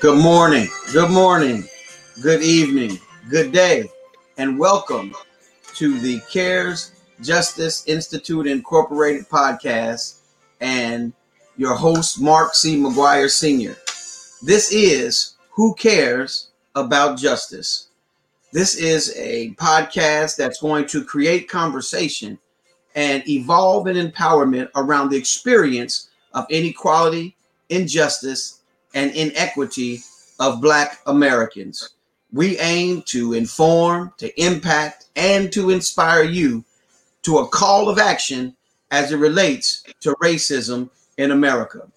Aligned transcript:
Good 0.00 0.22
morning, 0.22 0.68
good 0.92 1.10
morning, 1.10 1.64
good 2.22 2.40
evening, 2.40 3.00
good 3.30 3.50
day, 3.50 3.90
and 4.36 4.56
welcome 4.56 5.12
to 5.74 5.98
the 5.98 6.20
CARES 6.32 6.92
Justice 7.20 7.82
Institute 7.88 8.46
Incorporated 8.46 9.28
podcast 9.28 10.20
and 10.60 11.12
your 11.56 11.74
host, 11.74 12.20
Mark 12.20 12.54
C. 12.54 12.78
McGuire 12.78 13.28
Sr. 13.28 13.76
This 14.40 14.72
is 14.72 15.34
Who 15.50 15.74
Cares 15.74 16.50
About 16.76 17.18
Justice? 17.18 17.88
This 18.52 18.76
is 18.76 19.12
a 19.16 19.50
podcast 19.54 20.36
that's 20.36 20.60
going 20.60 20.86
to 20.86 21.02
create 21.02 21.48
conversation 21.48 22.38
and 22.94 23.28
evolve 23.28 23.88
and 23.88 23.98
empowerment 23.98 24.68
around 24.76 25.08
the 25.08 25.16
experience 25.16 26.10
of 26.34 26.46
inequality, 26.50 27.34
injustice, 27.68 28.57
and 28.94 29.10
inequity 29.12 30.00
of 30.40 30.60
Black 30.60 31.00
Americans. 31.06 31.90
We 32.32 32.58
aim 32.58 33.02
to 33.06 33.32
inform, 33.32 34.12
to 34.18 34.40
impact, 34.40 35.06
and 35.16 35.52
to 35.52 35.70
inspire 35.70 36.22
you 36.22 36.64
to 37.22 37.38
a 37.38 37.48
call 37.48 37.88
of 37.88 37.98
action 37.98 38.54
as 38.90 39.12
it 39.12 39.16
relates 39.16 39.82
to 40.00 40.14
racism 40.22 40.90
in 41.16 41.30
America. 41.30 41.88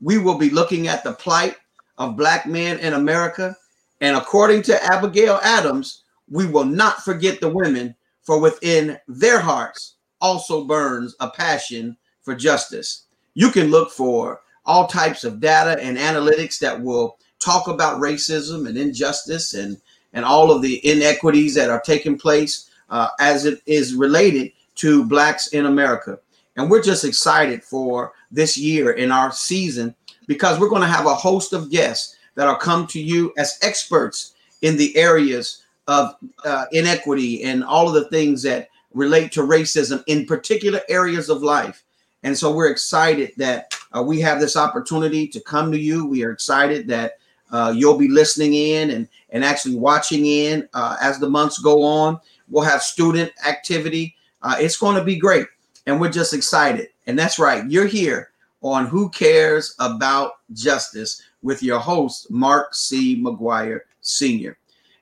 We 0.00 0.18
will 0.18 0.38
be 0.38 0.50
looking 0.50 0.88
at 0.88 1.04
the 1.04 1.12
plight 1.12 1.56
of 1.98 2.16
Black 2.16 2.46
men 2.46 2.78
in 2.80 2.94
America. 2.94 3.56
And 4.00 4.16
according 4.16 4.62
to 4.62 4.84
Abigail 4.84 5.38
Adams, 5.42 6.02
we 6.30 6.46
will 6.46 6.64
not 6.64 7.04
forget 7.04 7.40
the 7.40 7.48
women, 7.48 7.94
for 8.22 8.40
within 8.40 8.98
their 9.08 9.40
hearts 9.40 9.96
also 10.20 10.64
burns 10.64 11.16
a 11.20 11.28
passion 11.28 11.96
for 12.22 12.34
justice. 12.34 13.06
You 13.34 13.50
can 13.50 13.70
look 13.70 13.90
for 13.90 14.41
all 14.64 14.86
types 14.86 15.24
of 15.24 15.40
data 15.40 15.82
and 15.82 15.96
analytics 15.96 16.58
that 16.58 16.80
will 16.80 17.18
talk 17.38 17.68
about 17.68 18.00
racism 18.00 18.68
and 18.68 18.78
injustice 18.78 19.54
and 19.54 19.80
and 20.14 20.24
all 20.24 20.50
of 20.50 20.60
the 20.60 20.86
inequities 20.86 21.54
that 21.54 21.70
are 21.70 21.80
taking 21.80 22.18
place 22.18 22.70
uh, 22.90 23.08
as 23.18 23.46
it 23.46 23.62
is 23.64 23.94
related 23.94 24.52
to 24.74 25.04
blacks 25.06 25.48
in 25.48 25.66
America. 25.66 26.18
And 26.56 26.70
we're 26.70 26.82
just 26.82 27.04
excited 27.04 27.64
for 27.64 28.12
this 28.30 28.58
year 28.58 28.92
in 28.92 29.10
our 29.10 29.32
season 29.32 29.94
because 30.26 30.60
we're 30.60 30.68
going 30.68 30.82
to 30.82 30.88
have 30.88 31.06
a 31.06 31.14
host 31.14 31.54
of 31.54 31.70
guests 31.70 32.16
that 32.34 32.46
are 32.46 32.58
come 32.58 32.86
to 32.88 33.00
you 33.00 33.32
as 33.38 33.58
experts 33.62 34.34
in 34.60 34.76
the 34.76 34.94
areas 34.96 35.64
of 35.88 36.14
uh, 36.44 36.66
inequity 36.72 37.42
and 37.42 37.64
all 37.64 37.88
of 37.88 37.94
the 37.94 38.08
things 38.10 38.42
that 38.42 38.68
relate 38.94 39.32
to 39.32 39.40
racism 39.40 40.04
in 40.06 40.26
particular 40.26 40.80
areas 40.88 41.28
of 41.28 41.42
life. 41.42 41.84
And 42.22 42.36
so 42.36 42.52
we're 42.52 42.70
excited 42.70 43.32
that 43.38 43.74
uh, 43.96 44.02
we 44.02 44.20
have 44.20 44.40
this 44.40 44.56
opportunity 44.56 45.26
to 45.28 45.40
come 45.40 45.70
to 45.72 45.78
you. 45.78 46.06
We 46.06 46.24
are 46.24 46.30
excited 46.30 46.86
that 46.88 47.18
uh, 47.50 47.72
you'll 47.76 47.98
be 47.98 48.08
listening 48.08 48.54
in 48.54 48.90
and, 48.90 49.08
and 49.30 49.44
actually 49.44 49.76
watching 49.76 50.26
in 50.26 50.68
uh, 50.74 50.96
as 51.00 51.18
the 51.18 51.28
months 51.28 51.58
go 51.58 51.82
on. 51.82 52.18
We'll 52.48 52.64
have 52.64 52.82
student 52.82 53.32
activity. 53.46 54.16
Uh, 54.42 54.56
it's 54.58 54.76
going 54.76 54.96
to 54.96 55.04
be 55.04 55.16
great. 55.16 55.46
And 55.86 56.00
we're 56.00 56.10
just 56.10 56.34
excited. 56.34 56.88
And 57.06 57.18
that's 57.18 57.38
right. 57.38 57.68
You're 57.68 57.86
here 57.86 58.30
on 58.62 58.86
Who 58.86 59.08
Cares 59.10 59.74
About 59.78 60.32
Justice 60.52 61.22
with 61.42 61.62
your 61.62 61.80
host, 61.80 62.30
Mark 62.30 62.74
C. 62.74 63.20
McGuire 63.20 63.80
Sr. 64.00 64.56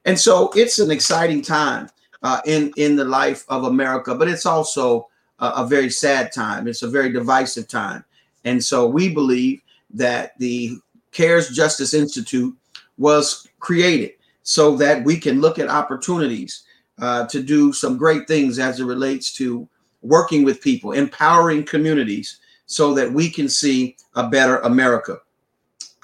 And 0.05 0.19
so 0.19 0.51
it's 0.55 0.79
an 0.79 0.91
exciting 0.91 1.43
time 1.43 1.89
uh, 2.23 2.41
in, 2.47 2.73
in 2.77 2.97
the 2.97 3.05
life 3.05 3.45
of 3.49 3.65
America, 3.65 4.15
but 4.15 4.29
it's 4.29 4.47
also 4.47 5.09
a, 5.41 5.67
very 5.67 5.91
sad 5.91 6.33
time. 6.33 6.69
It's 6.69 6.83
a 6.83 6.89
very 6.89 7.11
divisive 7.11 7.69
time. 7.69 8.05
And 8.45 8.63
so 8.63 8.87
we 8.87 9.13
believe 9.13 9.61
that 9.95 10.39
the 10.39 10.79
CARES 11.13 11.51
Justice 11.51 11.95
Institute 11.95 12.57
was 12.99 13.49
created 13.59 14.13
so 14.43 14.77
that 14.77 15.05
we 15.05 15.19
can 15.19 15.41
look 15.41 15.59
at 15.59 15.69
opportunities 15.69 16.65
uh, 17.01 17.27
to 17.27 17.43
do 17.43 17.73
some 17.73 17.97
great 17.97 18.27
things 18.27 18.59
as 18.59 18.81
it 18.81 18.85
relates 18.85 19.33
to 19.33 19.69
working 20.03 20.45
with 20.45 20.61
people, 20.61 20.93
empowering 20.93 21.65
communities 21.65 22.41
so 22.67 22.95
that 22.95 23.13
we 23.13 23.29
can 23.29 23.49
see 23.49 23.97
a 24.15 24.29
better 24.29 24.59
America. 24.59 25.19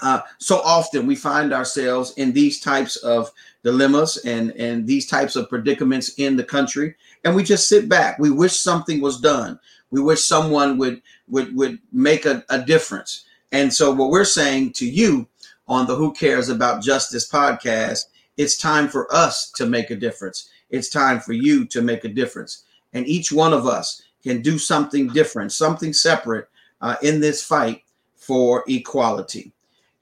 Uh, 0.03 0.21
so 0.39 0.61
often 0.61 1.07
we 1.07 1.17
find 1.17 1.53
ourselves 1.55 2.13
in 2.19 2.33
these 2.33 2.61
types 2.61 2.97
of 2.97 3.31
dilemmas 3.63 4.19
and, 4.19 4.51
and 4.53 4.87
these 4.87 5.07
types 5.07 5.37
of 5.37 5.49
predicaments 5.49 6.15
in 6.19 6.37
the 6.37 6.45
country 6.45 6.95
and 7.27 7.35
we 7.35 7.43
just 7.43 7.69
sit 7.69 7.89
back. 7.89 8.19
We 8.21 8.31
wish 8.31 8.57
something 8.57 9.01
was 9.01 9.21
done. 9.21 9.59
We 9.91 10.01
wish 10.01 10.25
someone 10.25 10.79
would 10.79 11.03
would 11.29 11.55
would 11.57 11.79
make 11.93 12.27
a, 12.27 12.45
a 12.49 12.61
difference. 12.61 13.25
And 13.53 13.73
so 13.73 13.93
what 13.93 14.11
we're 14.11 14.25
saying 14.25 14.73
to 14.75 14.87
you 14.87 15.29
on 15.69 15.87
the 15.87 15.95
Who 15.95 16.13
Cares 16.13 16.49
About 16.49 16.83
Justice 16.83 17.29
podcast, 17.29 18.07
it's 18.37 18.57
time 18.57 18.89
for 18.89 19.13
us 19.15 19.51
to 19.53 19.67
make 19.67 19.91
a 19.91 19.97
difference. 19.97 20.51
It's 20.71 20.89
time 20.89 21.21
for 21.21 21.33
you 21.33 21.65
to 21.67 21.81
make 21.83 22.05
a 22.05 22.09
difference. 22.09 22.65
And 22.93 23.07
each 23.07 23.33
one 23.33 23.53
of 23.53 23.67
us 23.67 24.03
can 24.23 24.43
do 24.43 24.59
something 24.59 25.09
different, 25.09 25.53
something 25.53 25.93
separate 25.93 26.49
uh, 26.81 26.97
in 27.03 27.21
this 27.21 27.45
fight 27.45 27.83
for 28.17 28.65
equality. 28.69 29.53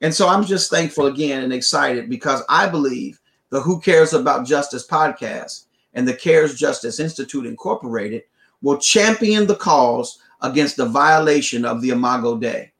And 0.01 0.13
so 0.13 0.27
I'm 0.27 0.43
just 0.43 0.69
thankful 0.69 1.05
again 1.05 1.43
and 1.43 1.53
excited 1.53 2.09
because 2.09 2.41
I 2.49 2.67
believe 2.67 3.19
the 3.49 3.61
Who 3.61 3.79
Cares 3.79 4.13
About 4.13 4.45
Justice 4.45 4.85
podcast 4.85 5.65
and 5.93 6.07
the 6.07 6.13
CARES 6.13 6.55
Justice 6.55 6.99
Institute 6.99 7.45
Incorporated 7.45 8.23
will 8.61 8.77
champion 8.77 9.47
the 9.47 9.55
cause 9.55 10.19
against 10.41 10.77
the 10.77 10.85
violation 10.85 11.65
of 11.65 11.81
the 11.81 11.89
Imago 11.89 12.37
Dei. 12.37 12.71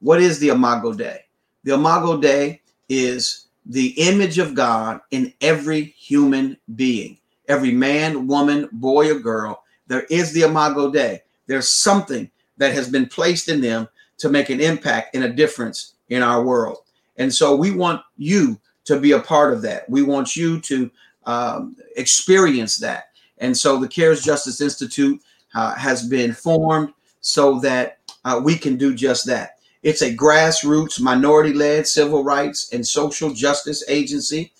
What 0.00 0.20
is 0.20 0.38
the 0.38 0.48
Imago 0.48 0.92
Dei? 0.92 1.20
The 1.64 1.74
Imago 1.74 2.20
Dei 2.20 2.60
is 2.88 3.46
the 3.66 3.88
image 3.96 4.38
of 4.38 4.54
God 4.54 5.00
in 5.10 5.32
every 5.40 5.82
human 5.82 6.56
being, 6.74 7.18
every 7.48 7.72
man, 7.72 8.26
woman, 8.26 8.68
boy, 8.72 9.10
or 9.10 9.20
girl. 9.20 9.62
There 9.86 10.02
is 10.10 10.32
the 10.32 10.42
Imago 10.42 10.90
Dei. 10.90 11.22
There's 11.46 11.68
something 11.68 12.30
that 12.56 12.74
has 12.74 12.88
been 12.88 13.06
placed 13.06 13.48
in 13.48 13.60
them 13.60 13.88
to 14.18 14.28
make 14.28 14.50
an 14.50 14.60
impact 14.60 15.14
and 15.14 15.24
a 15.24 15.32
difference 15.32 15.94
in 16.08 16.22
our 16.22 16.42
world. 16.42 16.78
And 17.16 17.32
so 17.32 17.54
we 17.54 17.70
want 17.70 18.02
you 18.16 18.58
to 18.84 18.98
be 18.98 19.12
a 19.12 19.20
part 19.20 19.52
of 19.52 19.62
that. 19.62 19.88
We 19.88 20.02
want 20.02 20.34
you 20.34 20.60
to 20.60 20.90
um, 21.24 21.76
experience 21.96 22.76
that. 22.78 23.11
And 23.38 23.56
so 23.56 23.78
the 23.78 23.88
CARES 23.88 24.22
Justice 24.22 24.60
Institute 24.60 25.20
uh, 25.54 25.74
has 25.74 26.06
been 26.06 26.32
formed 26.32 26.92
so 27.20 27.58
that 27.60 27.98
uh, 28.24 28.40
we 28.42 28.56
can 28.56 28.76
do 28.76 28.94
just 28.94 29.26
that. 29.26 29.58
It's 29.82 30.02
a 30.02 30.14
grassroots, 30.14 31.00
minority 31.00 31.52
led 31.52 31.86
civil 31.86 32.22
rights 32.22 32.72
and 32.72 32.86
social 32.86 33.32
justice 33.32 33.82
agency 33.88 34.52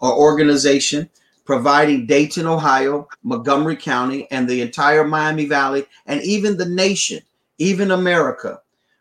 or 0.00 0.14
organization 0.14 1.10
providing 1.44 2.06
Dayton, 2.06 2.46
Ohio, 2.46 3.08
Montgomery 3.22 3.76
County, 3.76 4.28
and 4.30 4.46
the 4.46 4.60
entire 4.60 5.04
Miami 5.04 5.46
Valley, 5.46 5.86
and 6.06 6.22
even 6.22 6.56
the 6.56 6.68
nation, 6.68 7.20
even 7.56 7.90
America, 7.90 8.60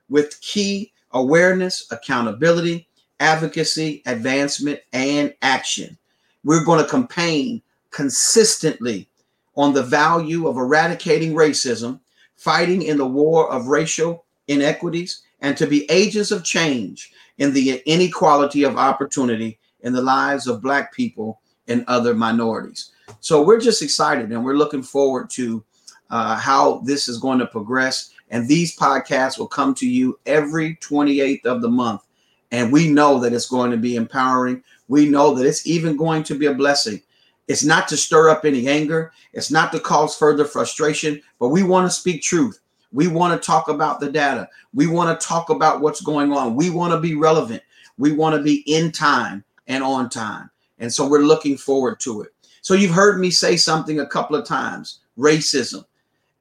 with 0.09 0.39
key 0.39 0.93
awareness, 1.11 1.85
accountability, 1.91 2.87
advocacy, 3.19 4.01
advancement, 4.05 4.79
and 4.93 5.33
action 5.41 5.97
we're 6.47 6.63
going 6.63 6.81
to 6.81 6.89
campaign 6.89 7.61
consistently 7.91 9.07
on 9.57 9.73
the 9.73 9.83
value 9.83 10.47
of 10.47 10.55
eradicating 10.55 11.33
racism, 11.33 11.99
fighting 12.35 12.83
in 12.83 12.97
the 12.97 13.05
war 13.05 13.51
of 13.51 13.67
racial 13.67 14.25
inequities, 14.47 15.23
and 15.41 15.57
to 15.57 15.67
be 15.67 15.89
agents 15.91 16.31
of 16.31 16.43
change 16.43 17.11
in 17.37 17.53
the 17.53 17.81
inequality 17.85 18.63
of 18.63 18.77
opportunity 18.77 19.59
in 19.81 19.93
the 19.93 20.01
lives 20.01 20.47
of 20.47 20.61
Black 20.61 20.93
people 20.93 21.41
and 21.67 21.83
other 21.87 22.13
minorities. 22.13 22.91
So 23.19 23.43
we're 23.43 23.59
just 23.59 23.81
excited 23.81 24.31
and 24.31 24.43
we're 24.43 24.55
looking 24.55 24.83
forward 24.83 25.29
to 25.31 25.63
uh, 26.09 26.37
how 26.37 26.79
this 26.85 27.09
is 27.09 27.17
going 27.17 27.39
to 27.39 27.47
progress. 27.47 28.11
And 28.29 28.47
these 28.47 28.77
podcasts 28.77 29.37
will 29.37 29.47
come 29.47 29.73
to 29.75 29.87
you 29.87 30.19
every 30.25 30.75
28th 30.77 31.45
of 31.45 31.61
the 31.61 31.69
month. 31.69 32.01
And 32.51 32.71
we 32.71 32.89
know 32.89 33.19
that 33.19 33.33
it's 33.33 33.49
going 33.49 33.71
to 33.71 33.77
be 33.77 33.95
empowering 33.97 34.63
we 34.87 35.07
know 35.07 35.33
that 35.33 35.45
it's 35.45 35.67
even 35.67 35.97
going 35.97 36.23
to 36.23 36.35
be 36.35 36.45
a 36.45 36.53
blessing. 36.53 37.01
It's 37.47 37.63
not 37.63 37.87
to 37.89 37.97
stir 37.97 38.29
up 38.29 38.45
any 38.45 38.67
anger, 38.67 39.11
it's 39.33 39.51
not 39.51 39.71
to 39.71 39.79
cause 39.79 40.17
further 40.17 40.45
frustration, 40.45 41.21
but 41.39 41.49
we 41.49 41.63
want 41.63 41.87
to 41.87 41.95
speak 41.95 42.21
truth. 42.21 42.59
We 42.91 43.07
want 43.07 43.39
to 43.39 43.45
talk 43.45 43.67
about 43.67 43.99
the 43.99 44.11
data. 44.11 44.49
We 44.73 44.87
want 44.87 45.19
to 45.19 45.27
talk 45.27 45.49
about 45.49 45.81
what's 45.81 46.01
going 46.01 46.31
on. 46.31 46.55
We 46.55 46.69
want 46.69 46.93
to 46.93 46.99
be 46.99 47.15
relevant. 47.15 47.61
We 47.97 48.11
want 48.11 48.35
to 48.35 48.41
be 48.41 48.63
in 48.65 48.91
time 48.91 49.43
and 49.67 49.83
on 49.83 50.09
time. 50.09 50.49
And 50.79 50.93
so 50.93 51.07
we're 51.07 51.19
looking 51.19 51.57
forward 51.57 51.99
to 52.01 52.21
it. 52.21 52.33
So 52.61 52.73
you've 52.73 52.91
heard 52.91 53.19
me 53.19 53.29
say 53.29 53.55
something 53.55 53.99
a 53.99 54.05
couple 54.05 54.35
of 54.35 54.45
times 54.45 54.99
racism. 55.17 55.85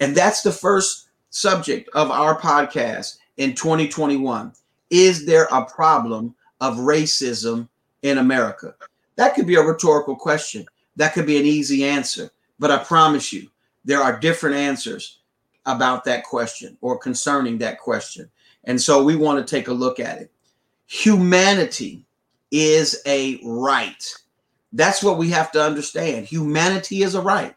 And 0.00 0.14
that's 0.14 0.42
the 0.42 0.52
first 0.52 1.08
subject 1.30 1.88
of 1.94 2.10
our 2.10 2.38
podcast 2.38 3.18
in 3.36 3.54
2021. 3.54 4.52
Is 4.90 5.26
there 5.26 5.48
a 5.50 5.64
problem 5.64 6.34
of 6.60 6.76
racism 6.76 7.68
in 8.02 8.18
America? 8.18 8.74
That 9.16 9.34
could 9.34 9.46
be 9.46 9.56
a 9.56 9.62
rhetorical 9.62 10.16
question. 10.16 10.66
That 10.96 11.12
could 11.12 11.26
be 11.26 11.38
an 11.38 11.46
easy 11.46 11.84
answer. 11.84 12.30
But 12.58 12.70
I 12.70 12.78
promise 12.78 13.32
you, 13.32 13.48
there 13.84 14.02
are 14.02 14.18
different 14.18 14.56
answers 14.56 15.20
about 15.66 16.04
that 16.04 16.24
question 16.24 16.76
or 16.80 16.98
concerning 16.98 17.58
that 17.58 17.78
question. 17.78 18.30
And 18.64 18.80
so 18.80 19.02
we 19.02 19.16
want 19.16 19.38
to 19.38 19.50
take 19.50 19.68
a 19.68 19.72
look 19.72 20.00
at 20.00 20.20
it. 20.20 20.30
Humanity 20.86 22.04
is 22.50 23.00
a 23.06 23.40
right. 23.44 24.12
That's 24.72 25.02
what 25.02 25.18
we 25.18 25.30
have 25.30 25.52
to 25.52 25.62
understand. 25.62 26.26
Humanity 26.26 27.02
is 27.02 27.14
a 27.14 27.20
right. 27.20 27.54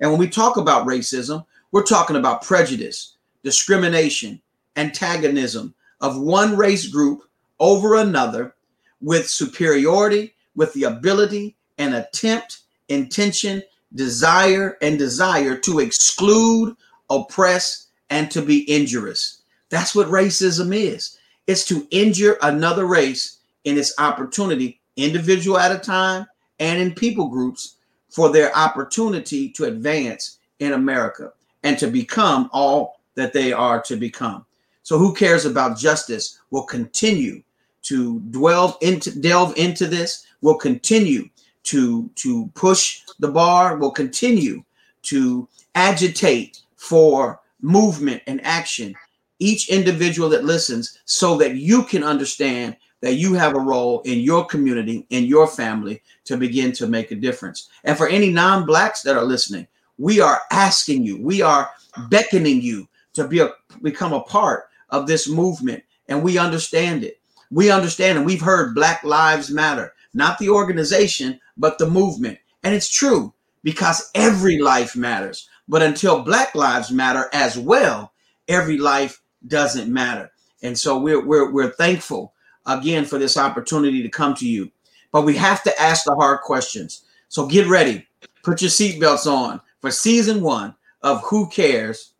And 0.00 0.10
when 0.10 0.20
we 0.20 0.28
talk 0.28 0.56
about 0.56 0.86
racism, 0.86 1.44
we're 1.72 1.84
talking 1.84 2.16
about 2.16 2.42
prejudice, 2.42 3.16
discrimination, 3.42 4.40
antagonism 4.76 5.74
of 6.00 6.20
one 6.20 6.56
race 6.56 6.86
group 6.86 7.22
over 7.58 7.96
another 7.96 8.54
with 9.00 9.28
superiority, 9.28 10.34
with 10.54 10.72
the 10.74 10.84
ability 10.84 11.56
and 11.78 11.94
attempt, 11.94 12.60
intention, 12.88 13.62
desire, 13.94 14.76
and 14.82 14.98
desire 14.98 15.56
to 15.56 15.80
exclude, 15.80 16.76
oppress, 17.10 17.88
and 18.10 18.30
to 18.30 18.42
be 18.42 18.70
injurious. 18.70 19.42
That's 19.70 19.94
what 19.94 20.08
racism 20.08 20.74
is. 20.74 21.18
It's 21.46 21.64
to 21.66 21.86
injure 21.90 22.38
another 22.42 22.86
race 22.86 23.38
in 23.64 23.78
its 23.78 23.94
opportunity, 23.98 24.80
individual 24.96 25.58
at 25.58 25.72
a 25.72 25.78
time, 25.78 26.26
and 26.58 26.80
in 26.80 26.94
people 26.94 27.28
groups 27.28 27.76
for 28.10 28.30
their 28.30 28.54
opportunity 28.56 29.48
to 29.50 29.64
advance 29.64 30.38
in 30.58 30.72
America 30.72 31.32
and 31.62 31.78
to 31.78 31.86
become 31.86 32.48
all 32.52 33.00
that 33.14 33.32
they 33.32 33.52
are 33.52 33.80
to 33.82 33.96
become. 33.96 34.44
So 34.82 34.98
who 34.98 35.14
cares 35.14 35.44
about 35.44 35.78
justice 35.78 36.40
will 36.50 36.62
continue 36.62 37.42
to 37.82 38.20
dwell 38.30 38.78
into 38.80 39.18
delve 39.20 39.56
into 39.56 39.86
this, 39.86 40.26
will 40.40 40.56
continue 40.56 41.28
to 41.68 42.08
to 42.16 42.50
push 42.54 43.02
the 43.18 43.28
bar, 43.28 43.76
will 43.76 43.90
continue 43.90 44.62
to 45.02 45.48
agitate 45.74 46.60
for 46.76 47.40
movement 47.60 48.22
and 48.26 48.44
action 48.44 48.94
each 49.38 49.68
individual 49.68 50.28
that 50.28 50.44
listens 50.44 50.98
so 51.04 51.36
that 51.36 51.56
you 51.56 51.84
can 51.84 52.02
understand 52.02 52.76
that 53.00 53.14
you 53.14 53.34
have 53.34 53.54
a 53.54 53.60
role 53.60 54.00
in 54.00 54.18
your 54.18 54.44
community, 54.44 55.06
in 55.10 55.24
your 55.24 55.46
family 55.46 56.02
to 56.24 56.36
begin 56.36 56.72
to 56.72 56.86
make 56.86 57.10
a 57.10 57.16
difference. 57.16 57.68
And 57.84 57.96
for 57.96 58.08
any 58.08 58.30
non 58.30 58.66
blacks 58.66 59.02
that 59.02 59.16
are 59.16 59.24
listening, 59.24 59.66
we 59.98 60.20
are 60.20 60.40
asking 60.50 61.04
you, 61.04 61.20
we 61.20 61.42
are 61.42 61.70
beckoning 62.08 62.60
you 62.60 62.88
to 63.14 63.26
be 63.26 63.40
a, 63.40 63.52
become 63.82 64.12
a 64.12 64.22
part 64.22 64.68
of 64.90 65.06
this 65.06 65.28
movement. 65.28 65.82
And 66.08 66.22
we 66.22 66.38
understand 66.38 67.04
it. 67.04 67.20
We 67.50 67.70
understand, 67.70 68.18
and 68.18 68.26
we've 68.26 68.40
heard 68.40 68.74
Black 68.74 69.04
Lives 69.04 69.50
Matter, 69.50 69.94
not 70.14 70.38
the 70.38 70.48
organization, 70.48 71.38
but 71.58 71.78
the 71.78 71.88
movement. 71.88 72.38
And 72.62 72.74
it's 72.74 72.90
true 72.90 73.34
because 73.62 74.10
every 74.14 74.58
life 74.58 74.96
matters. 74.96 75.48
But 75.68 75.82
until 75.82 76.22
Black 76.22 76.54
Lives 76.54 76.90
Matter 76.90 77.28
as 77.32 77.58
well, 77.58 78.12
every 78.46 78.78
life 78.78 79.20
doesn't 79.46 79.92
matter. 79.92 80.30
And 80.62 80.78
so 80.78 80.98
we're, 80.98 81.24
we're, 81.24 81.52
we're 81.52 81.72
thankful 81.72 82.32
again 82.66 83.04
for 83.04 83.18
this 83.18 83.36
opportunity 83.36 84.02
to 84.02 84.08
come 84.08 84.34
to 84.34 84.48
you. 84.48 84.70
But 85.12 85.22
we 85.22 85.36
have 85.36 85.62
to 85.64 85.80
ask 85.80 86.04
the 86.04 86.14
hard 86.14 86.40
questions. 86.40 87.04
So 87.28 87.46
get 87.46 87.66
ready, 87.66 88.06
put 88.42 88.62
your 88.62 88.70
seatbelts 88.70 89.30
on 89.30 89.60
for 89.80 89.90
season 89.90 90.42
one 90.42 90.74
of 91.02 91.22
Who 91.24 91.48
Cares 91.48 92.12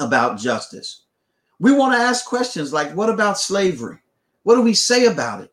About 0.00 0.38
Justice. 0.38 1.02
We 1.60 1.72
want 1.72 1.94
to 1.94 2.00
ask 2.00 2.24
questions 2.24 2.72
like 2.72 2.92
what 2.92 3.10
about 3.10 3.38
slavery? 3.38 3.98
What 4.44 4.54
do 4.54 4.62
we 4.62 4.74
say 4.74 5.06
about 5.06 5.42
it? 5.42 5.52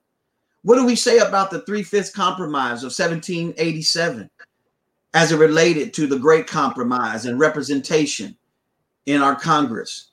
What 0.65 0.77
do 0.77 0.85
we 0.88 0.95
say 0.95 1.19
about 1.19 1.51
the 1.51 1.62
three 1.62 1.83
fifths 1.83 2.09
compromise 2.09 2.81
of 2.81 2.88
1787 2.88 4.27
as 5.13 5.31
it 5.31 5.38
related 5.38 5.94
to 5.94 6.07
the 6.07 6.17
Great 6.17 6.47
Compromise 6.47 7.27
and 7.27 7.39
representation 7.39 8.35
in 9.06 9.21
our 9.21 9.35
Congress? 9.35 10.09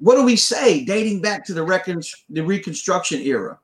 What 0.00 0.16
do 0.16 0.22
we 0.22 0.36
say 0.36 0.84
dating 0.84 1.22
back 1.22 1.42
to 1.46 1.54
the, 1.54 1.62
recon- 1.62 2.02
the 2.28 2.44
Reconstruction 2.44 3.22
era? 3.22 3.58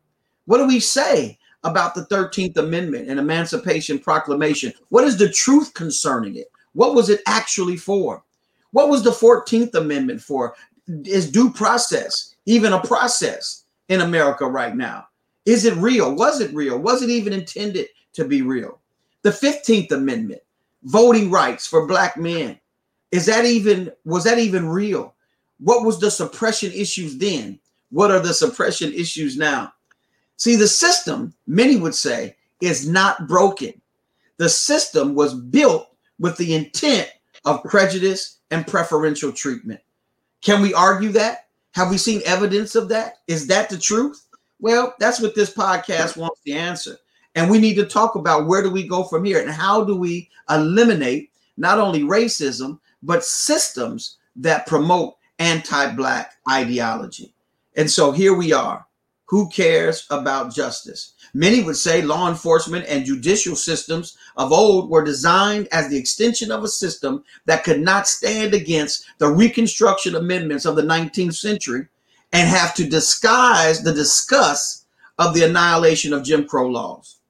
What 0.46 0.56
do 0.56 0.66
we 0.66 0.80
say 0.80 1.38
about 1.62 1.94
the 1.94 2.06
13th 2.06 2.56
Amendment 2.56 3.10
and 3.10 3.20
Emancipation 3.20 3.98
Proclamation? 3.98 4.72
What 4.88 5.04
is 5.04 5.18
the 5.18 5.28
truth 5.28 5.74
concerning 5.74 6.36
it? 6.36 6.50
What 6.72 6.94
was 6.94 7.10
it 7.10 7.20
actually 7.26 7.76
for? 7.76 8.24
What 8.70 8.88
was 8.88 9.02
the 9.02 9.10
14th 9.10 9.74
Amendment 9.74 10.22
for? 10.22 10.56
Is 11.04 11.30
due 11.30 11.52
process 11.52 12.34
even 12.46 12.72
a 12.72 12.80
process 12.80 13.66
in 13.90 14.00
America 14.00 14.46
right 14.46 14.74
now? 14.74 15.04
Is 15.46 15.64
it 15.64 15.74
real? 15.76 16.14
Was 16.14 16.40
it 16.40 16.54
real? 16.54 16.78
Was 16.78 17.02
it 17.02 17.10
even 17.10 17.32
intended 17.32 17.88
to 18.14 18.24
be 18.24 18.42
real? 18.42 18.78
The 19.22 19.30
15th 19.30 19.92
Amendment, 19.92 20.40
voting 20.84 21.30
rights 21.30 21.66
for 21.66 21.86
black 21.86 22.16
men. 22.16 22.58
Is 23.10 23.26
that 23.26 23.44
even 23.44 23.90
was 24.04 24.24
that 24.24 24.38
even 24.38 24.68
real? 24.68 25.14
What 25.58 25.84
was 25.84 25.98
the 25.98 26.10
suppression 26.10 26.72
issues 26.72 27.18
then? 27.18 27.58
What 27.90 28.10
are 28.10 28.20
the 28.20 28.32
suppression 28.32 28.92
issues 28.92 29.36
now? 29.36 29.72
See, 30.36 30.56
the 30.56 30.68
system, 30.68 31.34
many 31.46 31.76
would 31.76 31.94
say, 31.94 32.36
is 32.60 32.88
not 32.88 33.28
broken. 33.28 33.72
The 34.38 34.48
system 34.48 35.14
was 35.14 35.34
built 35.34 35.88
with 36.18 36.36
the 36.36 36.54
intent 36.54 37.10
of 37.44 37.62
prejudice 37.64 38.38
and 38.50 38.66
preferential 38.66 39.32
treatment. 39.32 39.80
Can 40.40 40.62
we 40.62 40.72
argue 40.72 41.10
that? 41.10 41.48
Have 41.72 41.90
we 41.90 41.98
seen 41.98 42.22
evidence 42.24 42.74
of 42.74 42.88
that? 42.88 43.18
Is 43.28 43.46
that 43.48 43.68
the 43.68 43.78
truth? 43.78 44.26
Well, 44.60 44.94
that's 44.98 45.20
what 45.20 45.34
this 45.34 45.52
podcast 45.52 46.16
wants 46.16 46.40
to 46.46 46.52
answer. 46.52 46.96
And 47.34 47.50
we 47.50 47.58
need 47.58 47.74
to 47.76 47.86
talk 47.86 48.14
about 48.14 48.46
where 48.46 48.62
do 48.62 48.70
we 48.70 48.86
go 48.86 49.04
from 49.04 49.24
here 49.24 49.40
and 49.40 49.50
how 49.50 49.84
do 49.84 49.96
we 49.96 50.28
eliminate 50.48 51.30
not 51.56 51.78
only 51.78 52.02
racism, 52.02 52.78
but 53.02 53.24
systems 53.24 54.18
that 54.36 54.66
promote 54.66 55.14
anti 55.38 55.94
Black 55.94 56.34
ideology. 56.50 57.34
And 57.76 57.90
so 57.90 58.12
here 58.12 58.34
we 58.34 58.52
are. 58.52 58.86
Who 59.26 59.48
cares 59.48 60.06
about 60.10 60.52
justice? 60.52 61.14
Many 61.32 61.62
would 61.62 61.76
say 61.76 62.02
law 62.02 62.28
enforcement 62.28 62.84
and 62.88 63.04
judicial 63.04 63.54
systems 63.54 64.18
of 64.36 64.52
old 64.52 64.90
were 64.90 65.04
designed 65.04 65.68
as 65.70 65.88
the 65.88 65.96
extension 65.96 66.50
of 66.50 66.64
a 66.64 66.68
system 66.68 67.22
that 67.46 67.62
could 67.62 67.80
not 67.80 68.08
stand 68.08 68.54
against 68.54 69.04
the 69.18 69.28
Reconstruction 69.28 70.16
amendments 70.16 70.66
of 70.66 70.74
the 70.74 70.82
19th 70.82 71.34
century 71.34 71.86
and 72.32 72.48
have 72.48 72.74
to 72.74 72.88
disguise 72.88 73.82
the 73.82 73.92
disgust 73.92 74.86
of 75.18 75.34
the 75.34 75.44
annihilation 75.44 76.12
of 76.12 76.24
Jim 76.24 76.46
Crow 76.46 76.68
laws. 76.68 77.20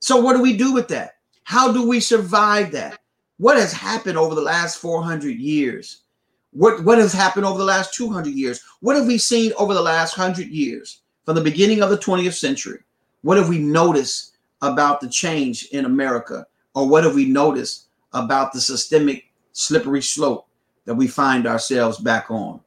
So, 0.00 0.20
what 0.20 0.34
do 0.34 0.42
we 0.42 0.56
do 0.56 0.72
with 0.72 0.88
that? 0.88 1.16
How 1.44 1.72
do 1.72 1.88
we 1.88 2.00
survive 2.00 2.72
that? 2.72 2.98
What 3.38 3.56
has 3.56 3.72
happened 3.72 4.18
over 4.18 4.34
the 4.34 4.42
last 4.42 4.78
400 4.78 5.36
years? 5.36 6.02
What, 6.50 6.84
what 6.84 6.98
has 6.98 7.12
happened 7.12 7.46
over 7.46 7.58
the 7.58 7.64
last 7.64 7.94
200 7.94 8.34
years? 8.34 8.60
What 8.80 8.96
have 8.96 9.06
we 9.06 9.18
seen 9.18 9.52
over 9.58 9.74
the 9.74 9.82
last 9.82 10.18
100 10.18 10.48
years 10.48 11.02
from 11.24 11.36
the 11.36 11.40
beginning 11.40 11.82
of 11.82 11.90
the 11.90 11.98
20th 11.98 12.34
century? 12.34 12.80
What 13.22 13.36
have 13.36 13.48
we 13.48 13.58
noticed 13.58 14.36
about 14.60 15.00
the 15.00 15.08
change 15.08 15.68
in 15.72 15.84
America? 15.84 16.46
Or 16.74 16.88
what 16.88 17.04
have 17.04 17.14
we 17.14 17.26
noticed 17.26 17.86
about 18.12 18.52
the 18.52 18.60
systemic 18.60 19.24
slippery 19.52 20.02
slope 20.02 20.48
that 20.84 20.94
we 20.94 21.06
find 21.06 21.46
ourselves 21.46 21.98
back 21.98 22.30
on? 22.30 22.60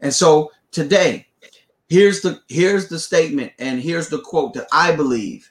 And 0.00 0.12
so 0.12 0.50
today, 0.74 1.26
here's 1.88 2.20
the 2.20 2.40
here's 2.48 2.88
the 2.88 2.98
statement 2.98 3.52
and 3.58 3.80
here's 3.80 4.08
the 4.08 4.20
quote 4.20 4.54
that 4.54 4.68
I 4.72 4.94
believe 4.94 5.50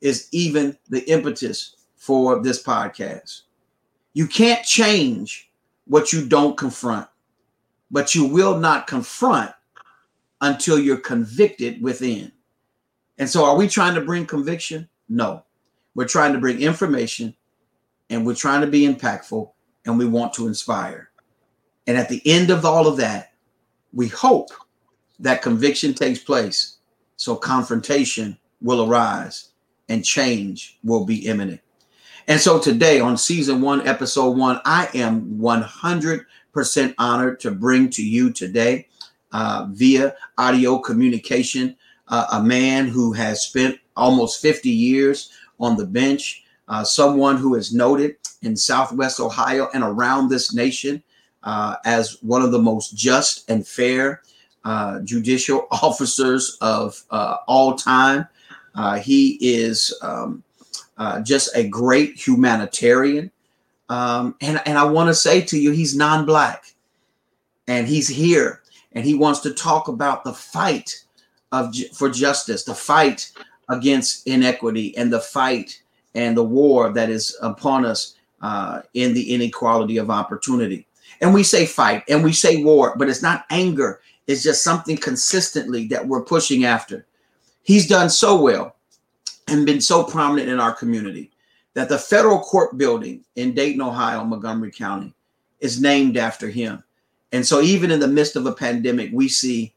is 0.00 0.28
even 0.32 0.76
the 0.88 1.08
impetus 1.10 1.76
for 1.96 2.42
this 2.42 2.62
podcast. 2.62 3.42
You 4.12 4.26
can't 4.26 4.64
change 4.64 5.50
what 5.86 6.12
you 6.12 6.26
don't 6.26 6.56
confront 6.56 7.08
but 7.94 8.12
you 8.12 8.24
will 8.26 8.58
not 8.58 8.88
confront 8.88 9.52
until 10.40 10.80
you're 10.80 10.96
convicted 10.96 11.80
within. 11.80 12.32
And 13.18 13.30
so, 13.30 13.44
are 13.44 13.56
we 13.56 13.68
trying 13.68 13.94
to 13.94 14.00
bring 14.00 14.26
conviction? 14.26 14.88
No. 15.08 15.44
We're 15.94 16.08
trying 16.08 16.32
to 16.32 16.40
bring 16.40 16.60
information 16.60 17.36
and 18.10 18.26
we're 18.26 18.34
trying 18.34 18.62
to 18.62 18.66
be 18.66 18.84
impactful 18.88 19.48
and 19.86 19.96
we 19.96 20.06
want 20.06 20.32
to 20.34 20.48
inspire. 20.48 21.10
And 21.86 21.96
at 21.96 22.08
the 22.08 22.20
end 22.26 22.50
of 22.50 22.64
all 22.64 22.88
of 22.88 22.96
that, 22.96 23.32
we 23.92 24.08
hope 24.08 24.50
that 25.20 25.42
conviction 25.42 25.94
takes 25.94 26.18
place 26.18 26.78
so 27.16 27.36
confrontation 27.36 28.36
will 28.60 28.88
arise 28.88 29.50
and 29.88 30.04
change 30.04 30.78
will 30.82 31.04
be 31.04 31.26
imminent. 31.26 31.60
And 32.26 32.40
so 32.40 32.58
today 32.58 33.00
on 33.00 33.16
season 33.16 33.60
one, 33.60 33.86
episode 33.86 34.36
one, 34.36 34.60
I 34.64 34.88
am 34.94 35.38
100 35.38 36.26
percent 36.52 36.94
honored 36.98 37.40
to 37.40 37.50
bring 37.50 37.90
to 37.90 38.02
you 38.02 38.32
today 38.32 38.88
uh, 39.32 39.66
via 39.70 40.14
audio 40.38 40.78
communication 40.78 41.76
uh, 42.08 42.26
a 42.32 42.42
man 42.42 42.86
who 42.86 43.12
has 43.12 43.42
spent 43.42 43.78
almost 43.96 44.40
50 44.40 44.70
years 44.70 45.32
on 45.58 45.76
the 45.76 45.86
bench, 45.86 46.44
uh, 46.68 46.84
someone 46.84 47.36
who 47.36 47.54
is 47.54 47.74
noted 47.74 48.16
in 48.42 48.56
Southwest 48.56 49.20
Ohio 49.20 49.68
and 49.74 49.82
around 49.82 50.28
this 50.28 50.54
nation 50.54 51.02
uh, 51.42 51.76
as 51.84 52.22
one 52.22 52.42
of 52.42 52.52
the 52.52 52.58
most 52.58 52.96
just 52.96 53.48
and 53.50 53.66
fair 53.66 54.22
uh, 54.64 55.00
judicial 55.00 55.66
officers 55.70 56.56
of 56.60 57.02
uh, 57.10 57.38
all 57.46 57.74
time. 57.74 58.26
he 59.00 59.38
is 59.40 59.96
um, 60.02 60.42
just 61.22 61.54
a 61.56 61.68
great 61.68 62.16
humanitarian. 62.16 63.30
Um, 63.90 64.34
and, 64.40 64.60
and 64.66 64.78
I 64.78 64.84
want 64.84 65.08
to 65.08 65.14
say 65.14 65.40
to 65.42 65.58
you, 65.58 65.70
he's 65.70 65.94
non 65.94 66.24
black 66.24 66.74
and 67.68 67.86
he's 67.86 68.08
here 68.08 68.62
and 68.92 69.04
he 69.04 69.14
wants 69.14 69.40
to 69.40 69.52
talk 69.52 69.88
about 69.88 70.24
the 70.24 70.32
fight 70.32 71.04
of, 71.52 71.74
for 71.92 72.08
justice, 72.08 72.64
the 72.64 72.74
fight 72.74 73.30
against 73.68 74.26
inequity 74.26 74.96
and 74.96 75.12
the 75.12 75.20
fight 75.20 75.82
and 76.14 76.36
the 76.36 76.44
war 76.44 76.92
that 76.92 77.10
is 77.10 77.36
upon 77.42 77.84
us 77.84 78.14
uh, 78.42 78.82
in 78.94 79.14
the 79.14 79.32
inequality 79.34 79.96
of 79.96 80.10
opportunity. 80.10 80.86
And 81.20 81.32
we 81.32 81.42
say 81.42 81.66
fight 81.66 82.04
and 82.08 82.22
we 82.22 82.32
say 82.32 82.62
war, 82.62 82.94
but 82.96 83.08
it's 83.08 83.22
not 83.22 83.46
anger. 83.50 84.00
It's 84.26 84.42
just 84.42 84.64
something 84.64 84.96
consistently 84.96 85.86
that 85.88 86.06
we're 86.06 86.24
pushing 86.24 86.64
after. 86.64 87.06
He's 87.62 87.86
done 87.86 88.10
so 88.10 88.40
well 88.40 88.76
and 89.48 89.66
been 89.66 89.80
so 89.80 90.04
prominent 90.04 90.48
in 90.48 90.60
our 90.60 90.72
community 90.72 91.30
that 91.74 91.88
the 91.88 91.98
federal 91.98 92.38
court 92.38 92.78
building 92.78 93.24
in 93.36 93.54
Dayton, 93.54 93.82
Ohio, 93.82 94.24
Montgomery 94.24 94.70
County 94.70 95.12
is 95.60 95.80
named 95.80 96.16
after 96.16 96.48
him. 96.48 96.82
And 97.32 97.44
so, 97.44 97.60
even 97.60 97.90
in 97.90 98.00
the 98.00 98.08
midst 98.08 98.36
of 98.36 98.46
a 98.46 98.52
pandemic, 98.52 99.10
we 99.12 99.28
see 99.28 99.74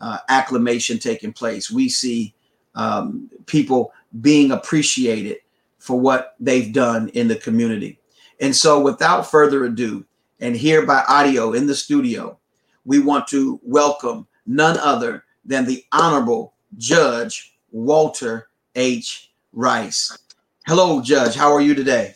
uh, 0.00 0.18
acclamation 0.28 0.98
taking 0.98 1.32
place. 1.32 1.70
We 1.70 1.88
see 1.88 2.34
um, 2.74 3.28
people 3.46 3.92
being 4.20 4.52
appreciated 4.52 5.38
for 5.78 5.98
what 5.98 6.36
they've 6.38 6.72
done 6.72 7.08
in 7.10 7.26
the 7.26 7.36
community. 7.36 7.98
And 8.40 8.54
so, 8.54 8.80
without 8.80 9.28
further 9.28 9.64
ado, 9.64 10.04
and 10.40 10.54
here 10.54 10.86
by 10.86 11.02
audio 11.08 11.52
in 11.52 11.66
the 11.66 11.74
studio, 11.74 12.38
we 12.84 12.98
want 12.98 13.26
to 13.28 13.60
welcome 13.62 14.26
none 14.46 14.78
other 14.78 15.24
than 15.44 15.64
the 15.64 15.84
Honorable 15.92 16.54
Judge 16.78 17.56
Walter 17.70 18.48
H. 18.74 19.32
Rice. 19.52 20.18
Hello, 20.66 21.00
Judge. 21.02 21.34
How 21.34 21.52
are 21.52 21.60
you 21.60 21.74
today? 21.74 22.14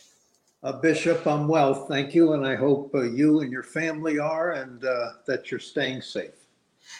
Uh, 0.62 0.72
Bishop, 0.72 1.26
I'm 1.26 1.46
well, 1.46 1.74
thank 1.86 2.14
you, 2.14 2.32
and 2.32 2.46
I 2.46 2.56
hope 2.56 2.92
uh, 2.94 3.02
you 3.02 3.40
and 3.40 3.52
your 3.52 3.62
family 3.62 4.18
are, 4.18 4.52
and 4.52 4.84
uh, 4.84 5.12
that 5.26 5.50
you're 5.50 5.60
staying 5.60 6.02
safe. 6.02 6.32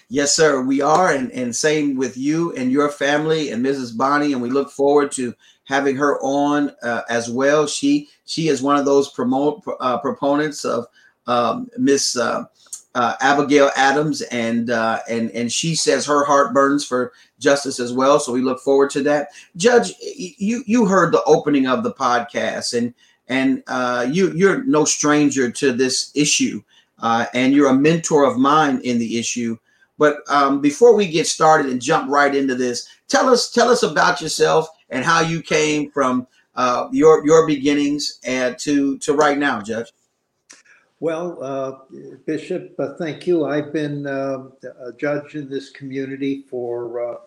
Yes, 0.08 0.34
sir, 0.36 0.62
we 0.62 0.80
are, 0.80 1.12
and, 1.12 1.32
and 1.32 1.54
same 1.54 1.96
with 1.96 2.16
you 2.16 2.52
and 2.54 2.70
your 2.70 2.88
family 2.90 3.50
and 3.50 3.64
Mrs. 3.64 3.96
Bonnie, 3.96 4.32
and 4.32 4.42
we 4.42 4.50
look 4.50 4.70
forward 4.70 5.10
to 5.12 5.34
having 5.64 5.96
her 5.96 6.20
on 6.22 6.72
uh, 6.82 7.02
as 7.08 7.30
well. 7.30 7.66
She 7.66 8.08
she 8.24 8.48
is 8.48 8.62
one 8.62 8.76
of 8.76 8.84
those 8.84 9.10
promote 9.12 9.62
uh, 9.80 9.98
proponents 9.98 10.64
of 10.64 10.86
um, 11.26 11.68
Miss 11.76 12.16
uh, 12.96 13.06
uh, 13.06 13.16
Abigail 13.20 13.70
Adams, 13.76 14.22
and 14.22 14.70
uh, 14.70 15.00
and 15.08 15.30
and 15.32 15.52
she 15.52 15.74
says 15.74 16.06
her 16.06 16.24
heart 16.24 16.54
burns 16.54 16.84
for 16.84 17.12
justice 17.38 17.78
as 17.78 17.92
well. 17.92 18.18
So 18.18 18.32
we 18.32 18.40
look 18.40 18.60
forward 18.60 18.90
to 18.90 19.02
that. 19.02 19.28
Judge, 19.56 19.92
you 20.00 20.62
you 20.66 20.86
heard 20.86 21.12
the 21.12 21.22
opening 21.24 21.66
of 21.66 21.82
the 21.82 21.92
podcast, 21.92 22.76
and 22.76 22.94
and 23.28 23.62
uh, 23.66 24.06
you 24.10 24.32
you're 24.32 24.64
no 24.64 24.84
stranger 24.84 25.50
to 25.50 25.72
this 25.72 26.10
issue, 26.14 26.62
uh, 27.00 27.26
and 27.34 27.52
you're 27.52 27.70
a 27.70 27.74
mentor 27.74 28.24
of 28.24 28.38
mine 28.38 28.80
in 28.82 28.98
the 28.98 29.18
issue. 29.18 29.58
But 29.98 30.18
um, 30.28 30.60
before 30.60 30.94
we 30.94 31.06
get 31.06 31.26
started 31.26 31.70
and 31.70 31.80
jump 31.80 32.10
right 32.10 32.34
into 32.34 32.54
this, 32.54 32.88
tell 33.08 33.28
us 33.28 33.50
tell 33.50 33.68
us 33.68 33.82
about 33.82 34.20
yourself 34.20 34.68
and 34.90 35.04
how 35.04 35.20
you 35.20 35.42
came 35.42 35.90
from 35.90 36.26
uh, 36.54 36.88
your 36.92 37.26
your 37.26 37.46
beginnings 37.46 38.18
and 38.24 38.58
to 38.60 38.98
to 38.98 39.14
right 39.14 39.38
now, 39.38 39.60
Judge. 39.60 39.92
Well, 40.98 41.42
uh, 41.42 41.72
Bishop, 42.24 42.74
uh, 42.78 42.94
thank 42.94 43.26
you. 43.26 43.44
I've 43.44 43.70
been 43.70 44.06
uh, 44.06 44.44
a 44.80 44.94
judge 44.96 45.34
in 45.34 45.50
this 45.50 45.68
community 45.68 46.46
for 46.48 47.12
uh, 47.12 47.18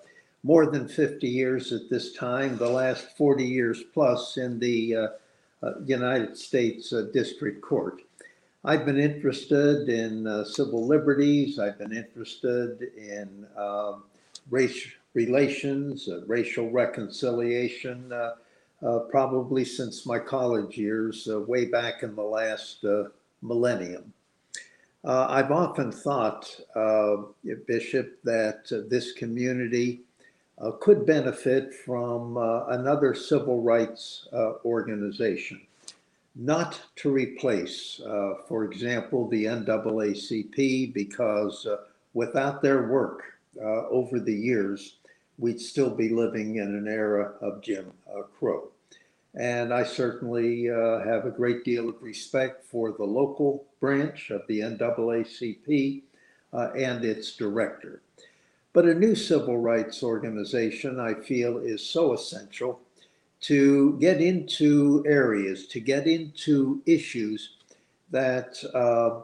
more 0.42 0.66
than 0.66 0.88
50 0.88 1.28
years 1.28 1.72
at 1.72 1.88
this 1.88 2.14
time, 2.14 2.58
the 2.58 2.68
last 2.68 3.16
40 3.16 3.44
years 3.44 3.84
plus 3.94 4.38
in 4.38 4.58
the 4.58 4.96
uh, 4.96 5.08
uh, 5.62 5.74
United 5.86 6.36
States 6.36 6.92
District 7.14 7.62
Court. 7.62 8.02
I've 8.66 8.88
been 8.88 9.00
interested 9.00 9.88
in 9.88 10.46
civil 10.46 10.88
liberties. 10.88 11.60
I've 11.60 11.78
been 11.78 11.96
interested 11.96 12.82
in 12.98 13.46
um, 13.56 14.04
race 14.50 14.88
relations, 15.14 16.10
racial 16.26 16.72
reconciliation, 16.72 18.12
probably 19.12 19.64
since 19.64 20.08
my 20.08 20.18
college 20.18 20.76
years, 20.76 21.28
way 21.28 21.66
back 21.66 22.02
in 22.02 22.16
the 22.16 22.24
last 22.24 22.84
millennium. 23.42 24.14
Uh, 25.04 25.28
I've 25.30 25.52
often 25.52 25.92
thought, 25.92 26.60
uh, 26.76 27.18
Bishop, 27.68 28.22
that 28.24 28.70
uh, 28.72 28.88
this 28.90 29.14
community 29.14 30.02
uh, 30.60 30.72
could 30.72 31.06
benefit 31.06 31.74
from 31.74 32.36
uh, 32.36 32.66
another 32.68 33.14
civil 33.14 33.62
rights 33.62 34.28
uh, 34.34 34.54
organization, 34.66 35.62
not 36.36 36.82
to 36.98 37.10
replace, 37.10 38.02
for 38.48 38.66
example, 38.66 39.28
the 39.30 39.46
NAACP, 39.46 40.94
because 40.94 41.66
without 42.14 42.62
their 42.62 42.88
work 42.88 43.24
over 43.62 44.20
the 44.20 44.34
years, 44.34 44.98
we'd 45.38 45.60
still 45.60 45.90
be 45.90 46.10
living 46.10 46.58
in 46.58 46.76
an 46.76 46.88
era 46.88 47.34
of 47.42 47.62
Jim 47.62 47.92
Crow. 48.38 48.70
And 49.36 49.74
I 49.74 49.84
certainly 49.84 50.70
uh, 50.70 51.00
have 51.00 51.26
a 51.26 51.32
great 51.32 51.64
deal 51.64 51.90
of 51.90 52.02
respect 52.02 52.66
for 52.66 52.92
the 52.92 53.04
local 53.04 53.66
branch 53.80 54.32
of 54.32 54.42
the 54.48 54.60
NAACP 54.62 56.02
uh, 56.52 56.72
and 56.72 57.06
its 57.06 57.36
director. 57.36 58.02
But 58.74 58.86
a 58.86 58.94
new 58.94 59.16
civil 59.16 59.58
rights 59.58 60.04
organization, 60.04 61.00
I 61.00 61.14
feel, 61.14 61.58
is 61.58 61.84
so 61.86 62.14
essential 62.14 62.82
to 63.42 63.98
get 64.00 64.22
into 64.22 65.04
areas, 65.08 65.68
to 65.68 65.80
get 65.80 66.08
into 66.08 66.82
issues 66.86 67.52
that 68.12 68.64
uh, 68.74 69.22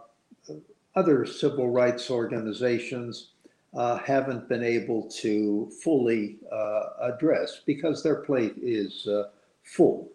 other 0.95 1.25
civil 1.25 1.69
rights 1.69 2.09
organizations 2.09 3.29
uh, 3.75 3.97
haven't 3.97 4.47
been 4.47 4.63
able 4.63 5.03
to 5.09 5.69
fully 5.83 6.37
uh, 6.51 6.83
address 7.01 7.61
because 7.65 8.01
their 8.01 8.15
plate 8.15 8.55
is 8.61 9.05
uh, 9.07 9.29
full. 9.65 10.09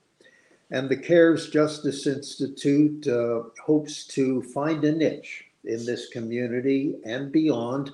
And 0.71 0.88
the 0.88 0.97
CARES 0.97 1.50
Justice 1.50 2.07
Institute 2.07 3.07
uh, 3.07 3.42
hopes 3.62 4.07
to 4.09 4.42
find 4.42 4.85
a 4.85 4.92
niche 4.92 5.45
in 5.64 5.85
this 5.85 6.09
community 6.09 6.97
and 7.04 7.30
beyond 7.30 7.90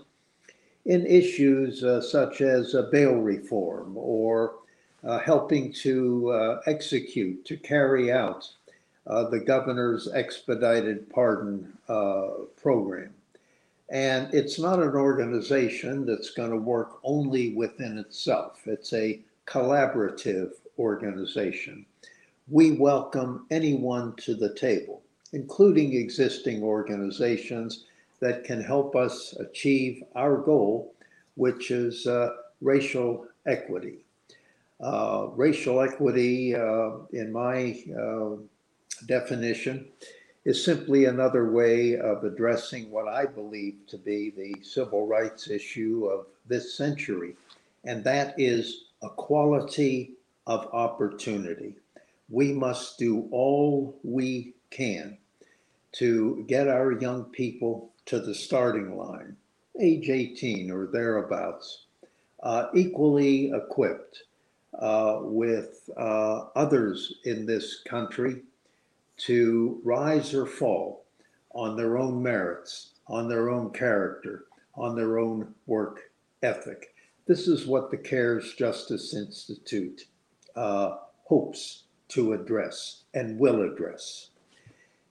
in 0.84 1.04
issues 1.04 1.82
uh, 1.82 2.00
such 2.00 2.40
as 2.40 2.74
uh, 2.74 2.82
bail 2.92 3.14
reform 3.14 3.96
or 3.96 4.54
uh, 5.02 5.18
helping 5.18 5.72
to 5.72 6.30
uh, 6.30 6.60
execute, 6.66 7.44
to 7.44 7.56
carry 7.56 8.12
out 8.12 8.48
uh, 9.06 9.28
the 9.28 9.40
governor's 9.40 10.08
expedited 10.12 11.08
pardon 11.10 11.72
program. 12.56 13.12
And 13.88 14.32
it's 14.34 14.58
not 14.58 14.80
an 14.80 14.94
organization 14.94 16.06
that's 16.06 16.30
going 16.30 16.50
to 16.50 16.56
work 16.56 16.98
only 17.04 17.54
within 17.54 17.98
itself. 17.98 18.62
It's 18.66 18.92
a 18.92 19.20
collaborative 19.46 20.50
organization. 20.78 21.86
We 22.48 22.72
welcome 22.72 23.46
anyone 23.50 24.14
to 24.18 24.34
the 24.34 24.54
table, 24.54 25.02
including 25.32 25.94
existing 25.94 26.62
organizations 26.62 27.84
that 28.20 28.44
can 28.44 28.62
help 28.62 28.96
us 28.96 29.34
achieve 29.38 30.02
our 30.14 30.36
goal, 30.36 30.94
which 31.34 31.70
is 31.70 32.06
uh, 32.06 32.30
racial 32.60 33.26
equity. 33.46 33.98
Uh, 34.80 35.28
racial 35.34 35.80
equity, 35.80 36.54
uh, 36.54 36.90
in 37.12 37.32
my 37.32 37.82
uh, 37.98 38.36
definition, 39.06 39.86
is 40.44 40.62
simply 40.62 41.06
another 41.06 41.50
way 41.50 41.96
of 41.96 42.24
addressing 42.24 42.90
what 42.90 43.08
I 43.08 43.26
believe 43.26 43.74
to 43.88 43.98
be 43.98 44.30
the 44.30 44.62
civil 44.62 45.06
rights 45.06 45.50
issue 45.50 46.06
of 46.06 46.26
this 46.46 46.76
century, 46.76 47.34
and 47.84 48.04
that 48.04 48.34
is 48.38 48.84
equality 49.02 50.15
of 50.46 50.68
opportunity. 50.72 51.76
We 52.28 52.52
must 52.52 52.98
do 52.98 53.28
all 53.30 53.98
we 54.02 54.54
can 54.70 55.18
to 55.92 56.44
get 56.48 56.68
our 56.68 56.92
young 56.92 57.24
people 57.24 57.92
to 58.06 58.20
the 58.20 58.34
starting 58.34 58.96
line, 58.96 59.36
age 59.80 60.08
18 60.08 60.70
or 60.70 60.86
thereabouts, 60.86 61.86
uh, 62.42 62.66
equally 62.74 63.50
equipped 63.50 64.22
uh, 64.78 65.20
with 65.22 65.88
uh, 65.96 66.44
others 66.54 67.14
in 67.24 67.46
this 67.46 67.82
country 67.88 68.42
to 69.16 69.80
rise 69.84 70.34
or 70.34 70.46
fall 70.46 71.06
on 71.54 71.76
their 71.76 71.96
own 71.96 72.22
merits, 72.22 72.90
on 73.08 73.28
their 73.28 73.48
own 73.48 73.70
character, 73.70 74.44
on 74.74 74.94
their 74.94 75.18
own 75.18 75.54
work 75.66 76.10
ethic. 76.42 76.94
This 77.26 77.48
is 77.48 77.66
what 77.66 77.90
the 77.90 77.96
CARES 77.96 78.54
Justice 78.54 79.14
Institute 79.14 80.04
uh, 80.56 80.96
hopes 81.24 81.84
to 82.08 82.32
address 82.32 83.02
and 83.14 83.38
will 83.38 83.62
address. 83.62 84.30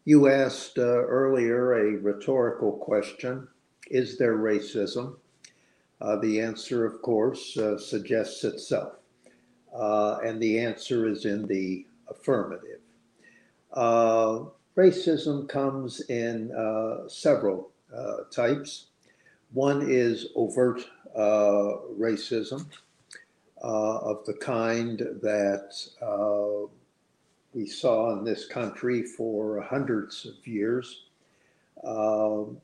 You 0.05 0.27
asked 0.27 0.77
uh, 0.77 0.83
earlier 0.83 1.73
a 1.73 1.97
rhetorical 1.97 2.73
question 2.73 3.47
Is 3.89 4.17
there 4.17 4.37
racism? 4.37 5.17
Uh, 5.99 6.17
the 6.17 6.41
answer, 6.41 6.85
of 6.85 7.01
course, 7.01 7.57
uh, 7.57 7.77
suggests 7.77 8.43
itself. 8.43 8.93
Uh, 9.73 10.19
and 10.23 10.41
the 10.41 10.59
answer 10.59 11.07
is 11.07 11.25
in 11.25 11.47
the 11.47 11.85
affirmative. 12.07 12.79
Uh, 13.73 14.43
racism 14.77 15.49
comes 15.49 16.01
in 16.09 16.51
several 17.07 17.71
types. 18.31 18.87
One 19.53 19.89
is 19.89 20.27
overt 20.35 20.85
racism, 21.17 22.67
of 23.61 24.25
the 24.25 24.33
kind 24.33 24.99
that 25.21 25.73
uh, 26.01 26.67
we 27.53 27.65
saw 27.65 28.17
in 28.17 28.23
this 28.23 28.47
country 28.47 29.03
for 29.03 29.61
hundreds 29.61 30.25
of 30.25 30.45
years 30.45 31.05
um, 31.83 32.57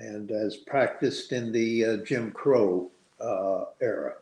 and 0.00 0.30
as 0.30 0.56
practiced 0.56 1.32
in 1.32 1.52
the 1.52 1.84
uh, 1.84 1.96
Jim 1.98 2.32
Crow 2.32 2.90
uh, 3.20 3.64
era. 3.80 4.14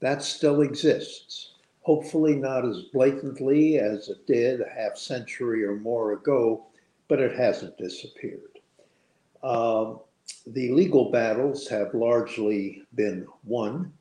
That 0.00 0.22
still 0.22 0.62
exists. 0.62 1.52
Hopefully, 1.82 2.36
not 2.36 2.64
as 2.64 2.82
blatantly 2.92 3.78
as 3.78 4.08
it 4.08 4.26
did 4.26 4.60
a 4.60 4.68
half 4.68 4.96
century 4.96 5.64
or 5.64 5.76
more 5.76 6.12
ago, 6.12 6.64
but 7.08 7.20
it 7.20 7.36
hasn't 7.36 7.76
disappeared. 7.76 8.58
Um, 9.42 9.98
the 10.46 10.70
legal 10.72 11.10
battles 11.10 11.68
have 11.68 11.94
largely 11.94 12.82
been 12.94 13.26
won. 13.44 13.92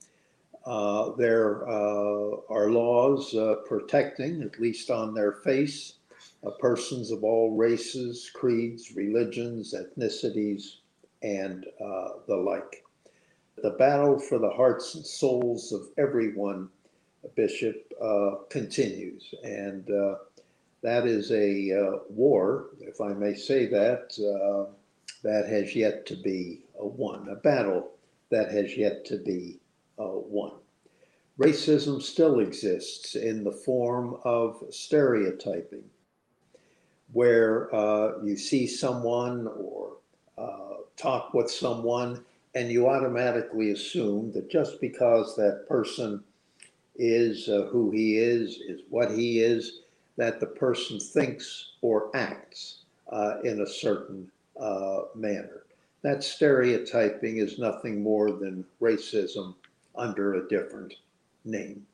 Uh, 0.66 1.12
there 1.16 1.68
uh, 1.68 2.36
are 2.50 2.70
laws 2.70 3.34
uh, 3.34 3.56
protecting, 3.66 4.44
at 4.44 4.60
least 4.60 4.92
on 4.92 5.14
their 5.14 5.34
face, 5.34 5.94
uh, 6.46 6.52
persons 6.52 7.10
of 7.10 7.24
all 7.24 7.56
races, 7.56 8.30
creeds, 8.34 8.96
religions, 8.96 9.74
ethnicities, 9.74 10.76
and 11.24 11.66
uh, 11.84 12.10
the 12.28 12.36
like. 12.36 12.84
The 13.64 13.72
battle 13.72 14.20
for 14.20 14.38
the 14.38 14.50
hearts 14.50 14.96
and 14.96 15.06
souls 15.06 15.72
of 15.72 15.88
everyone, 15.98 16.70
Bishop, 17.36 17.92
continues. 18.50 19.34
And 19.44 19.86
that 20.82 21.06
is 21.06 21.32
a 21.32 22.00
war, 22.10 22.70
if 22.80 23.00
I 23.02 23.14
may 23.14 23.36
say 23.36 23.68
that, 23.68 24.18
that 25.22 25.48
has 25.48 25.76
yet 25.76 26.08
to 26.08 26.16
be 26.16 26.62
won, 26.74 27.30
a 27.30 27.36
battle 27.36 27.92
that 28.32 28.50
has 28.50 28.76
yet 28.76 29.06
to 29.06 29.18
be 29.18 29.61
uh, 30.02 30.10
won. 30.14 30.54
Racism 31.40 32.02
still 32.02 32.40
exists 32.40 33.16
in 33.16 33.44
the 33.44 33.52
form 33.52 34.18
of 34.24 34.64
stereotyping, 34.70 35.84
where 37.14 37.74
uh, 37.74 38.22
you 38.24 38.38
see 38.38 38.68
someone 38.68 39.48
or 39.48 39.94
uh, 40.38 40.76
talk 40.98 41.34
with 41.34 41.50
someone 41.50 42.24
and 42.54 42.72
you 42.72 42.88
automatically 42.88 43.72
assume 43.72 44.32
that 44.34 44.52
just 44.52 44.82
because 44.82 45.36
that 45.36 45.66
person 45.68 46.24
is 46.96 47.48
uh, 47.48 47.68
who 47.72 47.92
he 47.92 48.18
is, 48.18 48.58
is 48.68 48.82
what 48.90 49.12
he 49.12 49.40
is, 49.40 49.80
that 50.18 50.40
the 50.40 50.46
person 50.46 51.00
thinks 51.00 51.72
or 51.82 52.16
acts 52.16 52.80
uh, 53.12 53.40
in 53.44 53.62
a 53.62 53.68
certain 53.68 54.30
uh, 54.60 55.04
manner. 55.16 55.64
That 56.04 56.24
stereotyping 56.24 57.38
is 57.38 57.58
nothing 57.58 58.04
more 58.04 58.32
than 58.32 58.66
racism 58.82 59.56
under 59.96 60.34
a 60.34 60.48
different 60.48 60.96
name. 61.46 61.86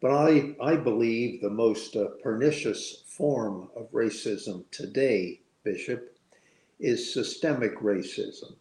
But 0.00 0.12
I, 0.12 0.54
I 0.62 0.76
believe 0.76 1.40
the 1.40 1.50
most 1.50 1.96
uh, 1.96 2.06
pernicious 2.22 3.02
form 3.06 3.68
of 3.74 3.90
racism 3.90 4.64
today, 4.70 5.40
Bishop, 5.64 6.16
is 6.78 7.12
systemic 7.12 7.78
racism. 7.78 8.54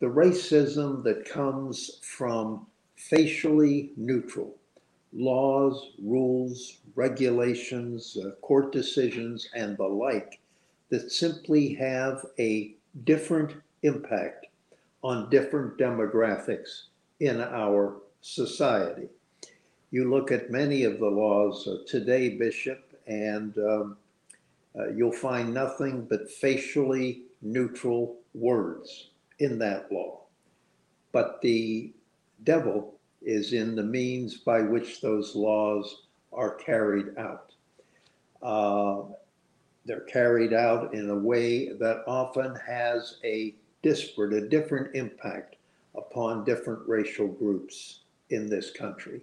The 0.00 0.06
racism 0.06 1.04
that 1.04 1.28
comes 1.28 1.98
from 2.02 2.66
facially 2.96 3.92
neutral 3.96 4.56
laws, 5.12 5.92
rules, 6.02 6.78
regulations, 6.94 8.16
uh, 8.22 8.30
court 8.42 8.72
decisions, 8.72 9.48
and 9.54 9.76
the 9.76 9.84
like 9.84 10.40
that 10.90 11.10
simply 11.10 11.74
have 11.74 12.24
a 12.38 12.74
different 13.04 13.54
impact 13.82 14.46
on 15.02 15.30
different 15.30 15.78
demographics 15.78 16.84
in 17.20 17.40
our 17.40 17.96
society. 18.20 19.08
You 19.90 20.10
look 20.10 20.30
at 20.30 20.50
many 20.50 20.84
of 20.84 20.98
the 20.98 21.06
laws 21.08 21.68
today, 21.86 22.30
Bishop, 22.30 22.92
and 23.06 23.56
um, 23.58 23.96
uh, 24.78 24.90
you'll 24.90 25.12
find 25.12 25.52
nothing 25.52 26.06
but 26.08 26.30
facially 26.30 27.22
neutral 27.40 28.16
words 28.34 29.10
in 29.38 29.58
that 29.58 29.90
law. 29.90 30.20
But 31.12 31.40
the 31.40 31.92
devil 32.44 32.94
is 33.22 33.52
in 33.52 33.74
the 33.74 33.82
means 33.82 34.36
by 34.36 34.60
which 34.60 35.00
those 35.00 35.34
laws 35.34 36.02
are 36.32 36.54
carried 36.56 37.16
out. 37.16 37.52
Uh, 38.42 39.02
they're 39.86 40.00
carried 40.00 40.52
out 40.52 40.94
in 40.94 41.08
a 41.08 41.18
way 41.18 41.72
that 41.72 42.04
often 42.06 42.54
has 42.56 43.18
a 43.24 43.54
disparate, 43.82 44.34
a 44.34 44.48
different 44.48 44.94
impact 44.94 45.56
upon 45.98 46.44
different 46.44 46.80
racial 46.86 47.28
groups 47.28 48.00
in 48.30 48.48
this 48.48 48.70
country. 48.70 49.20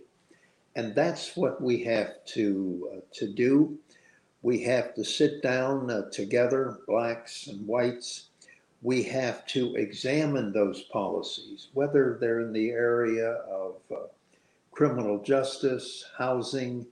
And 0.76 0.94
that's 0.94 1.38
what 1.38 1.62
we 1.62 1.84
have 1.86 2.26
to, 2.34 2.90
uh, 2.94 3.00
to 3.14 3.28
do. 3.28 3.78
We 4.42 4.62
have 4.64 4.94
to 4.96 5.04
sit 5.04 5.42
down 5.42 5.90
uh, 5.90 6.10
together, 6.12 6.80
blacks 6.86 7.48
and 7.48 7.66
whites. 7.66 8.30
We 8.82 9.02
have 9.04 9.48
to 9.48 9.76
examine 9.76 10.52
those 10.52 10.84
policies, 10.84 11.70
whether 11.74 12.18
they're 12.20 12.42
in 12.42 12.54
the 12.54 12.70
area 12.70 13.32
of 13.50 13.78
uh, 13.92 14.08
criminal 14.72 15.24
justice, 15.24 16.06
housing, 16.18 16.86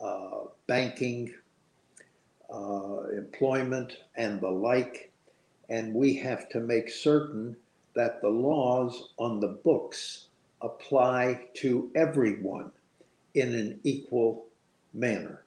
uh, 0.00 0.42
banking, 0.66 1.34
uh, 2.52 3.08
employment, 3.16 3.96
and 4.16 4.40
the 4.40 4.50
like. 4.50 5.10
And 5.70 5.94
we 5.94 6.14
have 6.16 6.48
to 6.50 6.60
make 6.60 6.90
certain 6.90 7.56
that 7.94 8.20
the 8.20 8.28
laws 8.28 9.10
on 9.18 9.40
the 9.40 9.48
books 9.48 10.26
apply 10.60 11.48
to 11.54 11.90
everyone 11.94 12.70
in 13.34 13.54
an 13.54 13.80
equal 13.84 14.46
manner. 14.94 15.42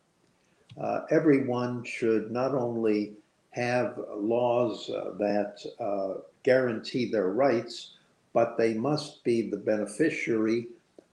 Uh, 0.79 1.01
everyone 1.09 1.83
should 1.83 2.31
not 2.31 2.53
only 2.53 3.13
have 3.51 3.97
laws 4.15 4.89
uh, 4.89 5.11
that 5.17 5.63
uh, 5.79 6.21
guarantee 6.43 7.09
their 7.09 7.29
rights, 7.29 7.91
but 8.33 8.57
they 8.57 8.73
must 8.73 9.23
be 9.23 9.49
the 9.49 9.57
beneficiary 9.57 10.67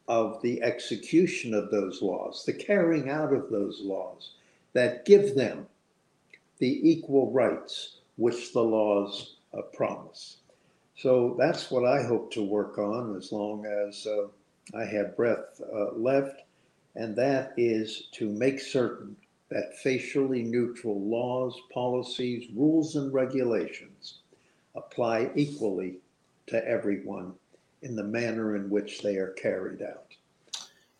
of 0.08 0.42
the 0.42 0.60
execution 0.62 1.54
of 1.54 1.70
those 1.70 2.02
laws, 2.02 2.44
the 2.44 2.52
carrying 2.52 3.08
out 3.08 3.32
of 3.32 3.48
those 3.48 3.80
laws 3.82 4.32
that 4.72 5.04
give 5.04 5.36
them 5.36 5.66
the 6.58 6.90
equal 6.90 7.30
rights 7.30 7.98
which 8.16 8.52
the 8.52 8.62
laws 8.62 9.36
uh, 9.56 9.62
promise. 9.72 10.38
So 11.02 11.34
that's 11.36 11.68
what 11.68 11.84
I 11.84 12.04
hope 12.04 12.32
to 12.34 12.44
work 12.44 12.78
on 12.78 13.16
as 13.16 13.32
long 13.32 13.66
as 13.66 14.06
uh, 14.06 14.28
I 14.72 14.84
have 14.84 15.16
breath 15.16 15.60
uh, 15.74 15.94
left, 15.94 16.42
and 16.94 17.16
that 17.16 17.54
is 17.56 18.04
to 18.12 18.28
make 18.28 18.60
certain 18.60 19.16
that 19.50 19.76
facially 19.78 20.44
neutral 20.44 21.00
laws, 21.00 21.60
policies, 21.74 22.48
rules, 22.54 22.94
and 22.94 23.12
regulations 23.12 24.20
apply 24.76 25.32
equally 25.34 25.96
to 26.46 26.64
everyone 26.68 27.32
in 27.82 27.96
the 27.96 28.04
manner 28.04 28.54
in 28.54 28.70
which 28.70 29.02
they 29.02 29.16
are 29.16 29.32
carried 29.32 29.82
out. 29.82 30.14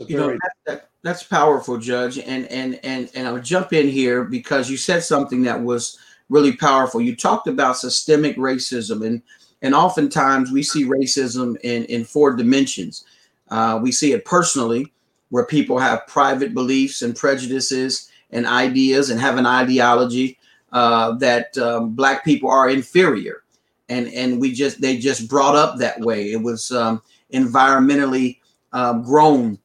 you 0.00 0.16
know, 0.16 0.30
that, 0.30 0.52
that, 0.66 0.88
that's 1.02 1.22
powerful, 1.22 1.78
Judge. 1.78 2.18
And 2.18 2.48
and 2.48 2.80
and 2.82 3.08
and 3.14 3.28
I'll 3.28 3.38
jump 3.38 3.72
in 3.72 3.86
here 3.86 4.24
because 4.24 4.68
you 4.68 4.76
said 4.76 5.04
something 5.04 5.42
that 5.42 5.62
was 5.62 5.96
really 6.28 6.56
powerful. 6.56 7.00
You 7.00 7.14
talked 7.14 7.46
about 7.46 7.78
systemic 7.78 8.36
racism, 8.36 9.06
and 9.06 9.22
and 9.62 9.74
oftentimes 9.74 10.50
we 10.50 10.62
see 10.62 10.84
racism 10.84 11.56
in 11.62 11.84
in 11.84 12.04
four 12.04 12.34
dimensions. 12.36 13.04
Uh, 13.48 13.78
we 13.82 13.92
see 13.92 14.12
it 14.12 14.24
personally, 14.24 14.92
where 15.30 15.46
people 15.46 15.78
have 15.78 16.06
private 16.06 16.52
beliefs 16.52 17.02
and 17.02 17.16
prejudices 17.16 18.10
and 18.30 18.46
ideas, 18.46 19.10
and 19.10 19.20
have 19.20 19.38
an 19.38 19.46
ideology 19.46 20.38
uh, 20.72 21.12
that 21.12 21.56
um, 21.58 21.94
black 21.94 22.24
people 22.24 22.50
are 22.50 22.68
inferior, 22.68 23.44
and 23.88 24.08
and 24.08 24.40
we 24.40 24.52
just 24.52 24.80
they 24.80 24.96
just 24.96 25.28
brought 25.28 25.54
up 25.56 25.78
that 25.78 26.00
way. 26.00 26.32
It 26.32 26.42
was 26.42 26.72
um, 26.72 27.00
environmentally 27.32 28.38
um, 28.72 29.02
grown. 29.02 29.58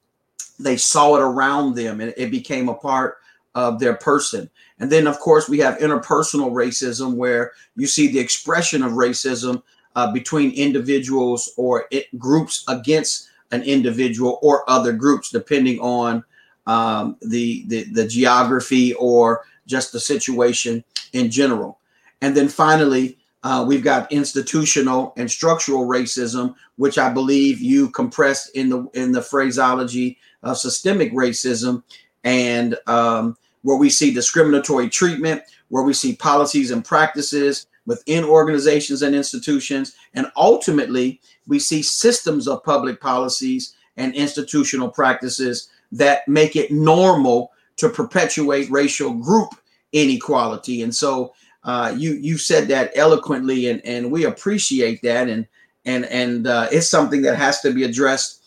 They 0.60 0.76
saw 0.76 1.16
it 1.16 1.22
around 1.22 1.74
them, 1.74 2.00
and 2.00 2.14
it 2.16 2.30
became 2.30 2.68
a 2.68 2.74
part 2.74 3.18
of 3.54 3.80
their 3.80 3.94
person. 3.94 4.48
And 4.80 4.92
then, 4.92 5.08
of 5.08 5.18
course, 5.18 5.48
we 5.48 5.58
have 5.58 5.78
interpersonal 5.78 6.52
racism, 6.52 7.16
where 7.16 7.52
you 7.74 7.86
see 7.88 8.06
the 8.08 8.20
expression 8.20 8.82
of 8.82 8.92
racism 8.92 9.62
uh, 9.96 10.12
between 10.12 10.50
individuals 10.52 11.52
or 11.56 11.86
it, 11.90 12.06
groups 12.18 12.64
against 12.68 13.28
an 13.50 13.62
individual 13.62 14.38
or 14.42 14.68
other 14.68 14.92
groups, 14.92 15.30
depending 15.30 15.78
on 15.80 16.22
um, 16.66 17.16
the, 17.22 17.64
the 17.68 17.84
the 17.84 18.06
geography 18.06 18.92
or 18.94 19.44
just 19.66 19.92
the 19.92 20.00
situation 20.00 20.84
in 21.12 21.30
general. 21.30 21.78
And 22.20 22.36
then 22.36 22.48
finally, 22.48 23.18
uh, 23.42 23.64
we've 23.66 23.84
got 23.84 24.10
institutional 24.12 25.14
and 25.16 25.30
structural 25.30 25.86
racism, 25.86 26.54
which 26.76 26.98
I 26.98 27.10
believe 27.10 27.60
you 27.60 27.90
compressed 27.90 28.54
in 28.54 28.68
the 28.68 28.86
in 28.94 29.12
the 29.12 29.22
phraseology 29.22 30.18
of 30.42 30.58
systemic 30.58 31.12
racism, 31.12 31.82
and 32.24 32.76
um, 32.86 33.36
where 33.62 33.78
we 33.78 33.88
see 33.88 34.12
discriminatory 34.12 34.90
treatment, 34.90 35.42
where 35.68 35.84
we 35.84 35.94
see 35.94 36.16
policies 36.16 36.70
and 36.70 36.84
practices 36.84 37.67
within 37.88 38.22
organizations 38.22 39.00
and 39.00 39.16
institutions, 39.16 39.96
and 40.12 40.30
ultimately 40.36 41.20
we 41.46 41.58
see 41.58 41.82
systems 41.82 42.46
of 42.46 42.62
public 42.62 43.00
policies 43.00 43.74
and 43.96 44.14
institutional 44.14 44.90
practices 44.90 45.70
that 45.90 46.28
make 46.28 46.54
it 46.54 46.70
normal 46.70 47.50
to 47.78 47.88
perpetuate 47.88 48.70
racial 48.70 49.14
group 49.14 49.54
inequality. 49.92 50.82
And 50.82 50.94
so 50.94 51.32
uh, 51.64 51.94
you 51.96 52.12
you 52.12 52.36
said 52.36 52.68
that 52.68 52.92
eloquently, 52.94 53.68
and 53.68 53.84
and 53.84 54.12
we 54.12 54.26
appreciate 54.26 55.00
that, 55.02 55.28
and 55.28 55.46
and 55.86 56.04
and 56.04 56.46
uh, 56.46 56.68
it's 56.70 56.88
something 56.88 57.22
that 57.22 57.36
has 57.36 57.60
to 57.62 57.72
be 57.72 57.84
addressed 57.84 58.44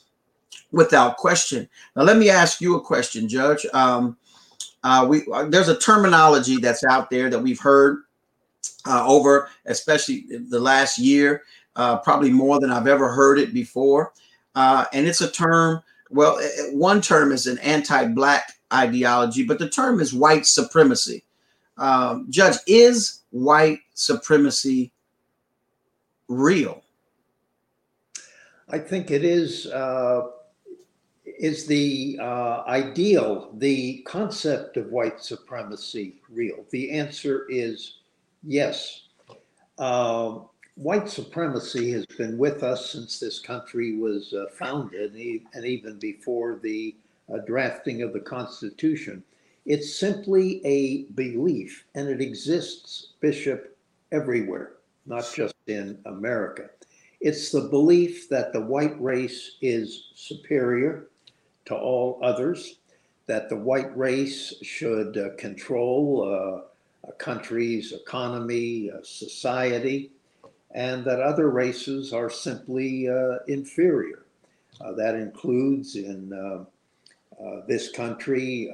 without 0.71 1.17
question. 1.17 1.67
Now, 1.95 2.04
let 2.04 2.17
me 2.17 2.30
ask 2.30 2.62
you 2.62 2.75
a 2.75 2.82
question, 2.82 3.27
Judge. 3.27 3.65
Um, 3.73 4.17
uh, 4.84 5.06
we 5.10 5.25
uh, 5.34 5.45
there's 5.45 5.67
a 5.67 5.80
terminology 5.80 6.58
that's 6.58 6.84
out 6.84 7.10
there 7.10 7.30
that 7.30 7.39
we've 7.39 7.60
heard 7.60 8.04
uh, 8.85 9.05
over, 9.07 9.49
especially 9.65 10.25
the 10.49 10.59
last 10.59 10.97
year, 10.97 11.43
uh, 11.75 11.97
probably 11.97 12.31
more 12.31 12.59
than 12.59 12.71
I've 12.71 12.87
ever 12.87 13.11
heard 13.11 13.39
it 13.39 13.53
before, 13.53 14.13
uh, 14.55 14.85
and 14.93 15.07
it's 15.07 15.21
a 15.21 15.31
term. 15.31 15.81
Well, 16.09 16.39
one 16.73 17.01
term 17.01 17.31
is 17.31 17.47
an 17.47 17.57
anti-black 17.59 18.53
ideology, 18.73 19.43
but 19.43 19.59
the 19.59 19.69
term 19.69 19.99
is 19.99 20.13
white 20.13 20.45
supremacy. 20.45 21.23
Um, 21.77 22.27
Judge, 22.29 22.57
is 22.67 23.21
white 23.29 23.79
supremacy 23.93 24.91
real? 26.27 26.83
I 28.69 28.77
think 28.77 29.11
it 29.11 29.23
is. 29.23 29.67
Uh, 29.67 30.27
is 31.25 31.65
the 31.65 32.19
uh, 32.21 32.63
ideal, 32.67 33.51
the 33.57 34.03
concept 34.03 34.77
of 34.77 34.91
white 34.91 35.23
supremacy 35.23 36.21
real? 36.29 36.65
The 36.69 36.91
answer 36.91 37.47
is 37.49 38.00
yes. 38.43 39.04
Uh, 39.77 40.39
white 40.75 41.10
supremacy 41.10 41.91
has 41.91 42.06
been 42.06 42.38
with 42.38 42.63
us 42.63 42.89
since 42.91 43.19
this 43.19 43.39
country 43.39 43.97
was 43.97 44.34
uh, 44.34 44.45
founded 44.54 45.13
and 45.15 45.65
even 45.65 45.97
before 45.99 46.60
the 46.62 46.95
uh, 47.34 47.38
drafting 47.39 48.01
of 48.01 48.13
the 48.13 48.19
Constitution. 48.19 49.23
It's 49.65 49.95
simply 49.95 50.65
a 50.65 51.04
belief, 51.13 51.86
and 51.93 52.10
it 52.10 52.19
exists, 52.19 53.13
Bishop, 53.19 53.77
everywhere, 54.12 54.73
not 55.06 55.32
just 55.34 55.56
in 55.67 55.99
America. 56.06 56.69
It's 57.19 57.51
the 57.51 57.62
belief 57.62 58.27
that 58.30 58.51
the 58.51 58.62
white 58.62 58.99
race 58.99 59.58
is 59.62 60.10
superior 60.15 61.10
to 61.65 61.75
all 61.75 62.19
others, 62.23 62.80
that 63.27 63.49
the 63.49 63.56
white 63.56 63.95
race 63.95 64.56
should 64.63 65.17
uh, 65.17 65.36
control 65.38 66.23
uh, 66.27 66.70
a 67.07 67.11
country's 67.13 67.91
economy, 67.91 68.91
uh, 68.91 68.97
society, 69.03 70.11
and 70.73 71.03
that 71.05 71.19
other 71.19 71.49
races 71.49 72.13
are 72.13 72.29
simply 72.29 73.09
uh, 73.09 73.37
inferior. 73.47 74.25
Uh, 74.79 74.93
that 74.93 75.15
includes 75.15 75.95
in 75.95 76.31
uh, 76.33 76.63
this 77.67 77.91
country 77.91 78.71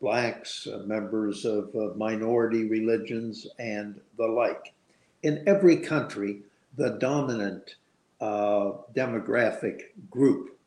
blacks, 0.00 0.68
members 0.84 1.44
of 1.44 1.74
minority 1.96 2.68
religions, 2.68 3.46
and 3.58 4.00
the 4.16 4.26
like. 4.26 4.72
In 5.22 5.42
every 5.46 5.76
country, 5.78 6.42
the 6.76 6.90
dominant 7.00 7.76
demographic 8.20 9.80
group 10.10 10.58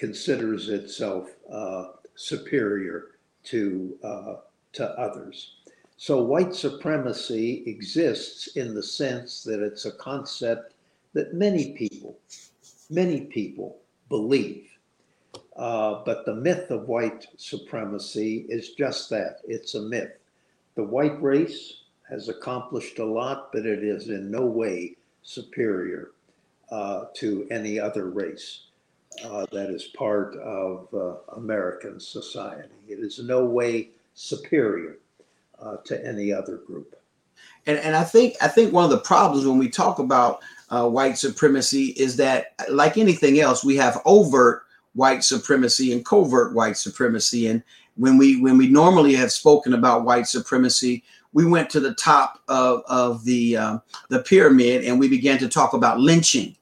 considers 0.00 0.70
itself 0.70 1.28
uh, 1.52 1.88
superior 2.14 3.08
to 3.44 3.98
uh, 4.02 4.36
to 4.72 4.88
others. 4.98 5.56
So 6.02 6.22
white 6.22 6.54
supremacy 6.54 7.62
exists 7.66 8.56
in 8.56 8.74
the 8.74 8.82
sense 8.82 9.44
that 9.44 9.60
it's 9.60 9.84
a 9.84 9.92
concept 9.92 10.72
that 11.12 11.34
many 11.34 11.74
people, 11.74 12.18
many 12.88 13.26
people 13.26 13.76
believe. 14.08 14.66
Uh, 15.56 16.02
but 16.06 16.24
the 16.24 16.34
myth 16.34 16.70
of 16.70 16.88
white 16.88 17.26
supremacy 17.36 18.46
is 18.48 18.70
just 18.70 19.10
that 19.10 19.40
it's 19.46 19.74
a 19.74 19.82
myth. 19.82 20.12
The 20.74 20.84
white 20.84 21.20
race 21.20 21.82
has 22.08 22.30
accomplished 22.30 22.98
a 22.98 23.04
lot, 23.04 23.52
but 23.52 23.66
it 23.66 23.84
is 23.84 24.08
in 24.08 24.30
no 24.30 24.46
way 24.46 24.96
superior 25.22 26.12
uh, 26.70 27.08
to 27.16 27.46
any 27.50 27.78
other 27.78 28.08
race 28.08 28.68
uh, 29.22 29.44
that 29.52 29.68
is 29.68 29.84
part 29.88 30.34
of 30.36 30.88
uh, 30.94 31.16
American 31.36 32.00
society. 32.00 32.72
It 32.88 33.00
is 33.00 33.18
no 33.18 33.44
way 33.44 33.90
superior 34.14 34.96
uh, 35.60 35.76
to 35.84 36.06
any 36.06 36.32
other 36.32 36.58
group. 36.58 36.96
And, 37.66 37.78
and 37.78 37.94
I 37.94 38.04
think 38.04 38.36
I 38.40 38.48
think 38.48 38.72
one 38.72 38.84
of 38.84 38.90
the 38.90 38.98
problems 38.98 39.46
when 39.46 39.58
we 39.58 39.68
talk 39.68 39.98
about 39.98 40.40
uh, 40.70 40.88
white 40.88 41.18
supremacy 41.18 41.86
is 41.96 42.16
that, 42.16 42.54
like 42.70 42.96
anything 42.96 43.40
else, 43.40 43.64
we 43.64 43.76
have 43.76 44.00
overt 44.04 44.64
white 44.94 45.22
supremacy 45.24 45.92
and 45.92 46.04
covert 46.04 46.54
white 46.54 46.76
supremacy. 46.76 47.48
And 47.48 47.62
when 47.96 48.16
we 48.16 48.40
when 48.40 48.56
we 48.56 48.68
normally 48.68 49.14
have 49.14 49.32
spoken 49.32 49.74
about 49.74 50.04
white 50.04 50.26
supremacy, 50.26 51.04
we 51.32 51.44
went 51.44 51.70
to 51.70 51.80
the 51.80 51.94
top 51.94 52.40
of, 52.48 52.82
of 52.86 53.24
the 53.24 53.56
um, 53.56 53.82
the 54.08 54.20
pyramid 54.20 54.84
and 54.84 54.98
we 54.98 55.08
began 55.08 55.38
to 55.38 55.48
talk 55.48 55.74
about 55.74 56.00
lynching 56.00 56.56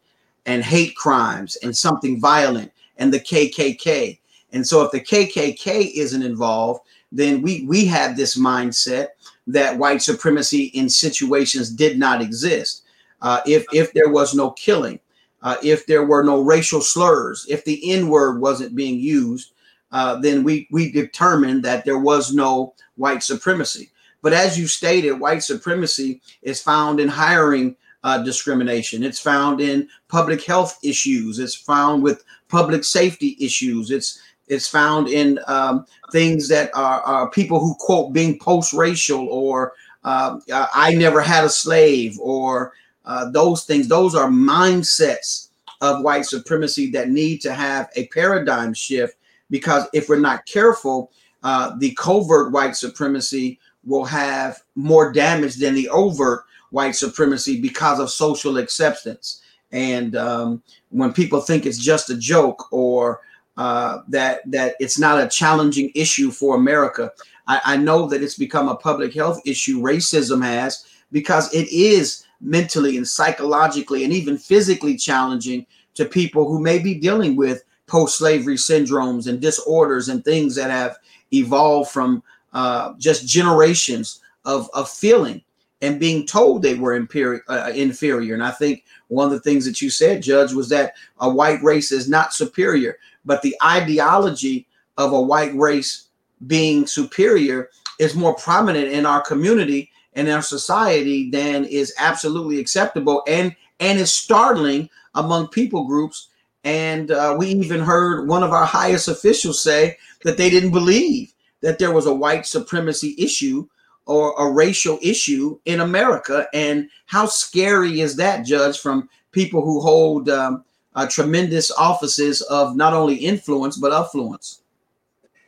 and 0.46 0.64
hate 0.64 0.96
crimes 0.96 1.56
and 1.62 1.76
something 1.76 2.20
violent 2.20 2.72
and 2.96 3.12
the 3.12 3.20
KKK. 3.20 4.18
And 4.52 4.66
so 4.66 4.82
if 4.82 4.90
the 4.90 5.00
KKK 5.00 5.92
isn't 5.94 6.22
involved, 6.22 6.80
then 7.12 7.42
we 7.42 7.64
we 7.66 7.84
have 7.86 8.16
this 8.16 8.38
mindset 8.38 9.08
that 9.46 9.78
white 9.78 10.02
supremacy 10.02 10.64
in 10.74 10.88
situations 10.88 11.70
did 11.70 11.98
not 11.98 12.20
exist. 12.20 12.84
Uh, 13.22 13.40
if 13.46 13.64
if 13.72 13.92
there 13.92 14.10
was 14.10 14.34
no 14.34 14.50
killing, 14.52 15.00
uh, 15.42 15.56
if 15.62 15.86
there 15.86 16.04
were 16.04 16.22
no 16.22 16.40
racial 16.40 16.80
slurs, 16.80 17.46
if 17.48 17.64
the 17.64 17.92
N 17.92 18.08
word 18.08 18.40
wasn't 18.40 18.76
being 18.76 19.00
used, 19.00 19.52
uh, 19.92 20.16
then 20.20 20.44
we 20.44 20.68
we 20.70 20.92
determined 20.92 21.62
that 21.64 21.84
there 21.84 21.98
was 21.98 22.34
no 22.34 22.74
white 22.96 23.22
supremacy. 23.22 23.90
But 24.20 24.32
as 24.32 24.58
you 24.58 24.66
stated, 24.66 25.12
white 25.12 25.42
supremacy 25.42 26.20
is 26.42 26.60
found 26.60 27.00
in 27.00 27.08
hiring 27.08 27.76
uh, 28.04 28.22
discrimination. 28.22 29.02
It's 29.02 29.20
found 29.20 29.60
in 29.60 29.88
public 30.08 30.44
health 30.44 30.78
issues. 30.82 31.38
It's 31.38 31.54
found 31.54 32.02
with 32.02 32.24
public 32.48 32.84
safety 32.84 33.36
issues. 33.40 33.90
It's 33.90 34.20
it's 34.48 34.68
found 34.68 35.08
in 35.08 35.38
um, 35.46 35.86
things 36.12 36.48
that 36.48 36.70
are, 36.74 37.00
are, 37.02 37.30
people 37.30 37.60
who 37.60 37.74
quote 37.78 38.12
being 38.12 38.38
post-racial 38.38 39.28
or 39.28 39.72
uh, 40.04 40.38
I 40.50 40.94
never 40.94 41.20
had 41.20 41.44
a 41.44 41.48
slave 41.50 42.18
or 42.20 42.72
uh, 43.04 43.30
those 43.30 43.64
things. 43.64 43.88
Those 43.88 44.14
are 44.14 44.28
mindsets 44.28 45.48
of 45.80 46.02
white 46.02 46.24
supremacy 46.24 46.90
that 46.92 47.10
need 47.10 47.40
to 47.42 47.52
have 47.52 47.88
a 47.96 48.06
paradigm 48.08 48.74
shift 48.74 49.16
because 49.50 49.86
if 49.92 50.08
we're 50.08 50.18
not 50.18 50.46
careful, 50.46 51.12
uh, 51.42 51.76
the 51.78 51.94
covert 51.98 52.52
white 52.52 52.76
supremacy 52.76 53.58
will 53.84 54.04
have 54.04 54.60
more 54.74 55.12
damage 55.12 55.56
than 55.56 55.74
the 55.74 55.88
overt 55.88 56.44
white 56.70 56.94
supremacy 56.94 57.60
because 57.60 57.98
of 57.98 58.10
social 58.10 58.58
acceptance. 58.58 59.42
And 59.72 60.16
um, 60.16 60.62
when 60.90 61.12
people 61.12 61.40
think 61.40 61.66
it's 61.66 61.78
just 61.78 62.10
a 62.10 62.16
joke 62.16 62.72
or 62.72 63.20
uh, 63.58 64.02
that 64.06 64.40
that 64.50 64.76
it's 64.78 64.98
not 64.98 65.20
a 65.20 65.28
challenging 65.28 65.90
issue 65.94 66.30
for 66.30 66.54
America, 66.54 67.10
I, 67.48 67.60
I 67.64 67.76
know 67.76 68.06
that 68.06 68.22
it's 68.22 68.38
become 68.38 68.68
a 68.68 68.76
public 68.76 69.12
health 69.12 69.40
issue. 69.44 69.82
Racism 69.82 70.42
has 70.44 70.86
because 71.10 71.52
it 71.52 71.68
is 71.72 72.24
mentally 72.40 72.96
and 72.96 73.06
psychologically 73.06 74.04
and 74.04 74.12
even 74.12 74.38
physically 74.38 74.96
challenging 74.96 75.66
to 75.94 76.04
people 76.04 76.48
who 76.48 76.60
may 76.60 76.78
be 76.78 76.94
dealing 76.94 77.34
with 77.34 77.64
post-slavery 77.88 78.54
syndromes 78.54 79.26
and 79.26 79.40
disorders 79.40 80.08
and 80.08 80.24
things 80.24 80.54
that 80.54 80.70
have 80.70 80.96
evolved 81.32 81.90
from 81.90 82.22
uh, 82.52 82.92
just 82.98 83.26
generations 83.26 84.20
of, 84.44 84.70
of 84.72 84.88
feeling 84.88 85.42
and 85.80 85.98
being 85.98 86.26
told 86.26 86.62
they 86.62 86.74
were 86.74 86.94
inferior, 86.94 87.42
uh, 87.48 87.72
inferior. 87.74 88.34
And 88.34 88.42
I 88.42 88.50
think 88.50 88.84
one 89.08 89.26
of 89.26 89.32
the 89.32 89.40
things 89.40 89.64
that 89.64 89.80
you 89.80 89.90
said, 89.90 90.22
Judge, 90.22 90.52
was 90.52 90.68
that 90.68 90.94
a 91.18 91.28
white 91.28 91.62
race 91.62 91.92
is 91.92 92.08
not 92.08 92.34
superior, 92.34 92.98
but 93.28 93.42
the 93.42 93.54
ideology 93.62 94.66
of 94.96 95.12
a 95.12 95.20
white 95.20 95.54
race 95.54 96.08
being 96.46 96.86
superior 96.86 97.68
is 98.00 98.14
more 98.14 98.34
prominent 98.34 98.88
in 98.88 99.04
our 99.04 99.20
community 99.20 99.90
and 100.14 100.28
our 100.28 100.42
society 100.42 101.30
than 101.30 101.64
is 101.66 101.94
absolutely 101.98 102.58
acceptable 102.58 103.22
and 103.28 103.54
and 103.80 104.00
is 104.00 104.12
startling 104.12 104.88
among 105.14 105.48
people 105.48 105.84
groups. 105.84 106.28
And 106.64 107.10
uh, 107.10 107.36
we 107.38 107.48
even 107.48 107.80
heard 107.80 108.26
one 108.26 108.42
of 108.42 108.50
our 108.50 108.66
highest 108.66 109.06
officials 109.06 109.62
say 109.62 109.96
that 110.24 110.36
they 110.36 110.50
didn't 110.50 110.72
believe 110.72 111.32
that 111.60 111.78
there 111.78 111.92
was 111.92 112.06
a 112.06 112.14
white 112.14 112.46
supremacy 112.46 113.14
issue 113.18 113.68
or 114.06 114.34
a 114.38 114.50
racial 114.50 114.98
issue 115.02 115.58
in 115.66 115.80
America. 115.80 116.48
And 116.52 116.88
how 117.06 117.26
scary 117.26 118.00
is 118.00 118.16
that, 118.16 118.44
Judge, 118.44 118.80
from 118.80 119.08
people 119.32 119.62
who 119.62 119.80
hold 119.80 120.28
um, 120.30 120.64
uh, 120.94 121.06
tremendous 121.06 121.70
offices 121.70 122.42
of 122.42 122.76
not 122.76 122.92
only 122.92 123.16
influence 123.16 123.76
but 123.76 123.92
affluence? 123.92 124.62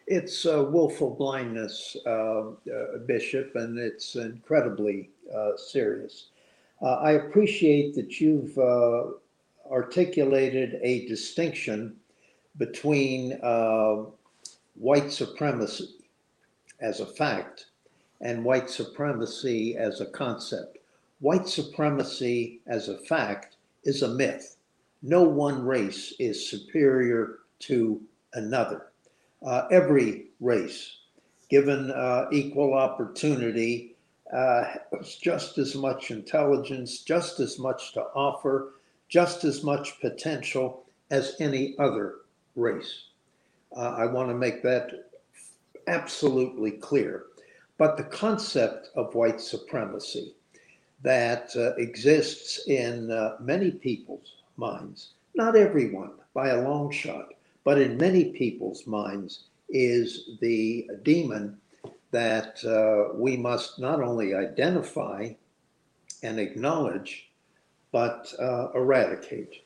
It's 0.07 0.45
uh, 0.45 0.67
willful 0.69 1.15
blindness, 1.15 1.97
uh, 2.05 2.11
uh 2.11 2.99
Bishop, 3.07 3.55
and 3.55 3.79
it's 3.79 4.17
incredibly 4.17 5.11
uh, 5.33 5.57
serious. 5.57 6.27
Uh, 6.83 6.95
I 6.95 7.13
appreciate 7.13 7.95
that 7.95 8.21
you've 8.21 8.59
articulated 9.71 10.81
a 10.83 11.07
distinction 11.07 11.95
between 12.59 13.39
white 14.75 15.13
supremacy 15.13 15.91
as 16.81 17.01
a 17.01 17.07
fact 17.07 17.67
and 18.21 18.45
white 18.45 18.69
supremacy 18.69 19.77
as 19.77 20.01
a 20.01 20.07
concept. 20.07 20.79
White 21.21 21.47
supremacy 21.47 22.61
as 22.67 22.89
a 22.89 22.99
fact 22.99 23.57
is 23.85 24.03
a 24.03 24.09
myth. 24.09 24.57
No 25.03 25.23
one 25.23 25.65
race 25.65 26.13
is 26.19 26.49
superior 26.49 27.39
to 27.61 28.01
another. 28.35 28.89
Uh, 29.43 29.67
every 29.71 30.27
race, 30.41 30.99
given 31.49 31.91
uh, 31.91 32.27
equal 32.31 32.75
opportunity, 32.75 33.97
uh, 34.33 34.65
has 34.93 35.17
just 35.17 35.59
as 35.59 35.75
much 35.75 36.11
intelligence, 36.11 36.99
just 37.01 37.41
as 37.41 37.59
much 37.59 37.93
to 37.95 38.03
offer, 38.15 38.75
just 39.09 39.45
as 39.45 39.65
much 39.65 40.01
potential 40.01 40.85
as 41.11 41.35
any 41.41 41.75
other 41.79 42.17
race. 42.55 43.05
Uh, 43.77 43.95
I 43.97 44.07
want 44.07 44.29
to 44.29 44.35
make 44.35 44.63
that 44.63 45.11
absolutely 45.87 46.73
clear. 46.73 47.25
But 47.79 47.97
the 47.97 48.05
concept 48.05 48.91
of 48.95 49.15
white 49.15 49.41
supremacy 49.41 50.35
that 51.03 51.51
uh, 51.57 51.75
exists 51.77 52.69
in 52.69 53.11
uh, 53.11 53.37
many 53.41 53.71
people's 53.71 54.35
minds, 54.61 55.15
not 55.35 55.57
everyone 55.57 56.13
by 56.35 56.51
a 56.51 56.61
long 56.61 56.93
shot, 56.93 57.31
but 57.65 57.81
in 57.81 57.97
many 57.97 58.27
people's 58.27 58.87
minds, 58.87 59.45
is 59.69 60.39
the 60.41 60.89
demon 61.03 61.57
that 62.11 62.63
uh, 62.65 63.15
we 63.17 63.37
must 63.37 63.79
not 63.79 64.03
only 64.03 64.35
identify 64.35 65.31
and 66.23 66.39
acknowledge, 66.39 67.31
but 67.93 68.33
uh, 68.39 68.69
eradicate. 68.75 69.65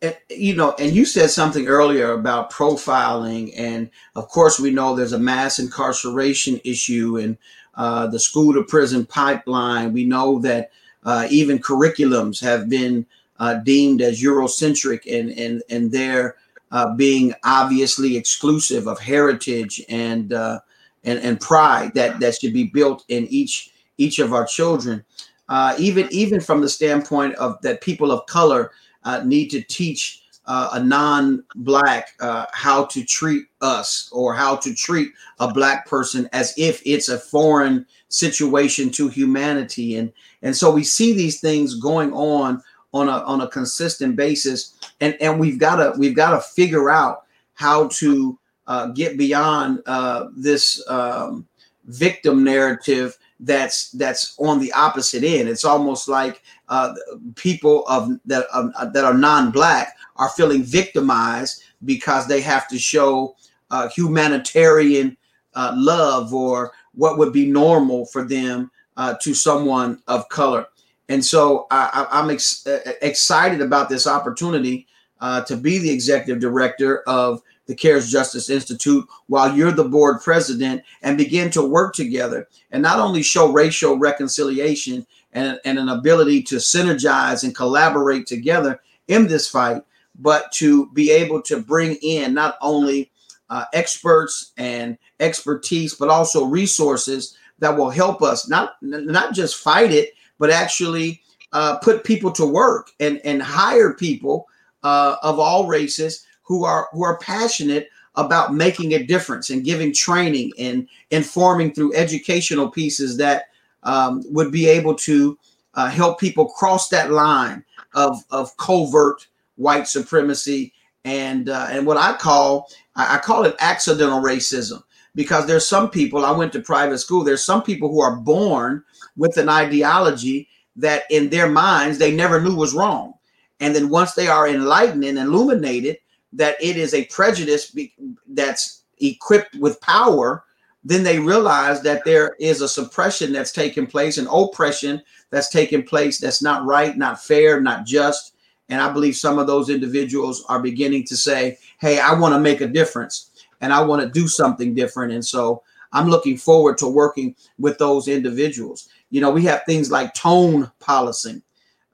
And, 0.00 0.16
you 0.30 0.54
know, 0.54 0.74
and 0.78 0.92
you 0.92 1.04
said 1.04 1.30
something 1.30 1.66
earlier 1.66 2.12
about 2.12 2.52
profiling, 2.52 3.52
and 3.56 3.90
of 4.14 4.28
course, 4.28 4.60
we 4.60 4.70
know 4.70 4.94
there's 4.94 5.12
a 5.12 5.18
mass 5.18 5.58
incarceration 5.58 6.60
issue 6.64 7.18
and 7.18 7.36
uh, 7.74 8.06
the 8.06 8.20
school 8.20 8.54
to 8.54 8.62
prison 8.62 9.04
pipeline. 9.04 9.92
We 9.92 10.04
know 10.04 10.38
that 10.40 10.70
uh, 11.04 11.26
even 11.30 11.58
curriculums 11.58 12.40
have 12.40 12.68
been 12.68 13.06
uh, 13.38 13.54
deemed 13.54 14.02
as 14.02 14.22
Eurocentric 14.22 15.00
and 15.06 15.30
and 15.30 15.62
and 15.70 15.92
they're 15.92 16.36
uh, 16.70 16.94
being 16.94 17.34
obviously 17.44 18.16
exclusive 18.16 18.86
of 18.86 18.98
heritage 18.98 19.82
and 19.88 20.32
uh, 20.32 20.60
and 21.04 21.18
and 21.20 21.40
pride 21.40 21.92
that 21.94 22.20
that 22.20 22.34
should 22.34 22.52
be 22.52 22.64
built 22.64 23.04
in 23.08 23.26
each 23.28 23.72
each 23.96 24.18
of 24.18 24.32
our 24.32 24.46
children. 24.46 25.04
Uh, 25.48 25.74
even 25.78 26.06
even 26.10 26.40
from 26.40 26.60
the 26.60 26.68
standpoint 26.68 27.34
of 27.36 27.60
that 27.62 27.80
people 27.80 28.10
of 28.10 28.26
color 28.26 28.70
uh, 29.04 29.22
need 29.24 29.48
to 29.48 29.62
teach 29.62 30.22
uh, 30.46 30.70
a 30.72 30.82
non-black 30.82 32.10
how 32.52 32.84
to 32.86 33.04
treat 33.04 33.44
us 33.60 34.08
or 34.12 34.34
how 34.34 34.56
to 34.56 34.74
treat 34.74 35.10
a 35.40 35.52
black 35.52 35.86
person 35.86 36.28
as 36.32 36.54
if 36.58 36.82
it's 36.84 37.08
a 37.08 37.18
foreign 37.18 37.86
situation 38.08 38.90
to 38.90 39.08
humanity 39.08 39.96
and 39.96 40.10
and 40.42 40.56
so 40.56 40.70
we 40.70 40.82
see 40.82 41.12
these 41.12 41.40
things 41.40 41.74
going 41.74 42.12
on 42.12 42.62
on 42.92 43.08
a 43.08 43.18
on 43.24 43.42
a 43.42 43.48
consistent 43.48 44.16
basis 44.16 44.74
and 45.00 45.16
and 45.20 45.38
we've 45.38 45.58
got 45.58 45.76
to 45.76 45.98
we've 45.98 46.16
got 46.16 46.30
to 46.30 46.40
figure 46.40 46.90
out 46.90 47.24
how 47.54 47.88
to 47.88 48.38
uh, 48.66 48.86
get 48.88 49.18
beyond 49.18 49.82
uh, 49.86 50.26
this 50.36 50.82
um, 50.88 51.46
victim 51.86 52.44
narrative 52.44 53.18
that's 53.40 53.90
that's 53.92 54.36
on 54.38 54.58
the 54.58 54.72
opposite 54.72 55.24
end. 55.24 55.48
It's 55.48 55.64
almost 55.64 56.08
like 56.08 56.42
uh, 56.68 56.94
people 57.34 57.86
of 57.88 58.10
that 58.26 58.46
um, 58.52 58.72
that 58.92 59.04
are 59.04 59.14
non-black 59.14 59.96
are 60.16 60.28
feeling 60.30 60.62
victimized 60.62 61.62
because 61.84 62.26
they 62.26 62.40
have 62.40 62.68
to 62.68 62.78
show 62.78 63.36
uh, 63.70 63.88
humanitarian 63.88 65.16
uh, 65.54 65.72
love 65.76 66.34
or 66.34 66.72
what 66.94 67.18
would 67.18 67.32
be 67.32 67.46
normal 67.46 68.06
for 68.06 68.24
them 68.24 68.70
uh, 68.96 69.14
to 69.22 69.34
someone 69.34 70.02
of 70.08 70.28
color. 70.28 70.66
And 71.08 71.24
so 71.24 71.66
I, 71.70 72.06
am 72.10 72.30
ex- 72.30 72.66
excited 73.02 73.60
about 73.60 73.88
this 73.88 74.06
opportunity 74.06 74.86
uh, 75.20 75.42
to 75.44 75.56
be 75.56 75.78
the 75.78 75.90
executive 75.90 76.40
director 76.40 77.00
of 77.06 77.42
the 77.66 77.74
CARES 77.74 78.10
Justice 78.10 78.50
Institute 78.50 79.06
while 79.26 79.54
you're 79.54 79.72
the 79.72 79.84
board 79.84 80.22
president 80.22 80.82
and 81.02 81.18
begin 81.18 81.50
to 81.50 81.62
work 81.62 81.94
together 81.94 82.48
and 82.70 82.82
not 82.82 82.98
only 82.98 83.22
show 83.22 83.52
racial 83.52 83.98
reconciliation 83.98 85.06
and, 85.32 85.60
and 85.64 85.78
an 85.78 85.90
ability 85.90 86.42
to 86.42 86.56
synergize 86.56 87.44
and 87.44 87.54
collaborate 87.54 88.26
together 88.26 88.80
in 89.08 89.26
this 89.26 89.48
fight, 89.48 89.82
but 90.18 90.50
to 90.52 90.90
be 90.92 91.10
able 91.10 91.42
to 91.42 91.60
bring 91.60 91.96
in 92.02 92.34
not 92.34 92.56
only 92.60 93.10
uh, 93.50 93.64
experts 93.72 94.52
and 94.56 94.98
expertise, 95.20 95.94
but 95.94 96.08
also 96.08 96.44
resources 96.44 97.36
that 97.60 97.76
will 97.76 97.90
help 97.90 98.22
us 98.22 98.48
not 98.48 98.76
not 98.82 99.34
just 99.34 99.56
fight 99.56 99.90
it, 99.90 100.14
but 100.38 100.50
actually 100.50 101.22
uh, 101.52 101.78
put 101.78 102.04
people 102.04 102.30
to 102.32 102.46
work 102.46 102.90
and 103.00 103.20
and 103.24 103.42
hire 103.42 103.94
people 103.94 104.46
uh, 104.82 105.16
of 105.22 105.38
all 105.38 105.66
races 105.66 106.26
who 106.42 106.64
are 106.64 106.88
who 106.92 107.04
are 107.04 107.18
passionate 107.18 107.88
about 108.14 108.52
making 108.52 108.92
a 108.92 109.04
difference 109.04 109.50
and 109.50 109.64
giving 109.64 109.94
training 109.94 110.50
and 110.58 110.88
informing 111.10 111.72
through 111.72 111.94
educational 111.94 112.68
pieces 112.68 113.16
that 113.16 113.44
um, 113.84 114.22
would 114.26 114.50
be 114.50 114.66
able 114.66 114.94
to 114.94 115.38
uh, 115.74 115.88
help 115.88 116.18
people 116.18 116.46
cross 116.46 116.88
that 116.88 117.10
line 117.10 117.64
of 117.94 118.22
of 118.30 118.56
covert 118.56 119.26
white 119.56 119.86
supremacy 119.86 120.72
and 121.04 121.48
uh, 121.48 121.68
and 121.70 121.86
what 121.86 121.96
I 121.96 122.14
call 122.14 122.68
I 122.96 123.18
call 123.18 123.44
it 123.44 123.56
accidental 123.60 124.20
racism. 124.20 124.82
Because 125.14 125.46
there's 125.46 125.66
some 125.66 125.90
people 125.90 126.24
I 126.24 126.30
went 126.30 126.52
to 126.52 126.60
private 126.60 126.98
school 126.98 127.24
there's 127.24 127.44
some 127.44 127.62
people 127.62 127.88
who 127.88 128.00
are 128.00 128.16
born 128.16 128.84
with 129.18 129.36
an 129.36 129.50
ideology 129.50 130.48
that 130.76 131.02
in 131.10 131.28
their 131.28 131.48
minds 131.48 131.98
they 131.98 132.14
never 132.14 132.40
knew 132.40 132.56
was 132.56 132.72
wrong 132.72 133.12
and 133.60 133.74
then 133.74 133.88
once 133.88 134.14
they 134.14 134.28
are 134.28 134.48
enlightened 134.48 135.04
and 135.04 135.18
illuminated 135.18 135.98
that 136.32 136.56
it 136.60 136.76
is 136.76 136.94
a 136.94 137.06
prejudice 137.06 137.70
be, 137.70 137.94
that's 138.28 138.84
equipped 139.00 139.56
with 139.56 139.80
power, 139.80 140.44
then 140.84 141.02
they 141.02 141.18
realize 141.18 141.82
that 141.82 142.04
there 142.04 142.36
is 142.38 142.60
a 142.60 142.68
suppression 142.68 143.32
that's 143.32 143.52
taking 143.52 143.86
place, 143.86 144.18
an 144.18 144.28
oppression 144.30 145.02
that's 145.30 145.50
taking 145.50 145.82
place 145.82 146.18
that's 146.18 146.42
not 146.42 146.64
right, 146.64 146.96
not 146.96 147.22
fair, 147.22 147.60
not 147.60 147.84
just. 147.84 148.34
And 148.68 148.80
I 148.80 148.92
believe 148.92 149.16
some 149.16 149.38
of 149.38 149.46
those 149.46 149.70
individuals 149.70 150.44
are 150.48 150.60
beginning 150.60 151.04
to 151.04 151.16
say, 151.16 151.58
hey, 151.80 151.98
I 151.98 152.14
want 152.14 152.34
to 152.34 152.40
make 152.40 152.60
a 152.60 152.68
difference 152.68 153.30
and 153.60 153.72
I 153.72 153.82
want 153.82 154.02
to 154.02 154.08
do 154.08 154.28
something 154.28 154.74
different. 154.74 155.12
And 155.12 155.24
so 155.24 155.62
I'm 155.92 156.08
looking 156.08 156.36
forward 156.36 156.78
to 156.78 156.88
working 156.88 157.34
with 157.58 157.78
those 157.78 158.08
individuals. 158.08 158.88
You 159.10 159.20
know, 159.20 159.30
we 159.30 159.44
have 159.44 159.62
things 159.64 159.90
like 159.90 160.14
tone 160.14 160.70
policing 160.80 161.42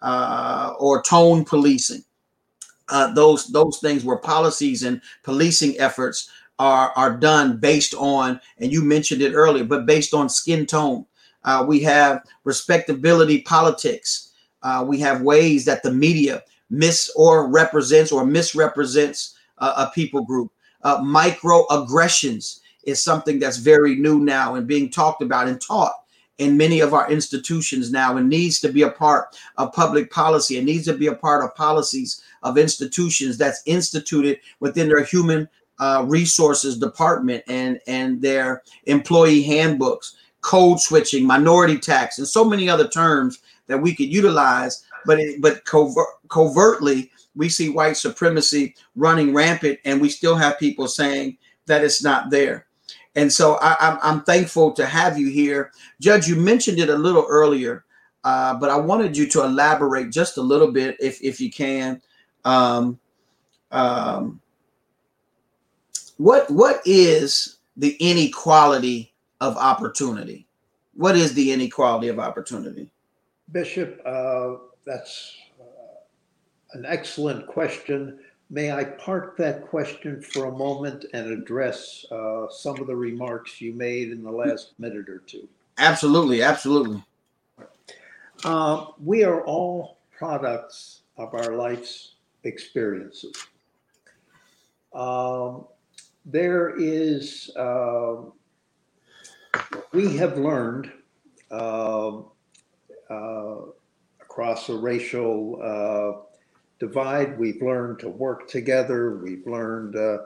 uh, 0.03 0.75
or 0.79 1.03
tone 1.03 1.45
policing 1.45 2.05
uh, 2.89 3.13
those 3.15 3.47
those 3.49 3.79
things 3.79 4.05
where 4.05 4.17
policies 4.19 4.83
and 4.83 5.01
policing 5.23 5.79
efforts 5.79 6.31
are 6.59 6.93
are 6.97 7.17
done 7.17 7.57
based 7.59 7.95
on, 7.95 8.41
and 8.59 8.73
you 8.73 8.83
mentioned 8.83 9.23
it 9.23 9.33
earlier, 9.33 9.65
but 9.65 9.87
based 9.87 10.15
on 10.15 10.29
skin 10.29 10.67
tone. 10.67 11.07
Uh, 11.45 11.65
we 11.67 11.81
have 11.81 12.23
respectability 12.45 13.43
politics. 13.43 14.33
Uh, 14.63 14.83
we 14.87 14.99
have 14.99 15.21
ways 15.21 15.65
that 15.67 15.83
the 15.83 15.93
media 15.93 16.43
mis 16.71 17.11
or 17.17 17.51
represents 17.51 18.11
or 18.11 18.25
misrepresents 18.25 19.37
a 19.59 19.91
people 19.95 20.25
group. 20.25 20.51
Uh, 20.83 20.99
microaggressions 21.01 22.61
is 22.85 23.03
something 23.03 23.39
that's 23.39 23.59
very 23.59 23.95
new 23.95 24.21
now 24.21 24.55
and 24.57 24.67
being 24.67 24.91
talked 24.91 25.23
about 25.23 25.49
and 25.49 25.61
taught 25.61 25.93
in 26.39 26.57
many 26.57 26.81
of 26.81 26.95
our 26.95 27.11
institutions 27.11 27.93
now 27.93 28.17
and 28.17 28.29
needs 28.29 28.61
to 28.61 28.69
be 28.69 28.83
a 28.83 28.91
part 28.91 29.37
of 29.57 29.73
public 29.73 30.11
policy 30.11 30.57
It 30.57 30.65
needs 30.65 30.85
to 30.87 30.95
be 30.95 31.07
a 31.07 31.15
part 31.15 31.45
of 31.45 31.55
policies 31.55 32.23
of 32.43 32.59
institutions 32.59 33.39
that's 33.39 33.63
instituted 33.67 34.41
within 34.61 34.89
their 34.89 35.05
human 35.05 35.49
uh, 35.79 36.05
resources 36.07 36.79
department 36.79 37.43
and 37.49 37.81
and 37.87 38.21
their 38.23 38.63
employee 38.87 39.43
handbooks 39.43 40.17
code 40.41 40.79
switching 40.79 41.27
minority 41.27 41.79
tax 41.79 42.19
and 42.19 42.29
so 42.29 42.45
many 42.45 42.69
other 42.69 42.87
terms 42.87 43.41
that 43.67 43.81
we 43.81 43.95
could 43.95 44.13
utilize. 44.13 44.85
But 45.07 45.19
it, 45.19 45.41
but 45.41 45.65
covert, 45.65 46.07
covertly 46.29 47.11
we 47.35 47.49
see 47.49 47.69
white 47.69 47.97
supremacy 47.97 48.75
running 48.95 49.35
rampant 49.35 49.79
and 49.85 50.01
we 50.01 50.09
still 50.09 50.37
have 50.37 50.59
people 50.59 50.87
saying 50.87 51.39
that 51.67 51.85
it's 51.85 52.03
not 52.03 52.31
there 52.31 52.67
and 53.17 53.33
so 53.33 53.55
I, 53.57 53.73
am 53.73 53.77
I'm, 53.81 53.99
I'm 54.03 54.21
thankful 54.23 54.73
to 54.73 54.87
have 54.87 55.19
you 55.19 55.29
here 55.29 55.73
judge 56.01 56.27
you 56.27 56.37
mentioned 56.37 56.79
it 56.79 56.89
a 56.89 56.97
little 56.97 57.27
earlier 57.29 57.85
uh, 58.25 58.55
but 58.55 58.71
i 58.71 58.77
wanted 58.77 59.17
you 59.17 59.27
to 59.29 59.45
elaborate 59.45 60.11
just 60.11 60.39
a 60.39 60.43
little 60.43 60.71
bit 60.71 60.97
if 61.01 61.23
if 61.23 61.41
you 61.41 61.51
can 61.51 62.01
um, 62.45 62.99
um, 63.71 64.41
what 66.17 66.51
what 66.51 66.81
is 66.85 67.59
the 67.77 67.97
inequality 68.01 69.13
of 69.41 69.57
opportunity? 69.57 70.47
What 70.95 71.17
is 71.17 71.35
the 71.35 71.53
inequality 71.53 72.09
of 72.09 72.19
opportunity? 72.19 72.91
Bishop, 73.51 74.01
uh, 74.07 74.55
that's 74.87 75.37
uh, 75.61 75.65
an 76.73 76.85
excellent 76.87 77.47
question. 77.47 78.21
May 78.55 78.71
I 78.71 78.85
park 78.85 79.37
that 79.39 79.67
question 79.67 80.23
for 80.23 80.45
a 80.45 80.53
moment 80.53 81.07
and 81.13 81.33
address 81.33 82.07
uh, 82.13 82.47
some 82.49 82.79
of 82.79 82.87
the 82.87 82.95
remarks 82.95 83.61
you 83.61 83.73
made 83.73 84.13
in 84.13 84.23
the 84.23 84.31
last 84.31 84.75
minute 84.79 85.09
or 85.09 85.19
two? 85.27 85.49
Absolutely, 85.79 86.41
absolutely. 86.41 87.03
Uh, 88.45 88.87
we 89.03 89.25
are 89.25 89.45
all 89.45 89.99
products 90.17 91.01
of 91.17 91.35
our 91.35 91.57
life's 91.57 92.13
experiences. 92.45 93.35
Um, 94.95 95.65
there 96.25 96.77
is, 96.79 97.51
uh, 97.57 98.17
we 99.93 100.17
have 100.17 100.39
learned 100.39 100.93
um, 101.51 102.27
uh, 103.11 103.57
across 104.21 104.69
a 104.69 104.77
racial 104.77 105.59
uh, 105.61 106.34
divide, 106.79 107.39
we've 107.39 107.63
learned 107.63 107.99
to 108.01 108.09
work 108.09 108.49
together, 108.49 109.17
we've 109.17 109.47
learned 109.47 109.97
uh, 109.97 110.19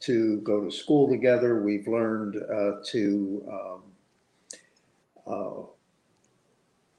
to 0.00 0.38
go 0.40 0.64
to 0.64 0.70
school 0.70 1.08
together, 1.08 1.62
we've 1.62 1.88
learned 1.88 2.36
uh, 2.36 2.72
to 2.86 3.44
um, 3.50 3.82
uh, 5.26 5.62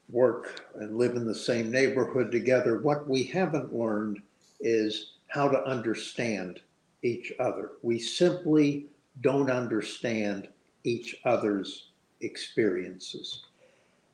work 0.08 0.62
and 0.76 0.96
live 0.96 1.16
in 1.16 1.26
the 1.26 1.34
same 1.34 1.70
neighborhood 1.70 2.30
together. 2.30 2.78
What 2.78 3.08
we 3.08 3.24
haven't 3.24 3.74
learned 3.74 4.20
is 4.60 5.12
how 5.28 5.48
to 5.48 5.62
understand 5.64 6.60
each 7.02 7.32
other. 7.38 7.72
We 7.82 7.98
simply 7.98 8.86
don't 9.20 9.50
understand 9.50 10.48
each 10.84 11.16
other's 11.24 11.90
experiences 12.20 13.44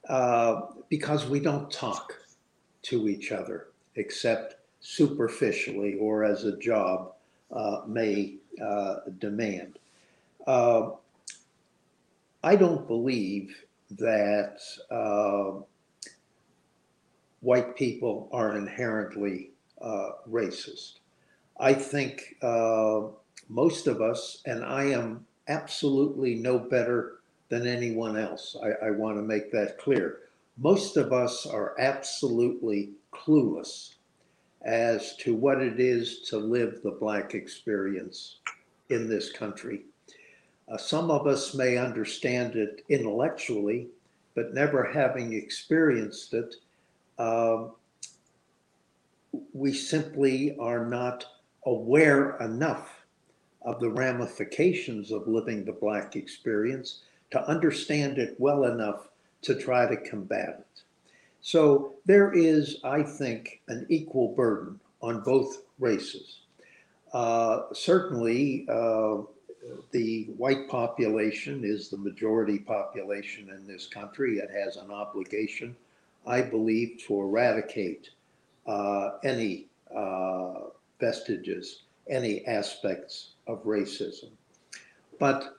uh, 0.08 0.62
because 0.88 1.28
we 1.28 1.40
don't 1.40 1.70
talk 1.70 2.14
to 2.82 3.08
each 3.08 3.30
other 3.30 3.68
except 3.96 4.56
superficially 4.82 5.94
or 5.94 6.24
as 6.24 6.44
a 6.44 6.58
job 6.58 7.12
uh, 7.52 7.82
may 7.86 8.34
uh, 8.62 8.96
demand. 9.18 9.78
Uh, 10.46 10.90
I 12.42 12.56
don't 12.56 12.86
believe 12.88 13.64
that 13.92 14.58
uh, 14.90 15.62
white 17.40 17.76
people 17.76 18.28
are 18.32 18.56
inherently 18.56 19.50
uh, 19.80 20.10
racist. 20.28 20.94
I 21.60 21.74
think 21.74 22.36
uh, 22.42 23.02
most 23.48 23.86
of 23.86 24.00
us, 24.00 24.42
and 24.46 24.64
I 24.64 24.84
am 24.84 25.24
absolutely 25.46 26.34
no 26.34 26.58
better 26.58 27.20
than 27.50 27.66
anyone 27.66 28.16
else. 28.16 28.56
I, 28.60 28.86
I 28.86 28.90
want 28.90 29.16
to 29.18 29.22
make 29.22 29.52
that 29.52 29.78
clear. 29.78 30.18
Most 30.56 30.96
of 30.96 31.12
us 31.12 31.46
are 31.46 31.78
absolutely 31.78 32.90
clueless 33.12 33.94
as 34.64 35.16
to 35.16 35.34
what 35.34 35.60
it 35.60 35.80
is 35.80 36.20
to 36.28 36.38
live 36.38 36.80
the 36.82 36.92
Black 36.92 37.34
experience 37.34 38.36
in 38.90 39.08
this 39.08 39.32
country. 39.32 39.82
Uh, 40.70 40.76
some 40.76 41.10
of 41.10 41.26
us 41.26 41.54
may 41.54 41.76
understand 41.76 42.54
it 42.54 42.84
intellectually, 42.88 43.88
but 44.34 44.54
never 44.54 44.84
having 44.84 45.32
experienced 45.32 46.32
it, 46.32 46.54
um, 47.18 47.72
we 49.52 49.72
simply 49.72 50.56
are 50.58 50.86
not 50.86 51.26
aware 51.66 52.36
enough 52.38 53.04
of 53.62 53.80
the 53.80 53.90
ramifications 53.90 55.10
of 55.10 55.28
living 55.28 55.64
the 55.64 55.72
Black 55.72 56.16
experience 56.16 57.02
to 57.30 57.48
understand 57.48 58.18
it 58.18 58.34
well 58.38 58.64
enough 58.64 59.08
to 59.42 59.54
try 59.54 59.86
to 59.86 59.96
combat 60.08 60.60
it. 60.60 60.71
So 61.42 61.94
there 62.06 62.32
is, 62.32 62.78
I 62.84 63.02
think, 63.02 63.60
an 63.68 63.84
equal 63.88 64.28
burden 64.34 64.78
on 65.02 65.22
both 65.22 65.62
races. 65.80 66.38
Uh, 67.12 67.62
certainly, 67.72 68.64
uh, 68.70 69.18
the 69.90 70.24
white 70.36 70.68
population 70.68 71.62
is 71.64 71.88
the 71.88 71.96
majority 71.96 72.58
population 72.58 73.50
in 73.50 73.66
this 73.66 73.86
country. 73.86 74.38
It 74.38 74.50
has 74.50 74.76
an 74.76 74.90
obligation, 74.90 75.76
I 76.26 76.42
believe, 76.42 77.02
to 77.06 77.20
eradicate 77.20 78.10
uh, 78.66 79.18
any 79.24 79.66
uh, 79.94 80.54
vestiges, 81.00 81.82
any 82.08 82.46
aspects 82.46 83.32
of 83.48 83.64
racism. 83.64 84.30
But 85.18 85.56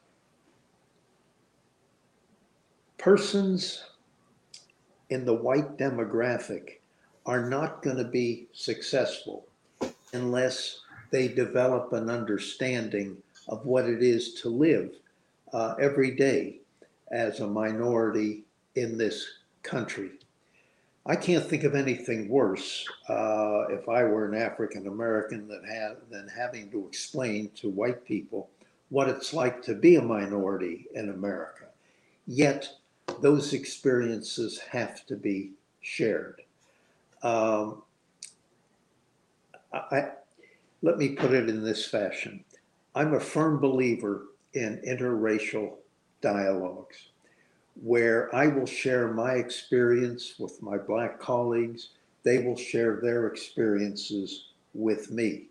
persons 2.97 3.83
in 5.13 5.25
the 5.25 5.33
white 5.33 5.77
demographic 5.77 6.79
are 7.25 7.47
not 7.49 7.81
going 7.81 7.97
to 7.97 8.03
be 8.03 8.47
successful 8.51 9.45
unless 10.13 10.81
they 11.11 11.27
develop 11.27 11.93
an 11.93 12.09
understanding 12.09 13.15
of 13.47 13.65
what 13.65 13.85
it 13.85 14.01
is 14.01 14.33
to 14.41 14.49
live 14.49 14.91
uh, 15.53 15.75
every 15.79 16.15
day 16.15 16.59
as 17.11 17.39
a 17.39 17.47
minority 17.47 18.43
in 18.75 18.97
this 18.97 19.25
country. 19.61 20.11
I 21.05 21.15
can't 21.15 21.45
think 21.45 21.63
of 21.63 21.75
anything 21.75 22.29
worse 22.29 22.85
uh, 23.07 23.65
if 23.69 23.87
I 23.89 24.03
were 24.03 24.25
an 24.25 24.35
African 24.35 24.87
American 24.87 25.47
than, 25.47 25.63
ha- 25.63 25.95
than 26.09 26.27
having 26.27 26.71
to 26.71 26.87
explain 26.87 27.51
to 27.55 27.69
white 27.69 28.03
people 28.05 28.49
what 28.89 29.09
it's 29.09 29.33
like 29.33 29.61
to 29.63 29.75
be 29.75 29.97
a 29.97 30.01
minority 30.01 30.87
in 30.95 31.09
America. 31.09 31.65
Yet 32.25 32.69
those 33.21 33.53
experiences 33.53 34.59
have 34.59 35.05
to 35.07 35.15
be 35.15 35.51
shared. 35.81 36.41
Um, 37.21 37.83
I, 39.73 40.09
let 40.81 40.97
me 40.97 41.09
put 41.09 41.33
it 41.33 41.49
in 41.49 41.63
this 41.63 41.85
fashion. 41.85 42.43
I'm 42.95 43.13
a 43.13 43.19
firm 43.19 43.59
believer 43.59 44.27
in 44.53 44.81
interracial 44.87 45.77
dialogues 46.21 47.09
where 47.81 48.33
I 48.35 48.47
will 48.47 48.67
share 48.67 49.07
my 49.07 49.33
experience 49.33 50.35
with 50.37 50.61
my 50.61 50.77
Black 50.77 51.19
colleagues. 51.19 51.89
They 52.23 52.39
will 52.39 52.55
share 52.55 52.99
their 53.01 53.27
experiences 53.27 54.49
with 54.73 55.11
me. 55.11 55.47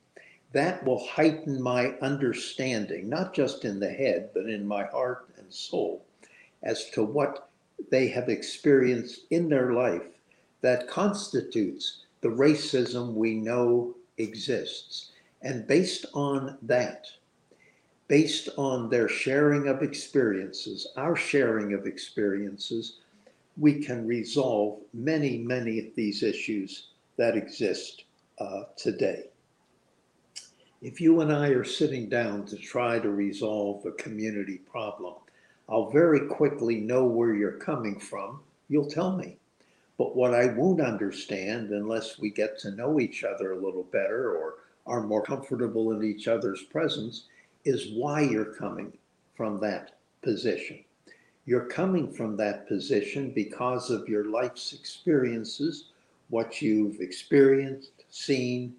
That 0.53 0.85
will 0.85 1.05
heighten 1.07 1.61
my 1.61 1.95
understanding, 2.01 3.09
not 3.09 3.35
just 3.35 3.65
in 3.65 3.81
the 3.81 3.91
head, 3.91 4.31
but 4.35 4.49
in 4.49 4.67
my 4.67 4.85
heart 4.85 5.29
and 5.39 5.53
soul, 5.53 6.05
as 6.63 6.91
to 6.91 7.03
what 7.03 7.49
they 7.91 8.09
have 8.09 8.29
experienced 8.29 9.23
in 9.31 9.49
their 9.49 9.73
life 9.73 10.03
that 10.61 10.89
constitutes 10.89 12.05
the 12.21 12.29
racism 12.29 13.15
we 13.15 13.35
know 13.35 13.95
exists. 14.19 15.11
And 15.43 15.67
based 15.67 16.07
on 16.15 16.57
that, 16.63 17.07
based 18.09 18.49
on 18.57 18.89
their 18.89 19.09
sharing 19.09 19.69
of 19.69 19.83
experiences, 19.83 20.87
our 20.97 21.17
sharing 21.17 21.73
of 21.75 21.87
experiences, 21.87 22.99
we 23.57 23.83
can 23.83 24.07
resolve 24.07 24.81
many, 24.95 25.39
many 25.39 25.79
of 25.79 25.95
these 25.97 26.23
issues 26.23 26.89
that 27.17 27.37
exist 27.37 28.05
uh, 28.39 28.63
today. 28.77 29.25
If 30.81 31.01
you 31.01 31.21
and 31.21 31.33
I 31.33 31.49
are 31.49 31.65
sitting 31.65 32.09
down 32.09 32.45
to 32.47 32.57
try 32.57 32.99
to 32.99 33.11
resolve 33.11 33.87
a 33.87 33.93
community 33.93 34.59
problem, 34.71 35.15
I'll 35.69 35.91
very 35.91 36.27
quickly 36.29 36.81
know 36.81 37.05
where 37.05 37.35
you're 37.35 37.53
coming 37.53 37.99
from. 37.99 38.41
You'll 38.69 38.91
tell 38.91 39.17
me. 39.17 39.39
But 39.99 40.17
what 40.17 40.35
I 40.35 40.47
won't 40.47 40.81
understand 40.81 41.71
unless 41.71 42.19
we 42.19 42.31
get 42.31 42.59
to 42.61 42.73
know 42.73 42.99
each 42.99 43.25
other 43.25 43.53
a 43.53 43.65
little 43.65 43.85
better 43.85 44.35
or 44.35 44.55
are 44.87 45.03
more 45.03 45.23
comfortable 45.23 45.93
in 45.93 46.03
each 46.03 46.27
other's 46.29 46.63
presence 46.63 47.25
is 47.65 47.93
why 47.93 48.23
you're 48.23 48.55
coming 48.55 48.93
from 49.37 49.61
that 49.61 49.99
position. 50.23 50.85
You're 51.45 51.67
coming 51.67 52.13
from 52.13 52.37
that 52.37 52.69
position 52.69 53.31
because 53.31 53.91
of 53.91 54.09
your 54.09 54.27
life's 54.27 54.73
experiences, 54.73 55.91
what 56.29 56.63
you've 56.63 57.01
experienced, 57.01 58.05
seen, 58.11 58.75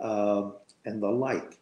uh, 0.00 0.50
and 0.84 1.02
the 1.02 1.08
like. 1.08 1.58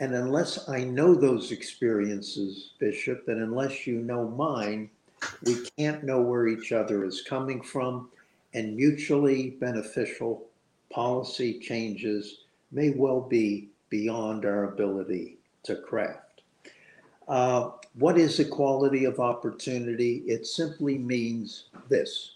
And 0.00 0.14
unless 0.14 0.68
I 0.68 0.84
know 0.84 1.14
those 1.14 1.52
experiences, 1.52 2.72
Bishop, 2.78 3.28
and 3.28 3.40
unless 3.40 3.86
you 3.86 4.00
know 4.00 4.28
mine, 4.28 4.90
we 5.44 5.64
can't 5.78 6.04
know 6.04 6.20
where 6.20 6.48
each 6.48 6.72
other 6.72 7.04
is 7.04 7.22
coming 7.22 7.62
from. 7.62 8.10
And 8.54 8.76
mutually 8.76 9.50
beneficial 9.50 10.46
policy 10.90 11.58
changes 11.60 12.40
may 12.72 12.90
well 12.90 13.20
be 13.20 13.68
beyond 13.88 14.44
our 14.44 14.64
ability 14.64 15.38
to 15.64 15.76
craft. 15.76 16.42
Uh, 17.26 17.70
what 17.94 18.18
is 18.18 18.38
equality 18.40 19.04
of 19.04 19.20
opportunity? 19.20 20.24
It 20.26 20.46
simply 20.46 20.98
means 20.98 21.66
this 21.88 22.32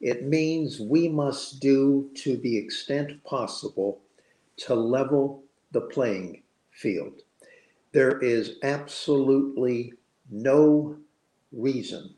it 0.00 0.24
means 0.24 0.78
we 0.78 1.08
must 1.08 1.60
do 1.60 2.10
to 2.16 2.36
the 2.36 2.56
extent 2.56 3.22
possible 3.24 3.98
to 4.58 4.74
level 4.74 5.42
the 5.72 5.80
playing 5.80 6.42
field. 6.76 7.22
There 7.92 8.18
is 8.18 8.58
absolutely 8.62 9.94
no 10.30 10.96
reason 11.52 12.14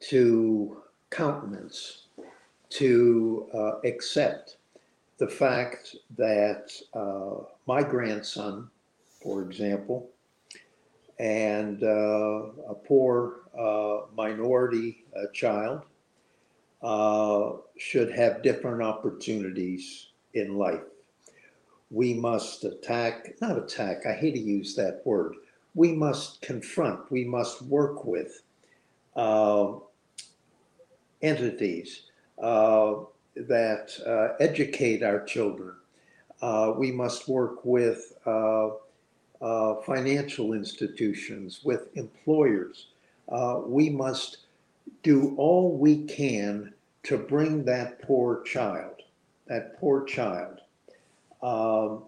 to 0.00 0.82
countenance, 1.10 2.06
to 2.68 3.48
uh, 3.54 3.72
accept 3.84 4.56
the 5.18 5.26
fact 5.26 5.96
that 6.16 6.70
uh, 6.94 7.44
my 7.66 7.82
grandson, 7.82 8.68
for 9.22 9.42
example, 9.42 10.10
and 11.18 11.82
uh, 11.82 12.50
a 12.68 12.74
poor 12.74 13.40
uh, 13.58 14.06
minority 14.14 15.04
uh, 15.16 15.26
child 15.32 15.82
uh, 16.82 17.52
should 17.78 18.10
have 18.10 18.42
different 18.42 18.82
opportunities 18.82 20.08
in 20.34 20.56
life. 20.56 20.82
We 21.90 22.14
must 22.14 22.64
attack, 22.64 23.36
not 23.40 23.56
attack, 23.56 24.06
I 24.06 24.12
hate 24.12 24.34
to 24.34 24.40
use 24.40 24.74
that 24.74 25.02
word. 25.04 25.34
We 25.74 25.92
must 25.92 26.40
confront, 26.40 27.10
we 27.10 27.24
must 27.24 27.62
work 27.62 28.04
with 28.04 28.42
uh, 29.14 29.74
entities 31.22 32.02
uh, 32.42 32.94
that 33.36 33.92
uh, 34.06 34.42
educate 34.42 35.02
our 35.02 35.24
children. 35.24 35.74
Uh, 36.40 36.74
we 36.76 36.92
must 36.92 37.28
work 37.28 37.64
with 37.64 38.12
uh, 38.26 38.68
uh, 39.40 39.74
financial 39.82 40.52
institutions, 40.52 41.60
with 41.64 41.88
employers. 41.96 42.88
We 43.66 43.90
must 43.90 44.38
do 45.02 45.34
all 45.36 45.76
we 45.76 46.04
can 46.04 46.72
to 47.04 47.16
bring 47.16 47.64
that 47.64 48.02
poor 48.02 48.42
child, 48.42 49.02
that 49.46 49.78
poor 49.78 50.04
child, 50.04 50.60
um, 51.46 52.02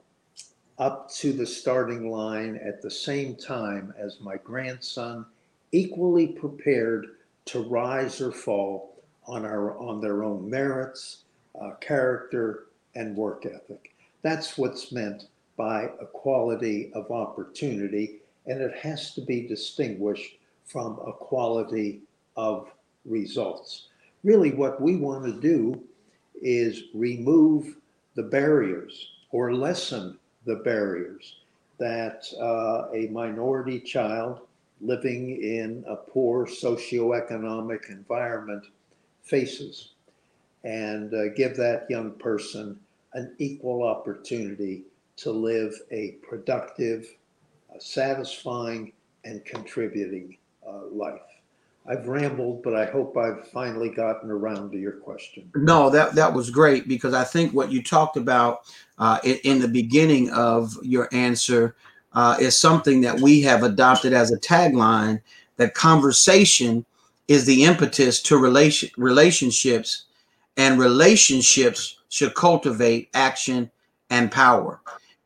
up 0.78 1.08
to 1.12 1.32
the 1.32 1.46
starting 1.46 2.10
line 2.10 2.58
at 2.64 2.82
the 2.82 2.90
same 2.90 3.36
time 3.36 3.94
as 3.96 4.20
my 4.20 4.36
grandson, 4.38 5.24
equally 5.70 6.26
prepared 6.26 7.06
to 7.44 7.60
rise 7.60 8.20
or 8.20 8.32
fall 8.32 8.96
on 9.28 9.44
our 9.44 9.78
on 9.78 10.00
their 10.00 10.24
own 10.24 10.50
merits, 10.50 11.22
uh, 11.60 11.70
character, 11.80 12.66
and 12.96 13.16
work 13.16 13.46
ethic. 13.46 13.94
That's 14.22 14.58
what's 14.58 14.90
meant 14.90 15.28
by 15.56 15.90
equality 16.00 16.90
of 16.94 17.12
opportunity, 17.12 18.18
and 18.46 18.60
it 18.60 18.76
has 18.78 19.14
to 19.14 19.20
be 19.20 19.46
distinguished 19.46 20.38
from 20.64 20.98
equality 21.06 22.00
of 22.36 22.72
results. 23.04 23.86
Really, 24.24 24.50
what 24.50 24.80
we 24.82 24.96
want 24.96 25.24
to 25.26 25.40
do 25.40 25.80
is 26.42 26.84
remove 26.92 27.76
the 28.16 28.22
barriers 28.24 29.12
or 29.30 29.54
lessen 29.54 30.18
the 30.44 30.56
barriers 30.56 31.36
that 31.78 32.24
uh, 32.40 32.88
a 32.92 33.08
minority 33.08 33.80
child 33.80 34.40
living 34.80 35.42
in 35.42 35.84
a 35.88 35.96
poor 35.96 36.46
socioeconomic 36.46 37.90
environment 37.90 38.64
faces 39.22 39.90
and 40.64 41.12
uh, 41.14 41.28
give 41.36 41.56
that 41.56 41.86
young 41.88 42.12
person 42.12 42.78
an 43.14 43.34
equal 43.38 43.82
opportunity 43.82 44.84
to 45.16 45.30
live 45.30 45.74
a 45.90 46.12
productive, 46.28 47.16
uh, 47.74 47.78
satisfying, 47.78 48.92
and 49.24 49.44
contributing 49.44 50.36
uh, 50.66 50.86
life. 50.86 51.20
I've 51.88 52.06
rambled, 52.06 52.62
but 52.62 52.76
I 52.76 52.84
hope 52.84 53.16
I've 53.16 53.48
finally 53.48 53.88
gotten 53.88 54.30
around 54.30 54.72
to 54.72 54.78
your 54.78 54.92
question. 54.92 55.50
No, 55.54 55.88
that 55.90 56.14
that 56.14 56.32
was 56.34 56.50
great 56.50 56.86
because 56.86 57.14
I 57.14 57.24
think 57.24 57.54
what 57.54 57.72
you 57.72 57.82
talked 57.82 58.16
about 58.16 58.60
uh, 58.98 59.18
in, 59.24 59.38
in, 59.44 59.58
the 59.58 59.68
beginning 59.68 60.30
of 60.30 60.76
your 60.82 61.08
answer 61.12 61.76
uh, 62.12 62.36
is 62.38 62.58
something 62.58 63.00
that 63.00 63.20
we 63.20 63.40
have 63.42 63.62
adopted 63.62 64.12
as 64.12 64.30
a 64.30 64.38
tagline. 64.38 65.20
That 65.56 65.74
conversation 65.74 66.84
is 67.26 67.46
the 67.46 67.64
impetus 67.64 68.22
to 68.24 68.36
relation 68.36 68.90
relationships, 68.98 70.04
and 70.58 70.78
relationships 70.78 72.00
should 72.10 72.34
cultivate 72.34 73.08
action 73.14 73.70
and 74.10 74.30
power. 74.30 74.80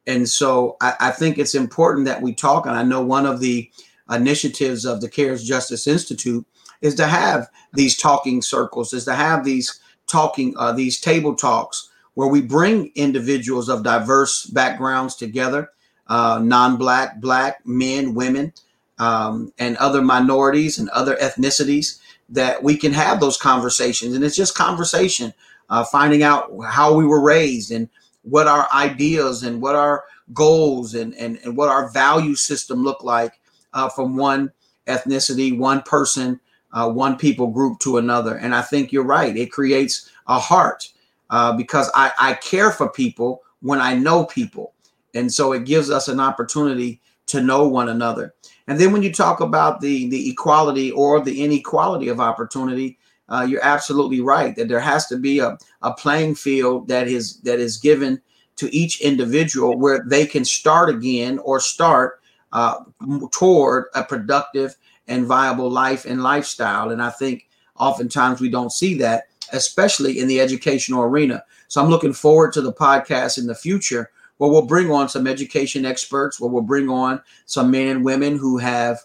And 0.06 0.28
so 0.28 0.76
I, 0.80 0.94
I 1.00 1.10
think 1.10 1.38
it's 1.38 1.54
important 1.54 2.06
that 2.06 2.22
we 2.22 2.32
talk. 2.34 2.66
And 2.66 2.76
I 2.76 2.82
know 2.82 3.02
one 3.02 3.26
of 3.26 3.40
the 3.40 3.70
initiatives 4.10 4.84
of 4.84 5.00
the 5.00 5.08
CARES 5.08 5.44
Justice 5.44 5.86
Institute 5.86 6.44
is 6.82 6.94
to 6.96 7.06
have 7.06 7.48
these 7.72 7.96
talking 7.96 8.42
circles, 8.42 8.92
is 8.92 9.04
to 9.06 9.14
have 9.14 9.44
these 9.44 9.80
talking, 10.06 10.54
uh, 10.58 10.72
these 10.72 11.00
table 11.00 11.34
talks 11.34 11.88
where 12.14 12.28
we 12.28 12.42
bring 12.42 12.92
individuals 12.94 13.68
of 13.68 13.82
diverse 13.82 14.44
backgrounds 14.46 15.16
together, 15.16 15.70
uh, 16.08 16.38
non-black, 16.42 17.20
black 17.20 17.64
men, 17.64 18.14
women, 18.14 18.52
um, 18.98 19.52
and 19.58 19.76
other 19.78 20.02
minorities 20.02 20.78
and 20.78 20.90
other 20.90 21.16
ethnicities 21.16 22.00
that 22.28 22.62
we 22.62 22.76
can 22.76 22.92
have 22.92 23.20
those 23.20 23.38
conversations. 23.38 24.14
And 24.14 24.22
it's 24.24 24.36
just 24.36 24.54
conversation, 24.54 25.32
uh, 25.70 25.84
finding 25.84 26.22
out 26.22 26.50
how 26.66 26.94
we 26.94 27.06
were 27.06 27.22
raised 27.22 27.70
and 27.70 27.88
what 28.22 28.46
our 28.46 28.68
ideas 28.72 29.42
and 29.42 29.62
what 29.62 29.74
our 29.74 30.04
goals 30.32 30.94
and, 30.94 31.14
and, 31.14 31.38
and 31.44 31.56
what 31.56 31.68
our 31.68 31.88
value 31.90 32.34
system 32.34 32.82
look 32.82 33.02
like 33.02 33.40
uh, 33.72 33.88
from 33.88 34.16
one 34.16 34.52
ethnicity, 34.86 35.56
one 35.56 35.82
person, 35.82 36.40
uh, 36.72 36.90
one 36.90 37.16
people 37.16 37.48
group 37.48 37.78
to 37.80 37.98
another. 37.98 38.36
And 38.36 38.54
I 38.54 38.62
think 38.62 38.92
you're 38.92 39.04
right. 39.04 39.36
It 39.36 39.52
creates 39.52 40.10
a 40.26 40.38
heart 40.38 40.90
uh, 41.30 41.56
because 41.56 41.90
I, 41.94 42.12
I 42.18 42.34
care 42.34 42.70
for 42.70 42.88
people 42.88 43.42
when 43.60 43.80
I 43.80 43.94
know 43.94 44.24
people. 44.24 44.72
And 45.14 45.32
so 45.32 45.52
it 45.52 45.64
gives 45.64 45.90
us 45.90 46.08
an 46.08 46.20
opportunity 46.20 47.00
to 47.26 47.42
know 47.42 47.68
one 47.68 47.88
another. 47.88 48.34
And 48.66 48.78
then 48.78 48.92
when 48.92 49.02
you 49.02 49.12
talk 49.12 49.40
about 49.40 49.80
the, 49.80 50.08
the 50.08 50.30
equality 50.30 50.90
or 50.92 51.20
the 51.20 51.42
inequality 51.42 52.08
of 52.08 52.20
opportunity, 52.20 52.98
uh, 53.28 53.46
you're 53.48 53.64
absolutely 53.64 54.20
right 54.20 54.54
that 54.56 54.68
there 54.68 54.80
has 54.80 55.06
to 55.06 55.16
be 55.16 55.38
a, 55.38 55.56
a 55.82 55.94
playing 55.94 56.34
field 56.34 56.88
that 56.88 57.08
is 57.08 57.40
that 57.40 57.58
is 57.58 57.78
given 57.78 58.20
to 58.56 58.74
each 58.74 59.00
individual 59.00 59.78
where 59.78 60.04
they 60.06 60.26
can 60.26 60.44
start 60.44 60.90
again 60.90 61.38
or 61.38 61.58
start 61.58 62.20
uh, 62.52 62.84
toward 63.30 63.86
a 63.94 64.04
productive 64.04 64.76
and 65.09 65.26
viable 65.26 65.70
life 65.70 66.05
and 66.05 66.22
lifestyle. 66.22 66.90
And 66.90 67.03
I 67.03 67.11
think 67.11 67.48
oftentimes 67.78 68.40
we 68.40 68.50
don't 68.50 68.72
see 68.72 68.94
that, 68.98 69.24
especially 69.53 70.18
in 70.18 70.28
the 70.28 70.40
educational 70.40 71.03
arena. 71.03 71.44
So 71.68 71.82
I'm 71.82 71.90
looking 71.90 72.12
forward 72.12 72.53
to 72.55 72.61
the 72.61 72.72
podcast 72.72 73.38
in 73.38 73.46
the 73.46 73.55
future 73.55 74.11
where 74.38 74.50
we'll 74.50 74.62
bring 74.62 74.90
on 74.90 75.09
some 75.09 75.26
education 75.26 75.84
experts, 75.84 76.40
where 76.40 76.50
we'll 76.50 76.62
bring 76.62 76.88
on 76.88 77.20
some 77.46 77.70
men 77.70 77.88
and 77.88 78.05
women 78.05 78.36
who 78.36 78.59
have 78.59 78.98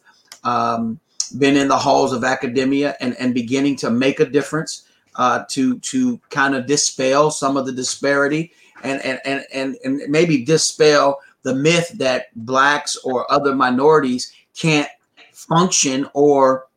um, 0.43 0.99
been 1.37 1.57
in 1.57 1.67
the 1.67 1.77
halls 1.77 2.13
of 2.13 2.23
academia 2.23 2.95
and, 2.99 3.15
and 3.17 3.33
beginning 3.33 3.75
to 3.77 3.89
make 3.89 4.19
a 4.19 4.25
difference 4.25 4.83
uh, 5.15 5.43
to 5.49 5.79
to 5.79 6.19
kind 6.29 6.55
of 6.55 6.67
dispel 6.67 7.31
some 7.31 7.57
of 7.57 7.65
the 7.65 7.71
disparity 7.71 8.51
and 8.83 9.01
and 9.01 9.19
and 9.25 9.45
and, 9.53 9.77
and 9.83 10.01
maybe 10.09 10.45
dispel 10.45 11.19
the 11.43 11.55
myth 11.55 11.89
that 11.95 12.27
blacks 12.35 12.95
or 13.03 13.31
other 13.31 13.55
minorities 13.55 14.31
can't 14.55 14.89
function 15.37 16.09
or 16.13 16.67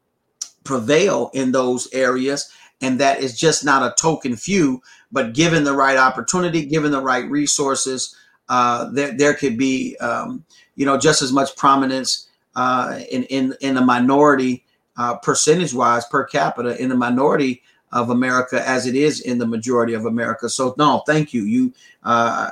prevail 0.65 1.31
in 1.33 1.51
those 1.53 1.89
areas 1.95 2.53
and 2.83 3.01
that 3.01 3.21
is 3.21 3.39
just 3.39 3.65
not 3.65 3.83
a 3.83 3.95
token 3.99 4.37
few 4.37 4.83
but 5.11 5.33
given 5.33 5.65
the 5.65 5.73
right 5.73 5.97
opportunity 5.97 6.67
given 6.67 6.93
the 6.93 7.01
right 7.01 7.29
resources 7.31 8.15
uh, 8.51 8.91
there, 8.91 9.17
there 9.17 9.35
could 9.35 9.57
be 9.57 9.97
um, 9.99 10.45
you 10.77 10.85
know 10.85 10.99
just 10.99 11.23
as 11.23 11.33
much 11.33 11.57
prominence 11.57 12.29
uh, 12.55 13.01
in 13.11 13.25
in 13.25 13.55
in 13.61 13.75
the 13.75 13.81
minority 13.81 14.65
uh, 14.99 15.17
percentage 15.17 15.73
wise 15.73 16.05
per 16.07 16.25
capita 16.25 16.81
in 16.83 16.91
the 16.91 16.97
minority 16.97 17.63
of 17.93 18.11
America 18.11 18.67
as 18.69 18.87
it 18.87 18.95
is 18.95 19.21
in 19.21 19.39
the 19.39 19.47
majority 19.47 19.95
of 19.95 20.05
America. 20.05 20.49
So 20.49 20.75
no, 20.77 21.03
thank 21.07 21.33
you. 21.33 21.45
You 21.45 21.73
uh, 22.03 22.51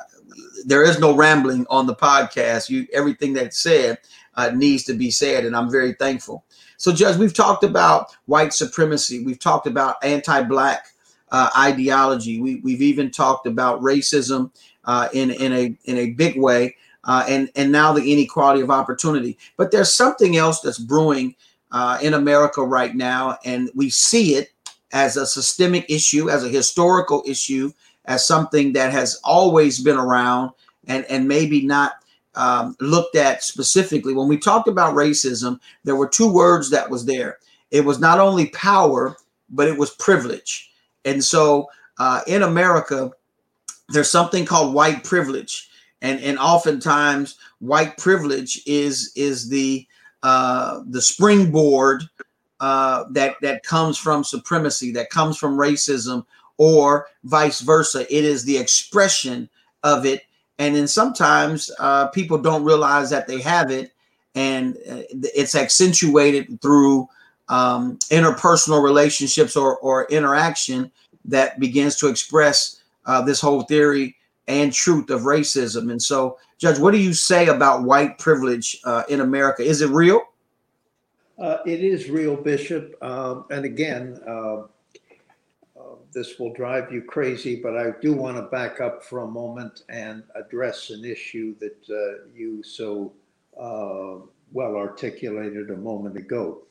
there 0.65 0.83
is 0.83 0.99
no 0.99 1.15
rambling 1.15 1.67
on 1.69 1.87
the 1.87 1.95
podcast. 1.95 2.71
You 2.71 2.87
everything 2.93 3.35
that's 3.35 3.59
said 3.59 3.99
uh, 4.39 4.51
needs 4.55 4.84
to 4.84 4.95
be 4.95 5.11
said, 5.11 5.45
and 5.45 5.55
I'm 5.55 5.70
very 5.70 5.93
thankful. 5.93 6.45
So, 6.78 6.93
Judge, 6.93 7.18
we've 7.18 7.34
talked 7.34 7.64
about 7.64 8.16
white 8.24 8.55
supremacy. 8.55 9.22
We've 9.22 9.39
talked 9.39 9.66
about 9.66 9.97
anti-black 10.03 10.86
uh, 11.30 11.51
ideology. 11.59 12.41
We, 12.41 12.61
we've 12.64 12.80
even 12.80 13.11
talked 13.11 13.47
about 13.47 13.82
racism 13.82 14.51
uh, 14.86 15.09
in 15.12 15.30
in 15.30 15.53
a 15.53 15.78
in 15.84 15.99
a 15.99 16.11
big 16.12 16.41
way 16.41 16.74
uh, 17.05 17.24
and 17.28 17.51
and 17.57 17.72
now 17.72 17.93
the 17.93 18.12
inequality 18.12 18.61
of 18.61 18.70
opportunity. 18.70 19.39
But 19.57 19.70
there's 19.70 19.93
something 19.93 20.36
else 20.36 20.61
that's 20.61 20.78
brewing 20.78 21.34
uh, 21.72 21.99
in 22.03 22.14
America 22.14 22.62
right 22.62 22.95
now, 22.95 23.39
and 23.45 23.70
we 23.74 23.91
see 23.91 24.34
it 24.34 24.53
as 24.93 25.16
a 25.16 25.26
systemic 25.26 25.86
issue, 25.91 26.30
as 26.30 26.45
a 26.45 26.49
historical 26.49 27.22
issue, 27.26 27.72
as 28.05 28.26
something 28.26 28.72
that 28.74 28.93
has 28.93 29.20
always 29.24 29.82
been 29.82 29.97
around, 29.97 30.53
and 30.86 31.05
and 31.07 31.26
maybe 31.26 31.66
not. 31.66 31.95
Um, 32.39 32.76
looked 32.80 33.16
at 33.16 33.43
specifically 33.43 34.14
when 34.14 34.28
we 34.28 34.39
talked 34.39 34.68
about 34.68 34.95
racism 34.95 35.59
there 35.82 35.97
were 35.97 36.09
two 36.09 36.32
words 36.32 36.70
that 36.70 36.89
was 36.89 37.05
there 37.05 37.39
it 37.72 37.84
was 37.84 37.99
not 37.99 38.20
only 38.20 38.51
power 38.51 39.16
but 39.51 39.66
it 39.66 39.76
was 39.76 39.91
privilege 39.97 40.70
and 41.05 41.24
so 41.24 41.66
uh, 41.99 42.20
in 42.28 42.45
america 42.45 43.11
there's 43.89 44.11
something 44.11 44.47
called 44.47 44.72
white 44.72 45.03
privilege 45.03 45.68
and 46.01 46.20
and 46.20 46.39
oftentimes 46.39 47.36
white 47.59 47.97
privilege 47.99 48.62
is 48.66 49.12
is 49.16 49.49
the 49.49 49.84
uh, 50.22 50.80
the 50.89 51.03
springboard 51.03 52.05
uh, 52.61 53.05
that 53.11 53.36
that 53.41 53.62
comes 53.62 53.97
from 53.97 54.24
supremacy, 54.24 54.91
that 54.93 55.11
comes 55.11 55.36
from 55.36 55.57
racism 55.57 56.24
or 56.57 57.07
vice 57.24 57.61
versa. 57.61 58.01
It 58.14 58.24
is 58.24 58.45
the 58.45 58.59
expression 58.59 59.49
of 59.84 60.05
it. 60.07 60.22
And 60.59 60.75
then 60.75 60.89
sometimes 60.89 61.71
uh, 61.79 62.09
people 62.09 62.39
don't 62.39 62.65
realize 62.65 63.11
that 63.11 63.27
they 63.29 63.41
have 63.41 63.71
it, 63.71 63.93
and 64.35 64.77
uh, 64.91 65.03
it's 65.11 65.55
accentuated 65.55 66.61
through 66.61 67.09
um, 67.49 67.97
interpersonal 68.11 68.83
relationships 68.83 69.57
or, 69.57 69.79
or 69.79 70.07
interaction 70.07 70.91
that 71.25 71.61
begins 71.61 71.97
to 71.97 72.09
express 72.09 72.83
uh, 73.07 73.23
this 73.23 73.41
whole 73.41 73.63
theory 73.63 74.17
and 74.49 74.73
truth 74.73 75.11
of 75.11 75.23
racism. 75.23 75.91
And 75.91 76.03
so, 76.03 76.39
Judge, 76.59 76.79
what 76.79 76.93
do 76.93 76.99
you 76.99 77.13
say 77.13 77.49
about 77.49 77.85
white 77.85 78.19
privilege 78.19 78.79
uh, 78.85 79.05
in 79.09 79.21
America? 79.21 79.63
Is 79.63 79.81
it 79.81 79.91
real? 79.91 80.23
Uh, 81.39 81.59
it 81.67 81.81
is 81.85 82.11
real, 82.11 82.35
Bishop. 82.35 82.97
Um, 83.03 83.45
and 83.51 83.65
again, 83.65 84.19
uh, 84.27 84.63
this 86.13 86.39
will 86.39 86.53
drive 86.53 86.93
you 86.93 87.03
crazy, 87.03 87.57
but 87.57 87.77
I 87.77 87.93
do 88.01 88.13
want 88.13 88.37
to 88.37 88.43
back 88.45 88.81
up 88.81 89.05
for 89.05 89.21
a 89.21 89.27
moment 89.27 89.83
and 89.89 90.23
address 90.35 90.91
an 90.91 91.05
issue 91.05 91.55
that 91.59 91.77
uh, 91.91 92.29
you 92.35 92.63
so 92.63 93.13
uh, 93.61 94.25
well 94.53 94.77
articulated 94.77 95.71
a 95.71 95.77
moment 95.77 96.17
ago. 96.17 96.63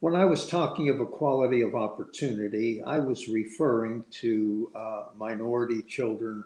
When 0.00 0.14
I 0.14 0.24
was 0.24 0.46
talking 0.46 0.88
of 0.88 1.00
equality 1.00 1.62
of 1.62 1.74
opportunity, 1.74 2.82
I 2.82 2.98
was 2.98 3.28
referring 3.28 4.04
to 4.12 4.70
uh, 4.74 5.04
minority 5.16 5.82
children 5.82 6.44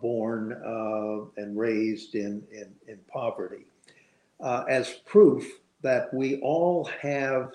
born 0.00 0.52
and 1.36 1.58
raised 1.58 2.14
in, 2.14 2.42
in, 2.52 2.68
in 2.88 2.98
poverty. 3.08 3.64
as 4.68 4.90
proof 5.06 5.60
that 5.82 6.12
we 6.12 6.40
all 6.40 6.84
have 7.00 7.52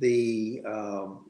the 0.00 0.62
um, 0.66 1.27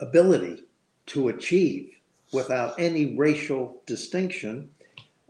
ability 0.00 0.64
to 1.06 1.28
achieve 1.28 1.90
without 2.32 2.78
any 2.78 3.16
racial 3.16 3.82
distinction. 3.86 4.68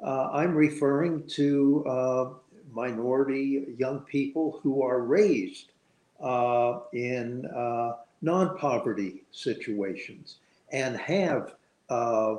Uh, 0.02 0.30
I'm 0.32 0.54
referring 0.54 1.26
to 1.28 1.84
uh, 1.86 2.30
minority 2.72 3.74
young 3.78 4.00
people 4.00 4.60
who 4.62 4.82
are 4.82 5.00
raised 5.02 5.72
uh, 6.20 6.80
in 6.92 7.46
uh, 7.46 7.92
non 8.22 8.56
poverty 8.58 9.22
situations 9.30 10.36
and 10.72 10.96
have 10.96 11.54
uh, 11.88 12.36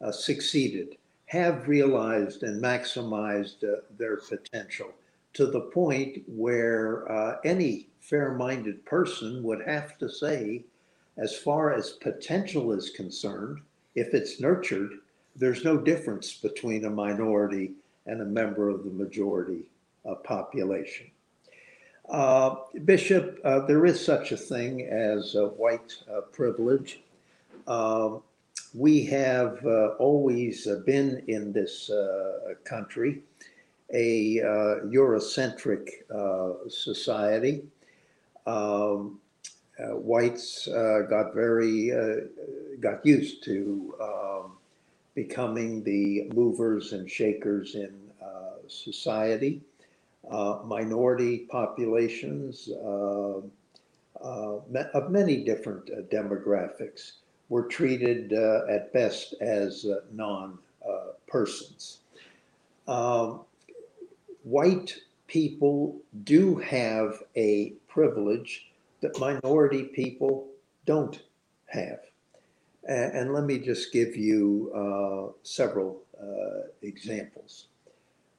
uh, 0.00 0.12
succeeded, 0.12 0.96
have 1.26 1.68
realized 1.68 2.44
and 2.44 2.62
maximized 2.62 3.64
their 3.98 4.16
potential 4.18 4.90
to 5.34 5.46
the 5.46 5.60
point 5.60 6.22
where 6.26 7.40
any 7.44 7.88
fair 8.00 8.32
minded 8.32 8.84
person 8.86 9.42
would 9.42 9.60
have 9.66 9.98
to 9.98 10.08
say, 10.08 10.64
as 11.18 11.36
far 11.36 11.72
as 11.72 11.90
potential 11.90 12.72
is 12.72 12.90
concerned, 12.90 13.60
if 13.94 14.14
it's 14.14 14.40
nurtured, 14.40 14.92
there's 15.36 15.64
no 15.64 15.76
difference 15.76 16.34
between 16.34 16.84
a 16.84 16.90
minority 16.90 17.72
and 18.06 18.20
a 18.20 18.24
member 18.24 18.68
of 18.68 18.84
the 18.84 18.90
majority 18.90 19.64
uh, 20.08 20.14
population. 20.14 21.10
Uh, 22.08 22.56
Bishop, 22.84 23.38
uh, 23.44 23.60
there 23.66 23.84
is 23.84 24.02
such 24.02 24.32
a 24.32 24.36
thing 24.36 24.86
as 24.86 25.34
white 25.56 25.94
uh, 26.10 26.22
privilege. 26.32 27.00
Um, 27.66 28.22
we 28.74 29.04
have 29.04 29.64
uh, 29.66 29.88
always 29.98 30.66
been 30.86 31.22
in 31.26 31.52
this 31.52 31.90
country 32.64 33.22
a 33.92 34.40
uh, 34.40 34.84
Eurocentric 34.86 35.88
uh, 36.14 36.68
society. 36.68 37.62
Um, 38.46 39.20
uh, 39.78 39.94
whites 39.94 40.66
uh, 40.66 41.02
got 41.08 41.34
very 41.34 41.92
uh, 41.92 42.26
got 42.80 43.04
used 43.06 43.44
to 43.44 43.94
um, 44.02 44.52
becoming 45.14 45.84
the 45.84 46.28
movers 46.34 46.92
and 46.92 47.08
shakers 47.08 47.76
in 47.76 47.94
uh, 48.20 48.56
society. 48.66 49.60
minority 50.64 51.46
populations 51.50 52.68
of 52.82 53.44
many 55.10 55.44
different 55.44 55.86
demographics 56.10 57.12
were 57.48 57.64
treated 57.64 58.32
at 58.32 58.92
best 58.92 59.34
as 59.40 59.86
non 60.12 60.58
persons. 61.28 61.98
Um, 62.88 63.42
white 64.42 64.96
people 65.28 66.00
do 66.24 66.56
have 66.56 67.22
a 67.36 67.74
privilege 67.86 68.67
that 69.00 69.18
minority 69.18 69.84
people 69.84 70.48
don't 70.84 71.22
have. 71.66 72.00
And, 72.84 73.12
and 73.12 73.32
let 73.32 73.44
me 73.44 73.58
just 73.58 73.92
give 73.92 74.16
you 74.16 74.72
uh, 74.74 75.32
several 75.42 76.02
uh, 76.20 76.68
examples. 76.82 77.68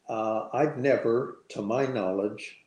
Uh, 0.08 0.50
I've 0.54 0.78
never, 0.78 1.38
to 1.50 1.62
my 1.62 1.86
knowledge, 1.86 2.58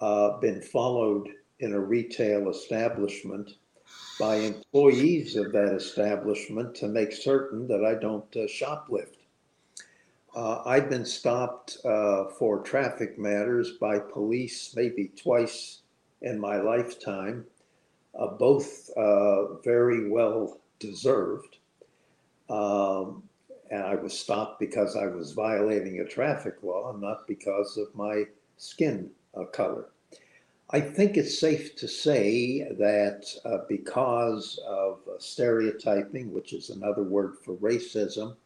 uh, 0.00 0.38
been 0.38 0.62
followed 0.62 1.28
in 1.58 1.74
a 1.74 1.80
retail 1.80 2.48
establishment 2.48 3.50
by 4.18 4.36
employees 4.36 5.36
of 5.36 5.52
that 5.52 5.74
establishment 5.74 6.74
to 6.76 6.88
make 6.88 7.12
certain 7.12 7.66
that 7.68 7.84
I 7.84 7.94
don't 7.94 8.24
uh, 8.36 8.40
shoplift. 8.46 9.16
Uh, 10.34 10.62
I've 10.64 10.88
been 10.88 11.04
stopped 11.04 11.78
uh, 11.84 12.26
for 12.38 12.60
traffic 12.60 13.18
matters 13.18 13.72
by 13.80 13.98
police 13.98 14.74
maybe 14.76 15.10
twice 15.16 15.80
in 16.22 16.38
my 16.38 16.56
lifetime, 16.60 17.44
uh, 18.18 18.26
both 18.26 18.90
uh, 18.96 19.54
very 19.62 20.08
well 20.08 20.60
deserved. 20.78 21.58
Um, 22.48 23.22
and 23.70 23.82
I 23.82 23.94
was 23.94 24.18
stopped 24.18 24.58
because 24.58 24.96
I 24.96 25.06
was 25.06 25.32
violating 25.32 26.00
a 26.00 26.04
traffic 26.04 26.56
law, 26.62 26.92
not 26.96 27.28
because 27.28 27.76
of 27.76 27.94
my 27.94 28.24
skin 28.56 29.10
uh, 29.36 29.44
color. 29.44 29.86
I 30.72 30.80
think 30.80 31.16
it's 31.16 31.38
safe 31.38 31.74
to 31.76 31.88
say 31.88 32.62
that 32.78 33.26
uh, 33.44 33.58
because 33.68 34.60
of 34.66 35.00
stereotyping, 35.18 36.32
which 36.32 36.52
is 36.52 36.70
another 36.70 37.02
word 37.02 37.36
for 37.44 37.54
racism, 37.56 38.36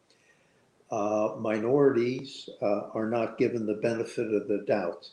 uh, 0.91 1.35
minorities 1.39 2.49
uh, 2.63 2.89
are 2.95 3.09
not 3.09 3.37
given 3.37 3.67
the 3.67 3.75
benefit 3.75 4.33
of 4.33 4.49
the 4.49 4.65
doubt 4.67 5.09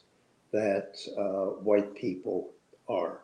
that 0.52 0.95
uh, 1.18 1.58
white 1.62 1.95
people 1.95 2.49
are. 2.89 3.22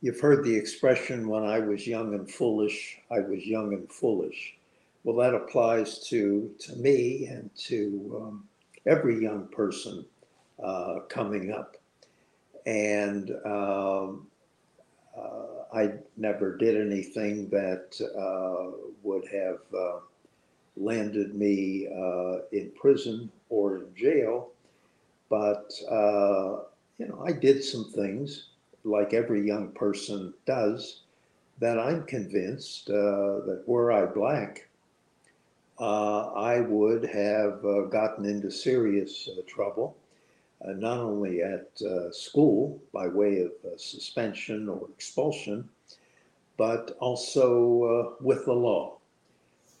You've 0.00 0.20
heard 0.20 0.44
the 0.44 0.54
expression, 0.54 1.28
when 1.28 1.44
I 1.44 1.58
was 1.58 1.86
young 1.86 2.14
and 2.14 2.30
foolish, 2.30 2.98
I 3.10 3.20
was 3.20 3.46
young 3.46 3.74
and 3.74 3.90
foolish. 3.90 4.54
Well, 5.04 5.16
that 5.16 5.34
applies 5.34 6.00
to, 6.08 6.50
to 6.58 6.76
me 6.76 7.26
and 7.26 7.50
to 7.66 8.22
um, 8.22 8.44
every 8.86 9.22
young 9.22 9.48
person 9.48 10.04
uh, 10.62 11.00
coming 11.08 11.52
up. 11.52 11.76
And 12.66 13.30
um, 13.44 14.26
uh, 15.16 15.64
I 15.74 15.92
never 16.16 16.56
did 16.56 16.76
anything 16.76 17.48
that 17.50 18.00
uh, 18.18 18.76
would 19.02 19.26
have 19.28 19.58
landed 20.76 21.34
me 21.34 21.88
uh, 21.88 22.38
in 22.52 22.70
prison 22.74 23.30
or 23.48 23.78
in 23.78 23.94
jail. 23.94 24.50
But, 25.30 25.72
uh, 25.90 26.64
you 26.98 27.08
know, 27.08 27.24
I 27.24 27.32
did 27.32 27.64
some 27.64 27.90
things 27.92 28.48
like 28.84 29.14
every 29.14 29.46
young 29.46 29.72
person 29.72 30.34
does 30.44 31.02
that 31.60 31.78
I'm 31.78 32.04
convinced 32.04 32.90
uh, 32.90 33.40
that 33.46 33.62
were 33.66 33.92
I 33.92 34.06
black, 34.06 34.68
uh, 35.78 36.32
I 36.32 36.60
would 36.60 37.04
have 37.06 37.64
uh, 37.64 37.82
gotten 37.82 38.26
into 38.26 38.50
serious 38.50 39.28
uh, 39.30 39.40
trouble. 39.46 39.96
not 40.62 40.98
only 40.98 41.42
at 41.42 41.70
school 42.12 42.78
by 42.92 43.08
way 43.08 43.40
of 43.40 43.80
suspension 43.80 44.68
or 44.68 44.88
expulsion, 44.94 45.68
but 46.58 46.96
also 47.00 48.16
with 48.20 48.44
the 48.44 48.52
law. 48.52 48.98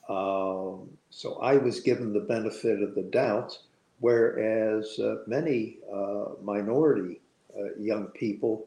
Um, 0.08 0.88
so 1.10 1.34
I 1.34 1.56
was 1.58 1.80
given 1.80 2.12
the 2.12 2.20
benefit 2.20 2.82
of 2.82 2.94
the 2.94 3.02
doubt, 3.02 3.58
whereas 4.00 4.98
uh, 4.98 5.16
many 5.26 5.78
uh, 5.92 6.30
minority 6.42 7.20
uh, 7.56 7.74
young 7.78 8.06
people 8.08 8.66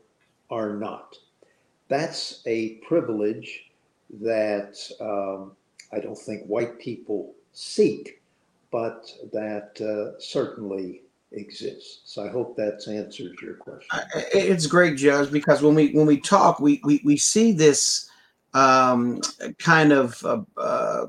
are 0.50 0.74
not. 0.74 1.16
That's 1.90 2.42
a 2.46 2.76
privilege 2.88 3.72
that 4.22 4.78
um, 5.02 5.52
I 5.92 6.00
don't 6.00 6.18
think 6.18 6.46
white 6.46 6.80
people 6.80 7.34
seek, 7.52 8.22
but 8.72 9.12
that 9.32 9.80
uh, 9.82 10.20
certainly 10.20 11.02
exists. 11.32 12.02
So 12.06 12.24
I 12.24 12.30
hope 12.30 12.56
that's 12.56 12.88
answered 12.88 13.36
your 13.42 13.56
question. 13.56 14.00
It's 14.34 14.68
great, 14.68 14.98
Judge, 14.98 15.32
because 15.32 15.62
when 15.62 15.76
we 15.76 15.92
when 15.92 16.06
we 16.06 16.20
talk, 16.20 16.60
we 16.60 16.80
we, 16.84 17.02
we 17.04 17.18
see 17.18 17.52
this 17.52 18.10
um, 18.54 19.22
kind 19.58 19.92
of 19.92 20.24
uh, 20.24 20.42
uh, 20.58 21.06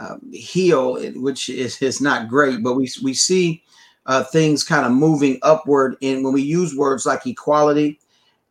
um, 0.00 0.20
heel, 0.32 0.98
which 1.20 1.50
is, 1.50 1.80
is 1.82 2.00
not 2.00 2.28
great, 2.28 2.62
but 2.62 2.74
we, 2.74 2.90
we 3.02 3.12
see 3.12 3.62
uh, 4.06 4.24
things 4.24 4.64
kind 4.64 4.86
of 4.86 4.92
moving 4.92 5.38
upward 5.42 5.96
in 6.00 6.22
when 6.22 6.32
we 6.32 6.40
use 6.40 6.74
words 6.74 7.04
like 7.04 7.26
equality, 7.26 8.00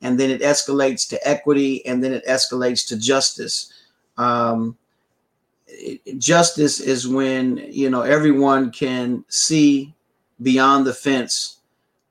and 0.02 0.20
then 0.20 0.30
it 0.30 0.42
escalates 0.42 1.10
to 1.10 1.28
equity, 1.28 1.84
and 1.88 2.04
then 2.04 2.14
it 2.14 2.26
escalates 2.28 2.88
to 2.88 2.98
justice. 2.98 3.74
Um, 4.18 4.78
justice 6.20 6.80
is 6.80 7.08
when 7.08 7.58
you 7.70 7.90
know 7.90 8.02
everyone 8.02 8.72
can 8.72 9.26
see 9.28 9.94
beyond 10.42 10.86
the 10.86 10.94
fence 10.94 11.58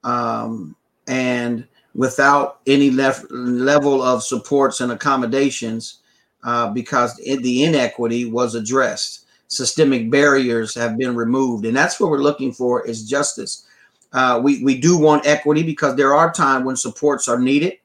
um, 0.04 0.74
and 1.06 1.66
without 1.94 2.60
any 2.66 2.90
lef- 2.90 3.24
level 3.30 4.02
of 4.02 4.22
supports 4.22 4.80
and 4.80 4.92
accommodations 4.92 6.00
uh, 6.44 6.70
because 6.70 7.16
the 7.16 7.64
inequity 7.64 8.24
was 8.24 8.54
addressed 8.54 9.26
systemic 9.48 10.10
barriers 10.10 10.74
have 10.74 10.96
been 10.96 11.14
removed 11.16 11.64
and 11.64 11.76
that's 11.76 11.98
what 11.98 12.10
we're 12.10 12.18
looking 12.18 12.52
for 12.52 12.86
is 12.86 13.08
justice 13.08 13.66
uh, 14.12 14.40
we, 14.42 14.62
we 14.64 14.78
do 14.78 14.98
want 14.98 15.26
equity 15.26 15.62
because 15.62 15.94
there 15.96 16.14
are 16.14 16.32
times 16.32 16.64
when 16.64 16.76
supports 16.76 17.28
are 17.28 17.38
needed 17.38 17.78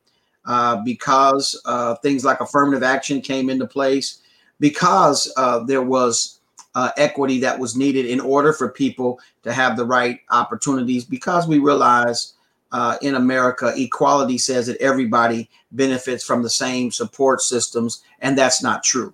uh, 0.45 0.81
because 0.83 1.59
uh, 1.65 1.95
things 1.95 2.23
like 2.23 2.39
affirmative 2.41 2.83
action 2.83 3.21
came 3.21 3.49
into 3.49 3.65
place 3.65 4.21
because 4.59 5.31
uh, 5.37 5.63
there 5.63 5.81
was 5.81 6.39
uh, 6.75 6.89
equity 6.97 7.39
that 7.39 7.57
was 7.57 7.75
needed 7.75 8.05
in 8.05 8.19
order 8.19 8.53
for 8.53 8.69
people 8.69 9.19
to 9.43 9.53
have 9.53 9.77
the 9.77 9.85
right 9.85 10.19
opportunities 10.31 11.05
because 11.05 11.47
we 11.47 11.59
realize 11.59 12.33
uh, 12.71 12.97
in 13.03 13.15
America, 13.15 13.71
equality 13.77 14.37
says 14.37 14.65
that 14.65 14.81
everybody 14.81 15.49
benefits 15.73 16.23
from 16.23 16.41
the 16.41 16.49
same 16.49 16.91
support 16.91 17.39
systems, 17.41 18.03
and 18.19 18.35
that's 18.35 18.63
not 18.63 18.83
true. 18.83 19.13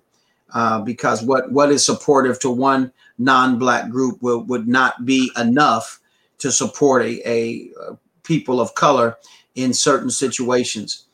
Uh, 0.52 0.80
because 0.80 1.22
what, 1.22 1.52
what 1.52 1.70
is 1.70 1.84
supportive 1.84 2.38
to 2.40 2.50
one 2.50 2.92
non-black 3.18 3.88
group 3.88 4.20
will, 4.20 4.42
would 4.44 4.66
not 4.66 5.04
be 5.04 5.30
enough 5.36 6.00
to 6.38 6.50
support 6.50 7.02
a, 7.02 7.28
a, 7.28 7.70
a 7.88 7.98
people 8.22 8.60
of 8.60 8.74
color 8.74 9.16
in 9.54 9.72
certain 9.72 10.10
situations. 10.10 11.04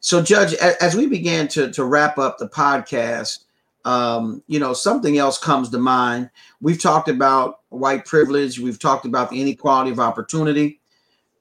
So, 0.00 0.22
Judge, 0.22 0.54
as 0.54 0.94
we 0.94 1.06
began 1.06 1.48
to, 1.48 1.72
to 1.72 1.84
wrap 1.84 2.18
up 2.18 2.38
the 2.38 2.48
podcast, 2.48 3.44
um, 3.84 4.42
you 4.46 4.58
know, 4.58 4.72
something 4.72 5.18
else 5.18 5.38
comes 5.38 5.70
to 5.70 5.78
mind. 5.78 6.30
We've 6.60 6.80
talked 6.80 7.08
about 7.08 7.60
white 7.70 8.04
privilege. 8.04 8.58
We've 8.58 8.78
talked 8.78 9.06
about 9.06 9.30
the 9.30 9.40
inequality 9.40 9.90
of 9.90 10.00
opportunity. 10.00 10.80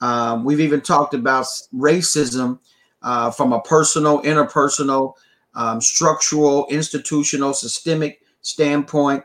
Um, 0.01 0.43
we've 0.43 0.59
even 0.59 0.81
talked 0.81 1.13
about 1.13 1.45
racism 1.73 2.59
uh, 3.01 3.31
from 3.31 3.53
a 3.53 3.61
personal, 3.61 4.21
interpersonal, 4.23 5.13
um, 5.55 5.81
structural, 5.81 6.67
institutional, 6.67 7.53
systemic 7.53 8.21
standpoint. 8.41 9.23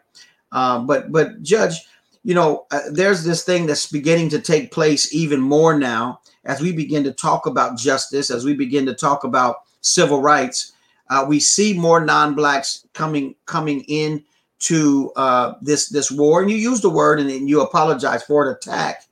Uh, 0.52 0.80
but, 0.80 1.10
but 1.12 1.42
Judge, 1.42 1.86
you 2.24 2.34
know, 2.34 2.66
uh, 2.70 2.80
there's 2.92 3.24
this 3.24 3.44
thing 3.44 3.66
that's 3.66 3.90
beginning 3.90 4.28
to 4.30 4.40
take 4.40 4.70
place 4.70 5.14
even 5.14 5.40
more 5.40 5.78
now 5.78 6.20
as 6.44 6.60
we 6.60 6.72
begin 6.72 7.04
to 7.04 7.12
talk 7.12 7.46
about 7.46 7.78
justice, 7.78 8.30
as 8.30 8.44
we 8.44 8.54
begin 8.54 8.86
to 8.86 8.94
talk 8.94 9.24
about 9.24 9.56
civil 9.80 10.20
rights 10.20 10.72
uh, 11.10 11.24
we 11.26 11.40
see 11.40 11.72
more 11.74 12.04
non-blacks 12.04 12.86
coming 12.92 13.34
coming 13.46 13.82
in 13.88 14.24
to 14.60 15.12
uh, 15.16 15.54
this 15.62 15.88
this 15.88 16.10
war, 16.10 16.42
and 16.42 16.50
you 16.50 16.56
use 16.56 16.80
the 16.80 16.90
word 16.90 17.20
and, 17.20 17.30
and 17.30 17.48
you 17.48 17.60
apologize 17.60 18.22
for 18.22 18.48
an 18.48 18.54
attack. 18.54 19.04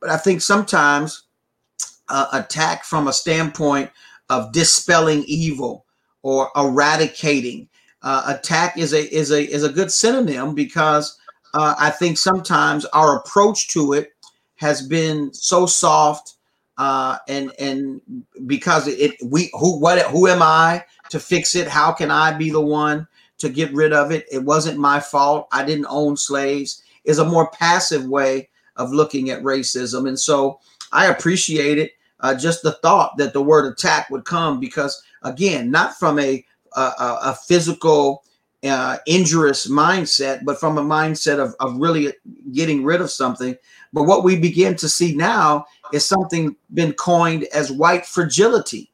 But 0.00 0.10
I 0.10 0.16
think 0.16 0.40
sometimes 0.40 1.24
uh, 2.08 2.26
attack 2.32 2.84
from 2.84 3.08
a 3.08 3.12
standpoint 3.12 3.90
of 4.30 4.52
dispelling 4.52 5.24
evil 5.26 5.81
or 6.22 6.50
eradicating. 6.56 7.68
Uh, 8.02 8.36
attack 8.38 8.76
is 8.76 8.92
a 8.92 9.14
is 9.14 9.30
a 9.30 9.48
is 9.48 9.62
a 9.62 9.72
good 9.72 9.92
synonym 9.92 10.54
because 10.54 11.18
uh, 11.54 11.74
I 11.78 11.90
think 11.90 12.18
sometimes 12.18 12.84
our 12.86 13.18
approach 13.18 13.68
to 13.68 13.92
it 13.92 14.12
has 14.56 14.86
been 14.86 15.32
so 15.32 15.66
soft 15.66 16.34
uh, 16.78 17.18
and 17.28 17.52
and 17.58 18.00
because 18.46 18.88
it 18.88 19.14
we 19.24 19.50
who 19.52 19.78
what 19.78 20.00
who 20.06 20.26
am 20.26 20.42
I 20.42 20.84
to 21.10 21.20
fix 21.20 21.54
it? 21.54 21.68
How 21.68 21.92
can 21.92 22.10
I 22.10 22.36
be 22.36 22.50
the 22.50 22.60
one 22.60 23.06
to 23.38 23.48
get 23.48 23.72
rid 23.72 23.92
of 23.92 24.10
it? 24.10 24.26
It 24.32 24.42
wasn't 24.42 24.78
my 24.78 24.98
fault. 24.98 25.48
I 25.52 25.64
didn't 25.64 25.86
own 25.88 26.16
slaves. 26.16 26.82
Is 27.04 27.18
a 27.18 27.24
more 27.24 27.50
passive 27.50 28.06
way 28.06 28.48
of 28.76 28.92
looking 28.92 29.30
at 29.30 29.42
racism, 29.42 30.08
and 30.08 30.18
so 30.18 30.60
I 30.92 31.06
appreciate 31.06 31.78
it. 31.78 31.92
Uh, 32.20 32.34
just 32.34 32.62
the 32.62 32.72
thought 32.72 33.16
that 33.16 33.32
the 33.32 33.42
word 33.42 33.70
attack 33.70 34.08
would 34.08 34.24
come 34.24 34.60
because 34.60 35.02
again, 35.24 35.70
not 35.70 35.98
from 35.98 36.18
a 36.18 36.44
a, 36.76 37.18
a 37.24 37.38
physical 37.46 38.24
uh, 38.64 38.98
injurious 39.06 39.68
mindset, 39.68 40.44
but 40.44 40.58
from 40.58 40.78
a 40.78 40.82
mindset 40.82 41.38
of, 41.38 41.54
of 41.60 41.76
really 41.76 42.12
getting 42.52 42.84
rid 42.84 43.00
of 43.00 43.10
something. 43.10 43.56
But 43.92 44.04
what 44.04 44.24
we 44.24 44.36
begin 44.36 44.76
to 44.76 44.88
see 44.88 45.14
now 45.14 45.66
is 45.92 46.06
something 46.06 46.56
been 46.72 46.92
coined 46.94 47.44
as 47.52 47.70
white 47.70 48.06
fragility. 48.06 48.90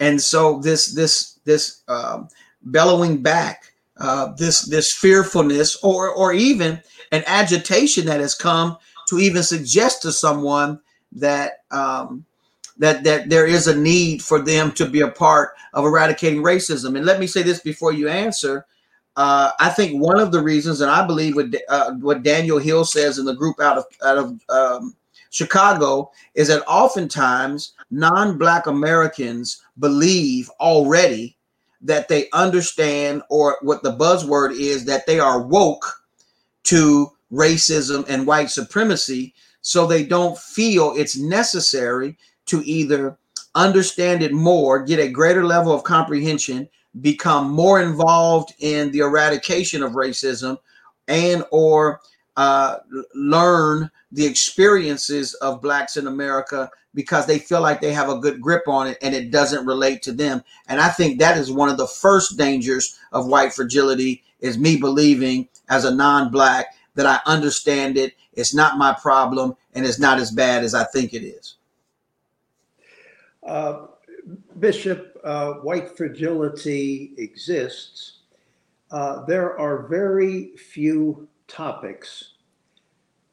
And 0.00 0.20
so 0.20 0.58
this 0.60 0.92
this 0.94 1.38
this 1.44 1.82
um, 1.88 2.28
bellowing 2.62 3.22
back, 3.22 3.72
uh, 3.98 4.32
this 4.36 4.62
this 4.62 4.92
fearfulness, 4.92 5.76
or 5.82 6.10
or 6.10 6.32
even 6.32 6.80
an 7.10 7.24
agitation 7.26 8.04
that 8.06 8.20
has 8.20 8.34
come 8.34 8.76
to 9.08 9.18
even 9.18 9.42
suggest 9.42 10.02
to 10.02 10.12
someone 10.12 10.78
that 11.12 11.64
um, 11.70 12.24
that 12.78 13.04
that 13.04 13.28
there 13.28 13.46
is 13.46 13.66
a 13.66 13.76
need 13.76 14.22
for 14.22 14.40
them 14.40 14.72
to 14.72 14.88
be 14.88 15.00
a 15.00 15.10
part 15.10 15.50
of 15.74 15.84
eradicating 15.84 16.42
racism. 16.42 16.96
And 16.96 17.04
let 17.04 17.20
me 17.20 17.26
say 17.26 17.42
this 17.42 17.60
before 17.60 17.92
you 17.92 18.08
answer. 18.08 18.66
Uh, 19.16 19.50
I 19.58 19.70
think 19.70 20.00
one 20.00 20.20
of 20.20 20.30
the 20.30 20.40
reasons, 20.40 20.80
and 20.80 20.90
I 20.90 21.04
believe 21.04 21.34
what 21.34 21.46
uh, 21.68 21.92
what 21.94 22.22
Daniel 22.22 22.58
Hill 22.58 22.84
says 22.84 23.18
in 23.18 23.24
the 23.24 23.34
group 23.34 23.60
out 23.60 23.78
of 23.78 23.84
out 24.04 24.18
of 24.18 24.40
um, 24.48 24.94
Chicago, 25.30 26.10
is 26.34 26.48
that 26.48 26.62
oftentimes 26.68 27.72
non-black 27.90 28.66
Americans 28.66 29.60
believe 29.78 30.48
already 30.60 31.36
that 31.80 32.08
they 32.08 32.28
understand, 32.32 33.22
or 33.28 33.56
what 33.62 33.82
the 33.82 33.96
buzzword 33.96 34.52
is, 34.52 34.84
that 34.84 35.06
they 35.06 35.20
are 35.20 35.42
woke 35.42 36.02
to 36.64 37.10
racism 37.32 38.04
and 38.08 38.26
white 38.26 38.50
supremacy, 38.50 39.34
so 39.60 39.86
they 39.86 40.04
don't 40.04 40.38
feel 40.38 40.94
it's 40.96 41.16
necessary 41.16 42.16
to 42.48 42.62
either 42.64 43.18
understand 43.54 44.22
it 44.22 44.32
more, 44.32 44.82
get 44.82 44.98
a 44.98 45.08
greater 45.08 45.44
level 45.44 45.72
of 45.72 45.82
comprehension, 45.82 46.68
become 47.00 47.50
more 47.50 47.80
involved 47.80 48.54
in 48.60 48.90
the 48.92 49.00
eradication 49.00 49.82
of 49.82 49.92
racism 49.92 50.58
and 51.06 51.44
or 51.50 52.00
uh, 52.36 52.78
learn 53.14 53.90
the 54.12 54.24
experiences 54.24 55.34
of 55.34 55.60
blacks 55.60 55.96
in 55.96 56.06
america 56.06 56.70
because 56.94 57.26
they 57.26 57.38
feel 57.38 57.60
like 57.60 57.80
they 57.80 57.92
have 57.92 58.08
a 58.08 58.18
good 58.18 58.40
grip 58.40 58.66
on 58.66 58.86
it 58.86 58.96
and 59.02 59.14
it 59.14 59.30
doesn't 59.30 59.66
relate 59.66 60.02
to 60.02 60.12
them. 60.12 60.42
And 60.68 60.80
i 60.80 60.88
think 60.88 61.18
that 61.18 61.36
is 61.36 61.52
one 61.52 61.68
of 61.68 61.76
the 61.76 61.86
first 61.86 62.38
dangers 62.38 62.98
of 63.12 63.26
white 63.26 63.52
fragility 63.52 64.22
is 64.40 64.56
me 64.56 64.76
believing 64.76 65.48
as 65.68 65.84
a 65.84 65.94
non-black 65.94 66.66
that 66.94 67.06
i 67.06 67.20
understand 67.26 67.96
it 67.96 68.14
it's 68.32 68.54
not 68.54 68.78
my 68.78 68.94
problem 68.94 69.54
and 69.74 69.84
it's 69.84 69.98
not 69.98 70.18
as 70.18 70.30
bad 70.30 70.64
as 70.64 70.74
i 70.74 70.84
think 70.84 71.12
it 71.12 71.22
is 71.22 71.57
uh, 73.48 73.86
Bishop, 74.58 75.18
uh, 75.24 75.54
white 75.54 75.96
fragility 75.96 77.14
exists. 77.16 78.20
Uh, 78.90 79.24
there 79.24 79.58
are 79.58 79.86
very 79.88 80.56
few 80.56 81.28
topics 81.46 82.34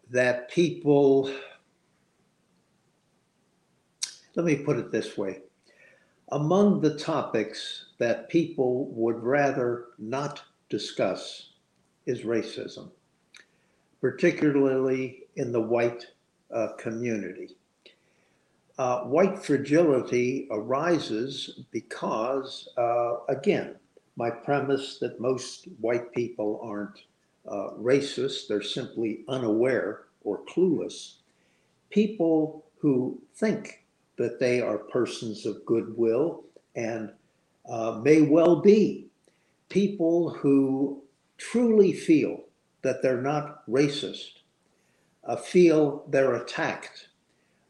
that 0.10 0.50
people, 0.50 1.32
let 4.36 4.46
me 4.46 4.56
put 4.56 4.78
it 4.78 4.92
this 4.92 5.18
way. 5.18 5.42
Among 6.32 6.82
the 6.82 6.98
topics 6.98 7.88
that 7.98 8.30
people 8.30 8.86
would 8.88 9.22
rather 9.22 9.88
not 10.00 10.42
discuss 10.70 11.54
is 12.06 12.22
racism, 12.22 12.90
particularly 14.02 15.28
in 15.36 15.52
the 15.52 15.62
white 15.62 16.06
uh, 16.54 16.70
community. 16.78 17.56
Uh, 18.78 19.04
white 19.04 19.40
fragility 19.40 20.48
arises 20.52 21.62
because, 21.72 22.68
uh, 22.78 23.18
again, 23.30 23.76
my 24.18 24.30
premise 24.30 24.98
that 25.00 25.22
most 25.22 25.68
white 25.80 26.12
people 26.12 26.60
aren't 26.62 27.00
uh, 27.48 27.70
racist, 27.80 28.48
they're 28.48 28.62
simply 28.62 29.24
unaware 29.30 30.04
or 30.24 30.42
clueless. 30.46 31.16
People 31.90 32.66
who 32.80 33.22
think 33.36 33.86
that 34.18 34.40
they 34.40 34.60
are 34.60 34.78
persons 34.78 35.46
of 35.46 35.66
goodwill 35.66 36.44
and 36.76 37.12
uh, 37.70 38.02
may 38.04 38.22
well 38.22 38.58
be 38.58 39.08
people 39.70 40.30
who 40.32 41.02
truly 41.38 41.94
feel 41.94 42.44
that 42.82 43.02
they're 43.02 43.22
not 43.22 43.66
racist, 43.70 44.42
uh, 45.24 45.36
feel 45.36 46.06
they're 46.10 46.36
attacked 46.36 47.08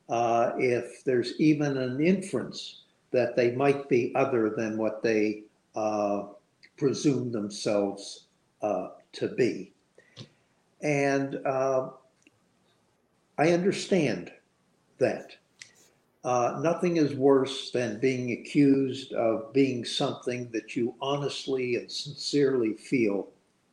uh, 0.10 0.52
if 0.58 1.04
there's 1.04 1.40
even 1.40 1.78
an 1.78 2.00
inference 2.00 2.82
that 3.12 3.36
they 3.36 3.52
might 3.52 3.88
be 3.90 4.14
other 4.16 4.50
than 4.50 4.78
what 4.78 5.02
they 5.02 5.44
uh, 5.76 6.24
presume 6.78 7.32
themselves 7.32 8.26
uh, 8.62 8.90
to 9.14 9.30
be. 9.30 9.72
And 10.82 11.38
uh, 11.46 11.90
I 13.38 13.52
understand 13.52 14.32
that. 15.00 15.36
Uh, 16.24 16.60
nothing 16.60 16.98
is 16.98 17.14
worse 17.14 17.70
than 17.70 18.00
being 18.00 18.32
accused 18.32 19.14
of 19.14 19.54
being 19.54 19.86
something 19.86 20.50
that 20.50 20.76
you 20.76 20.96
honestly 21.00 21.76
and 21.76 21.92
sincerely 21.92 22.74
feel 22.74 23.28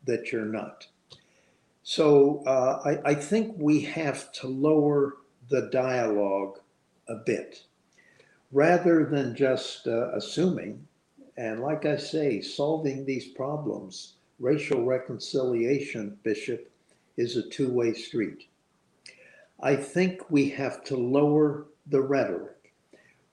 that 0.05 0.31
you're 0.31 0.45
not. 0.45 0.87
So 1.83 2.43
uh, 2.47 2.83
I, 2.85 3.11
I 3.13 3.15
think 3.15 3.55
we 3.57 3.81
have 3.81 4.31
to 4.33 4.49
lower 4.49 5.15
the 5.49 5.69
dialogue 5.73 6.59
a 7.09 7.17
bit 7.17 7.65
rather 8.53 9.07
than 9.07 9.35
just 9.35 9.87
uh, 9.87 10.11
assuming. 10.13 10.87
And 11.37 11.61
like 11.61 11.87
I 11.87 11.97
say, 11.97 12.43
solving 12.43 13.05
these 13.05 13.29
problems, 13.29 14.15
racial 14.39 14.85
reconciliation, 14.85 16.19
Bishop, 16.23 16.71
is 17.17 17.37
a 17.37 17.49
two 17.49 17.71
way 17.73 17.95
street. 17.95 18.47
I 19.61 19.77
think 19.77 20.31
we 20.31 20.49
have 20.51 20.85
to 20.85 20.97
lower 20.97 21.67
the 21.87 22.01
rhetoric 22.01 22.73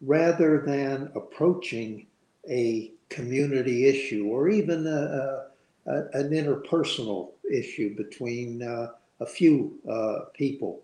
rather 0.01 0.61
than 0.65 1.11
approaching 1.15 2.07
a 2.49 2.91
community 3.09 3.87
issue 3.87 4.27
or 4.27 4.49
even 4.49 4.87
a, 4.87 5.45
a, 5.87 5.97
an 6.13 6.29
interpersonal 6.29 7.31
issue 7.51 7.95
between 7.97 8.61
uh, 8.61 8.91
a 9.19 9.25
few 9.25 9.77
uh, 9.89 10.25
people, 10.33 10.83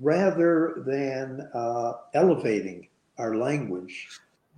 rather 0.00 0.82
than 0.86 1.48
uh, 1.54 1.94
elevating 2.14 2.88
our 3.18 3.36
language 3.36 4.08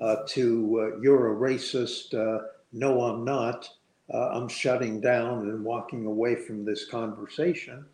uh, 0.00 0.16
to 0.28 0.94
uh, 0.96 1.00
you're 1.00 1.32
a 1.32 1.36
racist, 1.36 2.14
uh, 2.14 2.46
no, 2.72 3.02
I'm 3.02 3.24
not, 3.24 3.68
I'm 4.12 4.48
shutting 4.48 5.00
down 5.00 5.48
and 5.48 5.64
walking 5.64 6.06
away 6.06 6.34
from 6.34 6.64
this 6.64 6.84
conversation. 6.84 7.86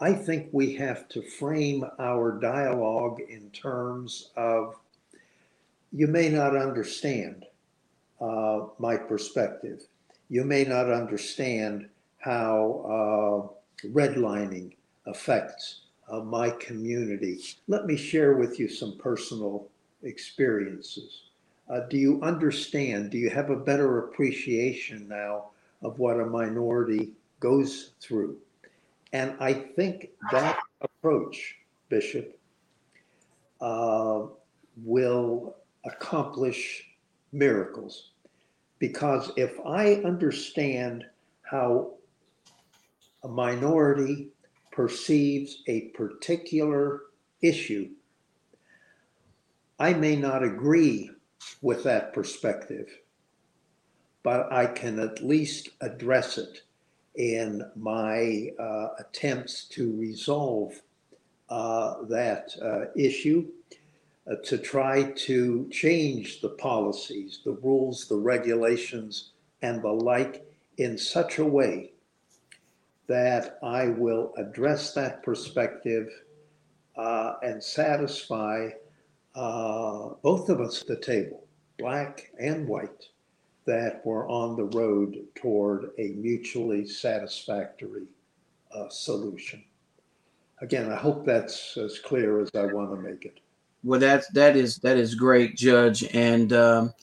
I 0.00 0.12
think 0.12 0.48
we 0.52 0.74
have 0.76 1.08
to 1.10 1.22
frame 1.22 1.84
our 1.98 2.38
dialogue 2.38 3.20
in 3.28 3.50
terms 3.50 4.30
of 4.36 4.76
you 5.92 6.06
may 6.06 6.28
not 6.28 6.56
understand 6.56 7.44
uh, 8.20 8.66
my 8.78 8.96
perspective. 8.96 9.82
You 10.28 10.44
may 10.44 10.64
not 10.64 10.90
understand 10.90 11.88
how 12.18 13.50
uh, 13.84 13.88
redlining 13.88 14.76
affects 15.06 15.79
uh, 16.10 16.20
my 16.20 16.50
community. 16.50 17.40
Let 17.68 17.86
me 17.86 17.96
share 17.96 18.34
with 18.34 18.58
you 18.58 18.68
some 18.68 18.98
personal 18.98 19.68
experiences. 20.02 21.22
Uh, 21.68 21.80
do 21.88 21.96
you 21.96 22.20
understand? 22.22 23.10
Do 23.10 23.18
you 23.18 23.30
have 23.30 23.50
a 23.50 23.56
better 23.56 24.00
appreciation 24.00 25.06
now 25.08 25.50
of 25.82 25.98
what 25.98 26.18
a 26.18 26.26
minority 26.26 27.10
goes 27.38 27.92
through? 28.00 28.36
And 29.12 29.34
I 29.40 29.52
think 29.52 30.10
that 30.32 30.58
approach, 30.80 31.56
Bishop, 31.88 32.36
uh, 33.60 34.22
will 34.84 35.56
accomplish 35.84 36.84
miracles. 37.32 38.10
Because 38.78 39.30
if 39.36 39.54
I 39.64 39.96
understand 39.96 41.04
how 41.42 41.92
a 43.22 43.28
minority 43.28 44.28
perceives 44.70 45.62
a 45.66 45.88
particular 45.88 47.02
issue, 47.42 47.90
I 49.78 49.94
may 49.94 50.16
not 50.16 50.42
agree 50.42 51.10
with 51.62 51.84
that 51.84 52.12
perspective, 52.12 52.88
but 54.22 54.52
I 54.52 54.66
can 54.66 54.98
at 54.98 55.24
least 55.24 55.70
address 55.80 56.38
it 56.38 56.62
in 57.14 57.62
my 57.76 58.50
uh, 58.58 58.88
attempts 58.98 59.64
to 59.64 59.96
resolve 59.96 60.80
uh, 61.48 62.02
that 62.08 62.50
uh, 62.62 62.92
issue, 62.96 63.48
uh, 64.30 64.36
to 64.44 64.58
try 64.58 65.10
to 65.12 65.68
change 65.72 66.40
the 66.40 66.50
policies, 66.50 67.40
the 67.44 67.52
rules, 67.52 68.06
the 68.06 68.16
regulations, 68.16 69.30
and 69.62 69.82
the 69.82 69.88
like 69.88 70.46
in 70.76 70.96
such 70.96 71.38
a 71.38 71.44
way 71.44 71.92
that 73.10 73.58
I 73.60 73.88
will 73.88 74.32
address 74.38 74.94
that 74.94 75.24
perspective 75.24 76.08
uh, 76.96 77.34
and 77.42 77.60
satisfy 77.60 78.68
uh, 79.34 80.10
both 80.22 80.48
of 80.48 80.60
us 80.60 80.82
at 80.82 80.86
the 80.86 80.96
table, 80.96 81.44
black 81.76 82.30
and 82.38 82.68
white 82.68 83.08
that 83.66 84.00
we're 84.04 84.28
on 84.28 84.54
the 84.54 84.78
road 84.78 85.16
toward 85.34 85.90
a 85.98 86.10
mutually 86.18 86.86
satisfactory 86.86 88.06
uh, 88.72 88.88
solution. 88.88 89.64
Again, 90.60 90.92
I 90.92 90.96
hope 90.96 91.26
that's 91.26 91.76
as 91.78 91.98
clear 91.98 92.40
as 92.40 92.48
I 92.54 92.66
want 92.66 92.92
to 92.92 92.96
make 92.96 93.24
it. 93.24 93.40
Well, 93.82 93.98
that's 93.98 94.28
that 94.28 94.56
is 94.56 94.76
that 94.78 94.96
is 94.96 95.16
great, 95.16 95.56
Judge. 95.56 96.04
And 96.14 96.52
um, 96.52 96.94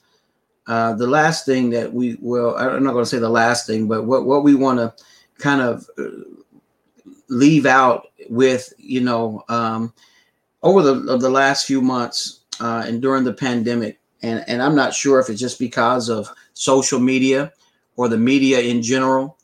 uh, 0.68 0.94
the 0.94 1.08
last 1.08 1.46
thing 1.46 1.70
that 1.72 1.92
we 1.92 2.18
well, 2.22 2.56
I'm 2.56 2.84
not 2.86 2.94
going 2.94 3.04
to 3.04 3.10
say 3.10 3.20
the 3.20 3.28
last 3.28 3.68
thing, 3.68 3.90
but 3.90 4.06
what 4.06 4.26
what 4.26 4.46
we 4.46 4.56
want 4.56 4.80
to 4.80 4.94
kind 5.40 5.62
of 5.62 5.88
uh, 5.98 6.04
leave 7.30 7.66
out 7.66 8.08
with, 8.30 8.74
you 8.78 9.02
know, 9.02 9.44
um, 9.50 9.94
over 10.64 10.82
the 10.82 11.18
the 11.18 11.30
last 11.30 11.66
few 11.66 11.82
months 11.82 12.42
uh, 12.60 12.84
and 12.86 13.02
during 13.02 13.24
the 13.24 13.34
pandemic, 13.34 14.00
and 14.22 14.44
and 14.48 14.62
I'm 14.62 14.76
not 14.76 14.94
sure 14.94 15.20
if 15.20 15.30
it's 15.30 15.40
just 15.40 15.60
because 15.60 16.10
of 16.10 16.30
social 16.54 17.00
media 17.00 17.54
or 17.96 18.08
the 18.08 18.18
media 18.18 18.60
in 18.60 18.82
general, 18.82 19.38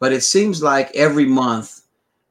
but 0.00 0.12
it 0.12 0.22
seems 0.22 0.62
like 0.62 0.94
every 0.94 1.24
month 1.24 1.82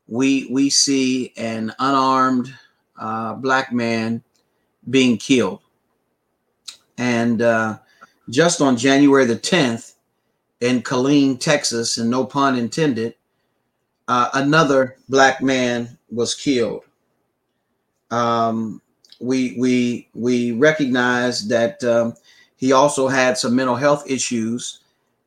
we 0.07 0.47
we 0.51 0.70
see 0.70 1.34
an 1.38 1.74
unarmed 1.80 2.53
uh, 2.99 3.34
black 3.36 3.72
man 3.74 4.22
being 4.89 5.18
killed, 5.18 5.61
and 6.97 7.41
uh, 7.41 7.80
just 8.30 8.61
on 8.61 8.78
January 8.78 9.26
the 9.26 9.36
10th 9.36 9.94
in 10.62 10.82
Killeen, 10.82 11.39
Texas, 11.39 11.97
and 11.97 12.10
no 12.10 12.26
pun 12.26 12.58
intended, 12.58 13.16
uh, 14.08 14.30
another 14.34 14.97
black 15.10 15.41
man 15.41 15.97
was 16.12 16.36
killed. 16.36 16.84
Um, 18.12 18.82
we 19.20 19.56
we 19.58 20.08
we 20.14 20.51
recognize 20.51 21.47
that 21.47 21.84
um, 21.84 22.16
he 22.56 22.72
also 22.72 23.08
had 23.08 23.38
some 23.38 23.56
mental 23.56 23.76
health 23.76 24.10
issues, 24.10 24.82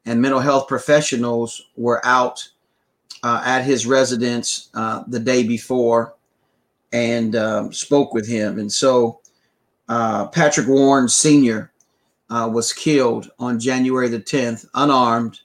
and 0.07 0.21
mental 0.21 0.41
health 0.41 0.69
professionals 0.69 1.63
were 1.77 2.05
out 2.07 2.49
uh, 3.23 3.43
at 3.45 3.63
his 3.65 3.87
residence 3.87 4.71
uh, 4.75 5.05
the 5.09 5.21
day 5.21 5.43
before 5.43 6.15
and 6.93 7.37
um, 7.37 7.73
spoke 7.73 8.15
with 8.15 8.27
him. 8.27 8.59
And 8.59 8.73
so 8.73 9.21
uh, 9.89 10.27
Patrick 10.29 10.69
Warren 10.69 11.09
Sr. 11.09 11.71
Uh, 12.31 12.51
was 12.53 12.73
killed 12.73 13.31
on 13.39 13.59
January 13.59 14.09
the 14.09 14.21
10th, 14.21 14.67
unarmed, 14.75 15.41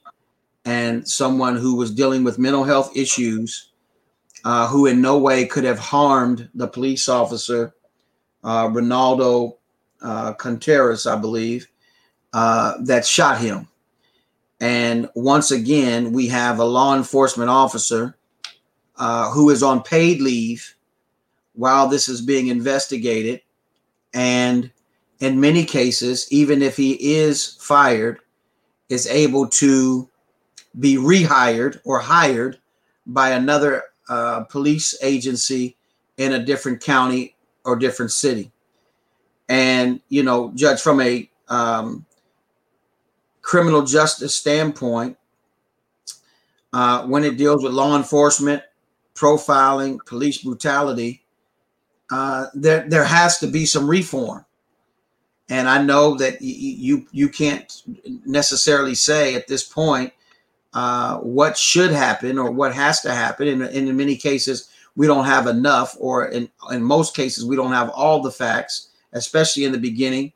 and 0.66 1.06
someone 1.08 1.56
who 1.56 1.76
was 1.76 1.90
dealing 1.90 2.24
with 2.24 2.38
mental 2.38 2.64
health 2.64 2.94
issues, 2.94 3.70
uh, 4.44 4.68
who 4.68 4.86
in 4.86 5.00
no 5.00 5.18
way 5.18 5.46
could 5.46 5.64
have 5.64 5.78
harmed 5.78 6.48
the 6.54 6.68
police 6.68 7.08
officer 7.08 7.74
uh, 8.44 8.68
Ronaldo 8.68 9.56
uh, 10.02 10.34
Contreras, 10.34 11.06
I 11.06 11.16
believe, 11.16 11.66
uh, 12.32 12.74
that 12.82 13.06
shot 13.06 13.40
him. 13.40 13.68
And 14.60 15.08
once 15.14 15.50
again, 15.50 16.12
we 16.12 16.28
have 16.28 16.58
a 16.58 16.64
law 16.64 16.94
enforcement 16.94 17.50
officer 17.50 18.16
uh, 18.96 19.30
who 19.30 19.50
is 19.50 19.62
on 19.62 19.82
paid 19.82 20.20
leave 20.20 20.74
while 21.54 21.88
this 21.88 22.08
is 22.08 22.20
being 22.20 22.48
investigated. 22.48 23.40
And 24.12 24.70
in 25.24 25.40
many 25.40 25.64
cases, 25.64 26.28
even 26.30 26.60
if 26.60 26.76
he 26.76 27.14
is 27.16 27.56
fired, 27.58 28.18
is 28.90 29.06
able 29.06 29.48
to 29.48 30.06
be 30.78 30.96
rehired 30.96 31.80
or 31.84 31.98
hired 31.98 32.58
by 33.06 33.30
another 33.30 33.84
uh, 34.10 34.44
police 34.44 34.94
agency 35.02 35.76
in 36.18 36.34
a 36.34 36.44
different 36.44 36.82
county 36.82 37.34
or 37.64 37.74
different 37.74 38.12
city. 38.12 38.52
And, 39.48 39.98
you 40.10 40.22
know, 40.22 40.52
judge 40.54 40.82
from 40.82 41.00
a 41.00 41.30
um, 41.48 42.04
criminal 43.40 43.82
justice 43.82 44.36
standpoint, 44.36 45.16
uh, 46.74 47.06
when 47.06 47.24
it 47.24 47.38
deals 47.38 47.62
with 47.62 47.72
law 47.72 47.96
enforcement, 47.96 48.62
profiling, 49.14 50.04
police 50.04 50.42
brutality, 50.42 51.22
uh, 52.10 52.46
there 52.52 52.86
there 52.90 53.04
has 53.04 53.38
to 53.38 53.46
be 53.46 53.64
some 53.64 53.88
reform. 53.88 54.44
And 55.50 55.68
I 55.68 55.82
know 55.82 56.16
that 56.16 56.40
you 56.40 57.06
you 57.12 57.28
can't 57.28 57.82
necessarily 58.24 58.94
say 58.94 59.34
at 59.34 59.46
this 59.46 59.62
point 59.62 60.12
uh, 60.72 61.18
what 61.18 61.56
should 61.56 61.92
happen 61.92 62.38
or 62.38 62.50
what 62.50 62.74
has 62.74 63.00
to 63.02 63.14
happen. 63.14 63.48
And, 63.48 63.62
and 63.62 63.88
in 63.88 63.96
many 63.96 64.16
cases, 64.16 64.68
we 64.96 65.06
don't 65.06 65.24
have 65.24 65.46
enough, 65.46 65.96
or 65.98 66.26
in, 66.26 66.48
in 66.70 66.82
most 66.82 67.16
cases, 67.16 67.44
we 67.44 67.56
don't 67.56 67.72
have 67.72 67.90
all 67.90 68.22
the 68.22 68.30
facts, 68.30 68.88
especially 69.12 69.64
in 69.64 69.72
the 69.72 69.78
beginning, 69.78 70.32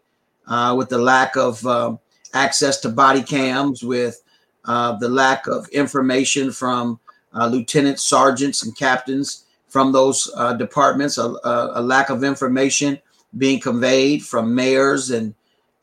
uh, 0.46 0.74
with 0.76 0.88
the 0.88 0.98
lack 0.98 1.36
of 1.36 1.64
um, 1.66 1.98
access 2.34 2.80
to 2.80 2.88
body 2.88 3.22
cams, 3.22 3.82
with 3.82 4.22
uh, 4.64 4.96
the 4.98 5.08
lack 5.08 5.46
of 5.46 5.68
information 5.68 6.50
from 6.50 6.98
uh, 7.34 7.46
lieutenants, 7.46 8.02
sergeants, 8.02 8.64
and 8.64 8.76
captains 8.76 9.44
from 9.68 9.92
those 9.92 10.30
uh, 10.36 10.54
departments, 10.54 11.18
a, 11.18 11.34
a, 11.44 11.82
lack 11.82 12.10
of 12.10 12.24
information 12.24 12.98
being 13.36 13.60
conveyed 13.60 14.24
from 14.24 14.54
mayors 14.54 15.10
and 15.10 15.34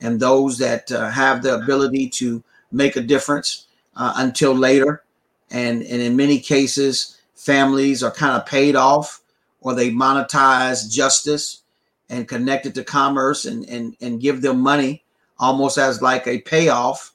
and 0.01 0.19
those 0.19 0.57
that 0.57 0.91
uh, 0.91 1.09
have 1.09 1.41
the 1.41 1.55
ability 1.55 2.09
to 2.09 2.43
make 2.71 2.95
a 2.95 3.01
difference 3.01 3.67
uh, 3.95 4.13
until 4.17 4.53
later. 4.53 5.03
And, 5.51 5.81
and 5.83 6.01
in 6.01 6.15
many 6.15 6.39
cases, 6.39 7.19
families 7.33 8.03
are 8.03 8.11
kind 8.11 8.35
of 8.35 8.45
paid 8.45 8.75
off 8.75 9.21
or 9.61 9.73
they 9.73 9.91
monetize 9.91 10.91
justice 10.91 11.61
and 12.09 12.27
connect 12.27 12.65
it 12.65 12.75
to 12.75 12.83
commerce 12.83 13.45
and, 13.45 13.67
and, 13.67 13.95
and 14.01 14.21
give 14.21 14.41
them 14.41 14.59
money 14.59 15.03
almost 15.39 15.77
as 15.77 16.01
like 16.01 16.27
a 16.27 16.41
payoff 16.41 17.13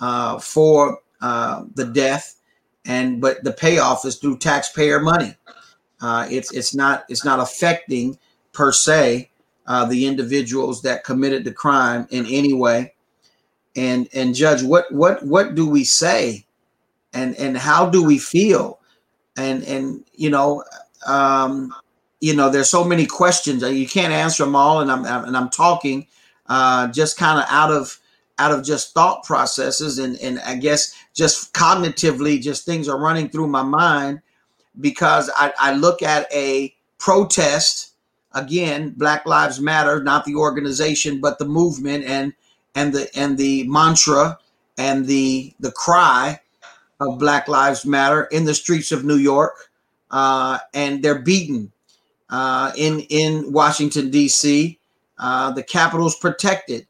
uh, 0.00 0.38
for 0.38 1.00
uh, 1.20 1.64
the 1.74 1.84
death. 1.84 2.36
And 2.86 3.20
but 3.20 3.44
the 3.44 3.52
payoff 3.52 4.06
is 4.06 4.16
through 4.16 4.38
taxpayer 4.38 5.00
money. 5.00 5.34
Uh, 6.00 6.26
it's 6.30 6.50
it's 6.54 6.74
not 6.74 7.04
it's 7.10 7.26
not 7.26 7.38
affecting 7.38 8.18
per 8.52 8.72
se 8.72 9.29
uh, 9.66 9.84
the 9.84 10.06
individuals 10.06 10.82
that 10.82 11.04
committed 11.04 11.44
the 11.44 11.52
crime 11.52 12.06
in 12.10 12.26
any 12.26 12.52
way. 12.52 12.94
And 13.76 14.08
and 14.12 14.34
judge, 14.34 14.62
what 14.62 14.90
what 14.92 15.24
what 15.24 15.54
do 15.54 15.68
we 15.68 15.84
say, 15.84 16.44
and 17.12 17.36
and 17.36 17.56
how 17.56 17.88
do 17.88 18.02
we 18.02 18.18
feel, 18.18 18.80
and 19.36 19.62
and 19.62 20.04
you 20.14 20.28
know, 20.28 20.64
um, 21.06 21.72
you 22.20 22.34
know, 22.34 22.50
there's 22.50 22.68
so 22.68 22.82
many 22.84 23.06
questions. 23.06 23.62
You 23.62 23.86
can't 23.86 24.12
answer 24.12 24.44
them 24.44 24.56
all, 24.56 24.80
and 24.80 24.90
I'm 24.90 25.04
and 25.04 25.36
I'm 25.36 25.50
talking 25.50 26.08
uh, 26.48 26.88
just 26.88 27.16
kind 27.16 27.38
of 27.38 27.46
out 27.48 27.70
of 27.70 27.98
out 28.38 28.50
of 28.50 28.64
just 28.64 28.92
thought 28.92 29.22
processes. 29.24 29.98
And 29.98 30.18
and 30.18 30.40
I 30.40 30.56
guess 30.56 30.92
just 31.14 31.54
cognitively, 31.54 32.40
just 32.40 32.66
things 32.66 32.88
are 32.88 32.98
running 32.98 33.28
through 33.28 33.46
my 33.46 33.62
mind 33.62 34.20
because 34.80 35.30
I, 35.36 35.52
I 35.58 35.74
look 35.74 36.02
at 36.02 36.32
a 36.32 36.74
protest 36.98 37.89
again 38.34 38.90
black 38.96 39.26
lives 39.26 39.60
matter 39.60 40.02
not 40.02 40.24
the 40.24 40.34
organization 40.34 41.20
but 41.20 41.38
the 41.38 41.44
movement 41.44 42.04
and 42.04 42.32
and 42.74 42.92
the 42.92 43.08
and 43.16 43.36
the 43.38 43.64
mantra 43.64 44.38
and 44.78 45.06
the 45.06 45.52
the 45.60 45.72
cry 45.72 46.38
of 47.00 47.18
black 47.18 47.48
lives 47.48 47.84
matter 47.84 48.24
in 48.24 48.44
the 48.44 48.54
streets 48.54 48.92
of 48.92 49.04
new 49.04 49.16
york 49.16 49.70
uh, 50.10 50.58
and 50.74 51.02
they're 51.02 51.20
beaten 51.20 51.72
uh, 52.30 52.72
in 52.76 53.00
in 53.10 53.52
washington 53.52 54.10
d.c 54.10 54.78
uh, 55.18 55.50
the 55.52 55.62
capitol's 55.62 56.16
protected 56.16 56.86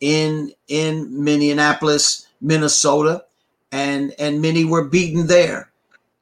in 0.00 0.52
in 0.68 1.24
minneapolis 1.24 2.28
minnesota 2.40 3.24
and 3.72 4.14
and 4.18 4.40
many 4.40 4.64
were 4.64 4.84
beaten 4.84 5.26
there 5.26 5.70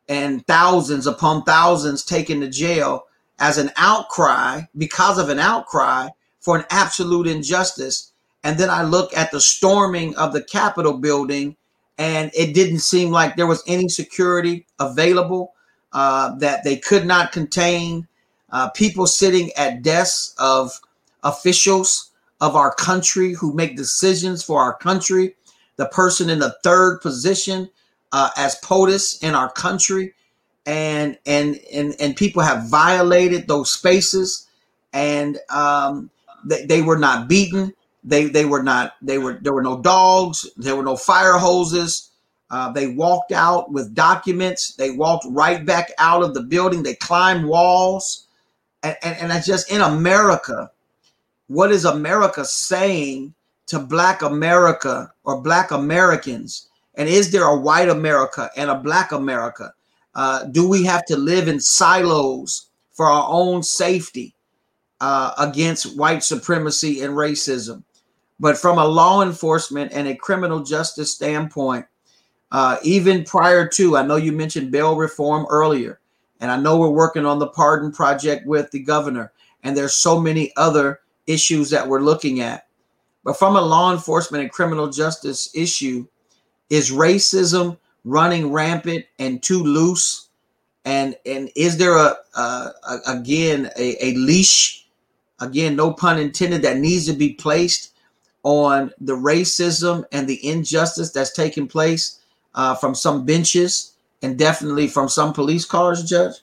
and 0.08 0.46
thousands 0.46 1.06
upon 1.06 1.42
thousands 1.42 2.04
taken 2.04 2.40
to 2.40 2.48
jail 2.48 3.06
as 3.38 3.58
an 3.58 3.70
outcry 3.76 4.62
because 4.76 5.18
of 5.18 5.28
an 5.28 5.38
outcry 5.38 6.08
for 6.40 6.56
an 6.56 6.64
absolute 6.70 7.26
injustice. 7.26 8.12
And 8.44 8.58
then 8.58 8.70
I 8.70 8.82
look 8.82 9.16
at 9.16 9.30
the 9.30 9.40
storming 9.40 10.16
of 10.16 10.32
the 10.32 10.42
Capitol 10.42 10.98
building, 10.98 11.56
and 11.98 12.30
it 12.34 12.54
didn't 12.54 12.78
seem 12.78 13.10
like 13.10 13.36
there 13.36 13.46
was 13.46 13.62
any 13.66 13.88
security 13.88 14.66
available, 14.78 15.54
uh, 15.92 16.34
that 16.36 16.62
they 16.62 16.76
could 16.76 17.06
not 17.06 17.32
contain 17.32 18.06
uh, 18.50 18.70
people 18.70 19.06
sitting 19.06 19.50
at 19.56 19.82
desks 19.82 20.34
of 20.38 20.80
officials 21.24 22.12
of 22.40 22.54
our 22.54 22.72
country 22.74 23.32
who 23.32 23.52
make 23.52 23.76
decisions 23.76 24.42
for 24.42 24.60
our 24.60 24.76
country, 24.76 25.34
the 25.76 25.86
person 25.86 26.30
in 26.30 26.38
the 26.38 26.54
third 26.62 27.00
position 27.00 27.68
uh, 28.12 28.30
as 28.36 28.56
POTUS 28.60 29.22
in 29.22 29.34
our 29.34 29.50
country 29.50 30.14
and 30.66 31.16
and 31.26 31.60
and 31.72 31.94
and 32.00 32.16
people 32.16 32.42
have 32.42 32.68
violated 32.68 33.46
those 33.46 33.70
spaces. 33.70 34.48
And 34.92 35.38
um, 35.50 36.10
they, 36.44 36.66
they 36.66 36.82
were 36.82 36.98
not 36.98 37.28
beaten. 37.28 37.72
They 38.02 38.26
they 38.26 38.44
were 38.44 38.62
not 38.62 38.94
they 39.00 39.18
were 39.18 39.38
there 39.40 39.52
were 39.52 39.62
no 39.62 39.80
dogs. 39.80 40.46
There 40.56 40.76
were 40.76 40.82
no 40.82 40.96
fire 40.96 41.38
hoses. 41.38 42.10
Uh, 42.50 42.70
they 42.72 42.88
walked 42.88 43.32
out 43.32 43.72
with 43.72 43.94
documents. 43.94 44.74
They 44.74 44.90
walked 44.90 45.26
right 45.30 45.64
back 45.64 45.92
out 45.98 46.22
of 46.22 46.34
the 46.34 46.42
building. 46.42 46.82
They 46.82 46.94
climbed 46.94 47.46
walls. 47.46 48.26
And, 48.82 48.96
and, 49.02 49.18
and 49.18 49.30
that's 49.30 49.46
just 49.46 49.70
in 49.70 49.80
america. 49.80 50.70
What 51.48 51.72
is 51.72 51.84
america 51.84 52.44
saying 52.44 53.34
to 53.66 53.80
black 53.80 54.22
america 54.22 55.12
or 55.24 55.40
black 55.40 55.72
americans? 55.72 56.68
And 56.94 57.08
is 57.08 57.32
there 57.32 57.44
a 57.44 57.58
white 57.58 57.88
america 57.88 58.50
and 58.56 58.70
a 58.70 58.78
black 58.78 59.10
america 59.10 59.72
uh, 60.16 60.44
do 60.46 60.68
we 60.68 60.82
have 60.82 61.04
to 61.04 61.16
live 61.16 61.46
in 61.46 61.60
silos 61.60 62.70
for 62.92 63.06
our 63.06 63.28
own 63.28 63.62
safety 63.62 64.34
uh, 65.00 65.32
against 65.38 65.96
white 65.96 66.24
supremacy 66.24 67.02
and 67.02 67.14
racism? 67.14 67.84
But 68.40 68.58
from 68.58 68.78
a 68.78 68.84
law 68.84 69.22
enforcement 69.22 69.92
and 69.92 70.08
a 70.08 70.16
criminal 70.16 70.62
justice 70.62 71.12
standpoint, 71.12 71.86
uh, 72.50 72.78
even 72.82 73.24
prior 73.24 73.68
to, 73.68 73.96
I 73.96 74.06
know 74.06 74.16
you 74.16 74.32
mentioned 74.32 74.72
bail 74.72 74.96
reform 74.96 75.46
earlier, 75.50 76.00
and 76.40 76.50
I 76.50 76.58
know 76.58 76.78
we're 76.78 76.88
working 76.88 77.26
on 77.26 77.38
the 77.38 77.48
pardon 77.48 77.92
project 77.92 78.46
with 78.46 78.70
the 78.70 78.80
governor, 78.80 79.32
and 79.62 79.76
there's 79.76 79.94
so 79.94 80.20
many 80.20 80.52
other 80.56 81.00
issues 81.26 81.70
that 81.70 81.86
we're 81.86 82.00
looking 82.00 82.40
at. 82.40 82.66
But 83.22 83.38
from 83.38 83.56
a 83.56 83.60
law 83.60 83.92
enforcement 83.92 84.42
and 84.42 84.52
criminal 84.52 84.88
justice 84.88 85.50
issue, 85.54 86.06
is 86.70 86.90
racism 86.90 87.78
running 88.06 88.52
rampant 88.52 89.04
and 89.18 89.42
too 89.42 89.62
loose? 89.62 90.28
And 90.86 91.16
and 91.26 91.50
is 91.56 91.76
there 91.76 91.96
a, 91.96 92.16
a, 92.36 92.40
a 92.40 92.98
again 93.08 93.70
a, 93.76 94.04
a 94.04 94.14
leash, 94.14 94.86
again 95.40 95.76
no 95.76 95.92
pun 95.92 96.18
intended, 96.18 96.62
that 96.62 96.78
needs 96.78 97.06
to 97.06 97.12
be 97.12 97.34
placed 97.34 97.92
on 98.44 98.92
the 99.00 99.12
racism 99.12 100.04
and 100.12 100.28
the 100.28 100.48
injustice 100.48 101.10
that's 101.10 101.32
taking 101.32 101.66
place 101.66 102.20
uh, 102.54 102.76
from 102.76 102.94
some 102.94 103.26
benches 103.26 103.96
and 104.22 104.38
definitely 104.38 104.86
from 104.86 105.08
some 105.08 105.32
police 105.32 105.64
cars, 105.64 106.08
Judge? 106.08 106.36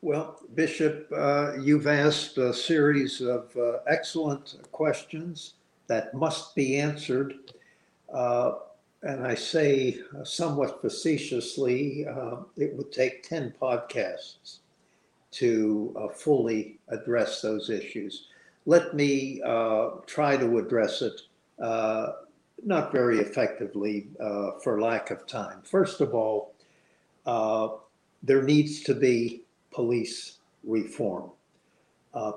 Well, 0.00 0.40
Bishop, 0.54 1.10
uh, 1.14 1.52
you've 1.60 1.86
asked 1.86 2.38
a 2.38 2.52
series 2.52 3.20
of 3.20 3.54
uh, 3.56 3.78
excellent 3.86 4.56
questions 4.72 5.54
that 5.86 6.14
must 6.14 6.54
be 6.54 6.78
answered. 6.78 7.34
And 9.04 9.26
I 9.26 9.34
say 9.34 10.00
uh, 10.18 10.24
somewhat 10.24 10.80
facetiously, 10.80 12.06
uh, 12.08 12.36
it 12.56 12.74
would 12.74 12.90
take 12.90 13.28
10 13.28 13.54
podcasts 13.60 14.60
to 15.32 15.94
uh, 16.00 16.08
fully 16.08 16.78
address 16.88 17.42
those 17.42 17.68
issues. 17.68 18.28
Let 18.64 18.94
me 18.94 19.42
uh, 19.44 19.90
try 20.06 20.38
to 20.38 20.56
address 20.56 21.02
it, 21.02 21.20
uh, 21.60 22.12
not 22.64 22.92
very 22.92 23.18
effectively 23.18 24.08
for 24.62 24.80
lack 24.80 25.10
of 25.10 25.26
time. 25.26 25.60
First 25.64 26.00
of 26.00 26.14
all, 26.14 26.54
there 28.22 28.42
needs 28.42 28.80
to 28.84 28.94
be 28.94 29.42
police 29.70 30.38
reform. 30.62 31.30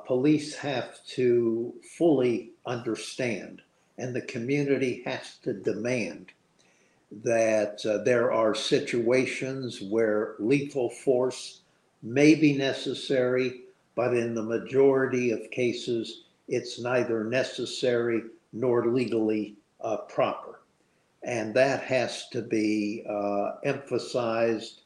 police 0.06 0.54
have 0.56 1.02
to 1.16 1.74
fully 1.98 2.52
understand, 2.66 3.62
and 3.98 4.14
the 4.14 4.24
community 4.24 5.02
has 5.06 5.38
to 5.44 5.54
demand 5.54 6.34
that 7.24 7.86
uh, 7.86 8.04
there 8.04 8.32
are 8.32 8.54
situations 8.54 9.82
where 9.82 10.36
lethal 10.40 10.90
force 10.90 11.62
may 12.04 12.36
be 12.36 12.54
necessary, 12.54 13.62
but 13.96 14.16
in 14.16 14.34
the 14.34 14.44
majority 14.44 15.32
of 15.32 15.52
cases, 15.52 16.24
it's 16.48 16.80
neither 16.80 17.24
necessary 17.24 18.24
nor 18.54 18.88
legally 18.88 19.56
uh, 19.82 19.98
proper. 19.98 20.62
And 21.24 21.54
that 21.56 21.84
has 21.84 22.30
to 22.30 22.42
be 22.42 23.04
uh, 23.10 23.54
emphasized 23.64 24.82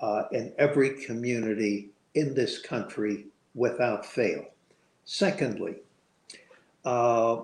uh, 0.00 0.24
in 0.32 0.52
every 0.58 1.04
community 1.04 1.90
in 2.14 2.34
this 2.34 2.58
country 2.58 3.26
without 3.54 4.04
fail. 4.04 4.44
Secondly, 5.04 5.76
uh, 6.84 7.42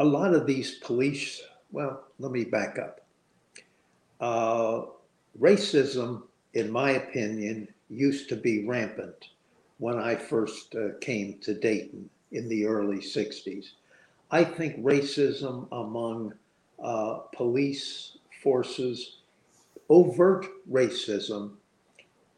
a 0.00 0.04
lot 0.04 0.34
of 0.34 0.46
these 0.46 0.76
police, 0.76 1.42
well, 1.70 2.02
let 2.18 2.32
me 2.32 2.42
back 2.44 2.78
up. 2.78 3.02
Uh, 4.18 4.86
racism, 5.38 6.22
in 6.54 6.70
my 6.70 6.92
opinion, 6.92 7.68
used 7.90 8.28
to 8.30 8.36
be 8.36 8.66
rampant 8.66 9.28
when 9.76 9.98
I 9.98 10.14
first 10.14 10.74
uh, 10.74 10.98
came 11.02 11.38
to 11.42 11.54
Dayton 11.54 12.08
in 12.32 12.48
the 12.48 12.64
early 12.64 12.96
60s. 12.96 13.72
I 14.30 14.42
think 14.42 14.82
racism 14.82 15.68
among 15.70 16.32
uh, 16.82 17.18
police 17.34 18.16
forces, 18.42 19.18
overt 19.90 20.46
racism, 20.70 21.52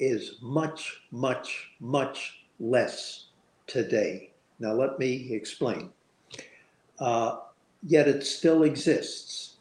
is 0.00 0.38
much, 0.42 1.00
much, 1.12 1.70
much 1.78 2.40
less 2.58 3.26
today. 3.68 4.32
Now, 4.58 4.72
let 4.72 4.98
me 4.98 5.28
explain. 5.32 5.90
Uh, 6.98 7.38
yet 7.82 8.08
it 8.08 8.24
still 8.24 8.62
exists. 8.62 9.56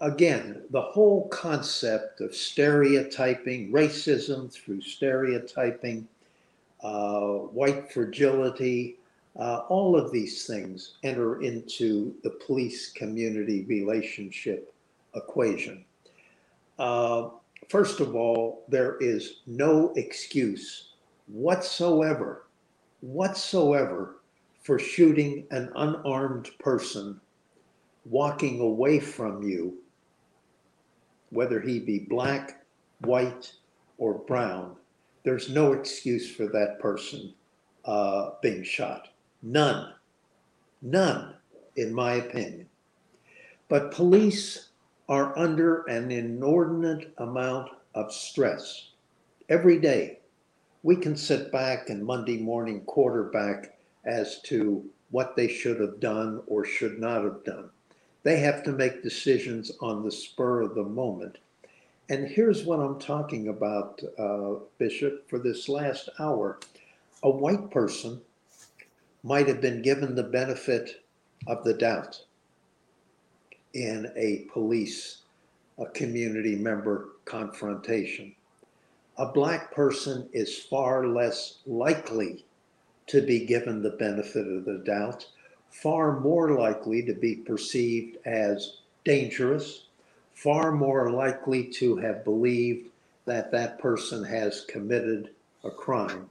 Again, 0.00 0.62
the 0.70 0.80
whole 0.80 1.28
concept 1.28 2.20
of 2.20 2.34
stereotyping, 2.34 3.72
racism 3.72 4.52
through 4.52 4.82
stereotyping, 4.82 6.06
uh, 6.82 7.20
white 7.20 7.92
fragility, 7.92 8.98
uh, 9.38 9.62
all 9.68 9.96
of 9.96 10.12
these 10.12 10.46
things 10.46 10.96
enter 11.02 11.42
into 11.42 12.14
the 12.22 12.30
police 12.30 12.92
community 12.92 13.64
relationship 13.64 14.72
equation. 15.14 15.84
Uh, 16.78 17.30
first 17.68 18.00
of 18.00 18.14
all, 18.14 18.64
there 18.68 18.96
is 18.98 19.40
no 19.46 19.92
excuse 19.96 20.90
whatsoever, 21.26 22.46
whatsoever 23.00 24.16
for 24.62 24.78
shooting 24.78 25.46
an 25.50 25.70
unarmed 25.76 26.50
person 26.58 27.20
walking 28.04 28.60
away 28.60 29.00
from 29.00 29.42
you, 29.42 29.78
whether 31.30 31.60
he 31.60 31.78
be 31.78 32.00
black, 32.00 32.64
white, 33.00 33.52
or 33.98 34.14
brown. 34.14 34.76
There's 35.24 35.48
no 35.48 35.72
excuse 35.72 36.30
for 36.30 36.46
that 36.48 36.78
person 36.80 37.32
uh, 37.84 38.30
being 38.42 38.62
shot. 38.62 39.08
None. 39.42 39.92
None, 40.82 41.34
in 41.76 41.94
my 41.94 42.14
opinion. 42.14 42.68
But 43.68 43.92
police 43.92 44.68
are 45.08 45.36
under 45.38 45.82
an 45.84 46.10
inordinate 46.10 47.12
amount 47.18 47.70
of 47.94 48.12
stress 48.12 48.90
every 49.48 49.78
day. 49.78 50.18
We 50.82 50.96
can 50.96 51.16
sit 51.16 51.50
back 51.50 51.88
and 51.88 52.04
Monday 52.04 52.38
morning 52.38 52.82
quarterback 52.82 53.78
as 54.04 54.40
to 54.42 54.84
what 55.10 55.36
they 55.36 55.48
should 55.48 55.80
have 55.80 56.00
done 56.00 56.42
or 56.46 56.64
should 56.64 56.98
not 56.98 57.24
have 57.24 57.44
done. 57.44 57.70
They 58.24 58.40
have 58.40 58.64
to 58.64 58.72
make 58.72 59.02
decisions 59.02 59.70
on 59.80 60.02
the 60.02 60.10
spur 60.10 60.62
of 60.62 60.74
the 60.74 60.82
moment. 60.82 61.38
And 62.08 62.26
here's 62.26 62.64
what 62.64 62.80
I'm 62.80 62.98
talking 62.98 63.48
about, 63.48 64.02
uh, 64.18 64.54
Bishop, 64.78 65.28
for 65.28 65.38
this 65.38 65.68
last 65.68 66.08
hour. 66.18 66.58
A 67.22 67.30
white 67.30 67.70
person 67.70 68.20
might 69.22 69.46
have 69.46 69.60
been 69.60 69.80
given 69.80 70.14
the 70.14 70.22
benefit 70.22 71.04
of 71.46 71.64
the 71.64 71.74
doubt 71.74 72.20
in 73.74 74.10
a 74.16 74.46
police, 74.52 75.22
a 75.78 75.86
community 75.86 76.56
member 76.56 77.10
confrontation. 77.24 78.34
A 79.18 79.26
black 79.26 79.72
person 79.72 80.28
is 80.32 80.58
far 80.58 81.06
less 81.06 81.58
likely 81.66 82.44
to 83.06 83.20
be 83.20 83.46
given 83.46 83.82
the 83.82 83.90
benefit 83.90 84.46
of 84.46 84.64
the 84.64 84.82
doubt, 84.84 85.26
far 85.82 86.20
more 86.20 86.58
likely 86.58 87.02
to 87.02 87.14
be 87.14 87.36
perceived 87.36 88.16
as 88.26 88.78
dangerous, 89.04 89.86
far 90.34 90.72
more 90.72 91.10
likely 91.10 91.64
to 91.64 91.96
have 91.96 92.24
believed 92.24 92.88
that 93.26 93.50
that 93.52 93.78
person 93.78 94.24
has 94.24 94.64
committed 94.68 95.30
a 95.64 95.70
crime 95.70 96.30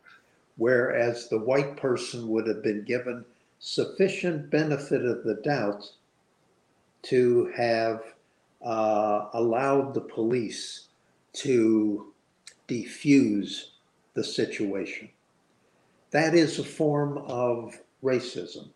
whereas 0.57 1.29
the 1.29 1.37
white 1.37 1.77
person 1.77 2.27
would 2.29 2.47
have 2.47 2.63
been 2.63 2.83
given 2.83 3.25
sufficient 3.59 4.49
benefit 4.49 5.05
of 5.05 5.23
the 5.23 5.35
doubt 5.35 5.89
to 7.01 7.51
have 7.55 8.01
uh, 8.63 9.27
allowed 9.33 9.93
the 9.93 10.01
police 10.01 10.87
to 11.33 12.13
defuse 12.67 13.71
the 14.13 14.23
situation. 14.23 15.09
That 16.11 16.35
is 16.35 16.59
a 16.59 16.63
form 16.63 17.17
of 17.17 17.79
racism. 18.03 18.67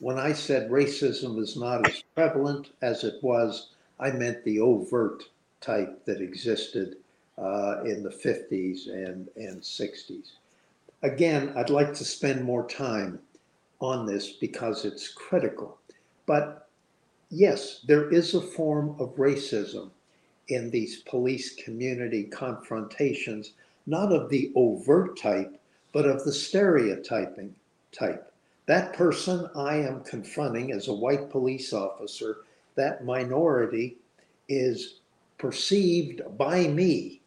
When 0.00 0.18
I 0.18 0.32
said 0.32 0.70
racism 0.70 1.38
is 1.38 1.56
not 1.56 1.88
as 1.88 2.02
prevalent 2.14 2.70
as 2.82 3.04
it 3.04 3.22
was, 3.22 3.70
I 3.98 4.10
meant 4.10 4.44
the 4.44 4.60
overt 4.60 5.24
type 5.60 6.04
that 6.04 6.20
existed 6.20 6.96
uh, 7.38 7.82
in 7.84 8.02
the 8.02 8.10
50s 8.10 8.88
and, 8.88 9.28
and 9.36 9.60
60s 9.60 10.32
again, 11.02 11.52
I'd 11.56 11.70
like 11.70 11.94
to 11.94 12.04
spend 12.04 12.44
more 12.44 12.66
time 12.68 13.20
on 13.80 14.06
this 14.06 14.32
because 14.32 14.84
it's 14.84 15.08
critical. 15.08 15.78
But 16.26 16.68
yes, 17.30 17.80
there 17.86 18.10
is 18.10 18.34
a 18.34 18.40
form 18.40 18.96
of 18.98 19.16
racism 19.16 19.90
in 20.48 20.70
these 20.70 21.02
police 21.02 21.54
community 21.54 22.24
confrontations, 22.24 23.52
not 23.86 24.12
of 24.12 24.30
the 24.30 24.52
overt 24.54 25.18
type, 25.18 25.60
but 25.92 26.06
of 26.06 26.24
the 26.24 26.32
stereotyping 26.32 27.54
type. 27.92 28.32
That 28.66 28.92
person 28.92 29.48
I 29.54 29.76
am 29.76 30.02
confronting 30.02 30.72
as 30.72 30.88
a 30.88 30.94
white 30.94 31.30
police 31.30 31.72
officer, 31.72 32.38
that 32.74 33.04
minority 33.04 33.96
is 34.48 35.00
perceived 35.38 36.22
by 36.36 36.66
me 36.66 37.20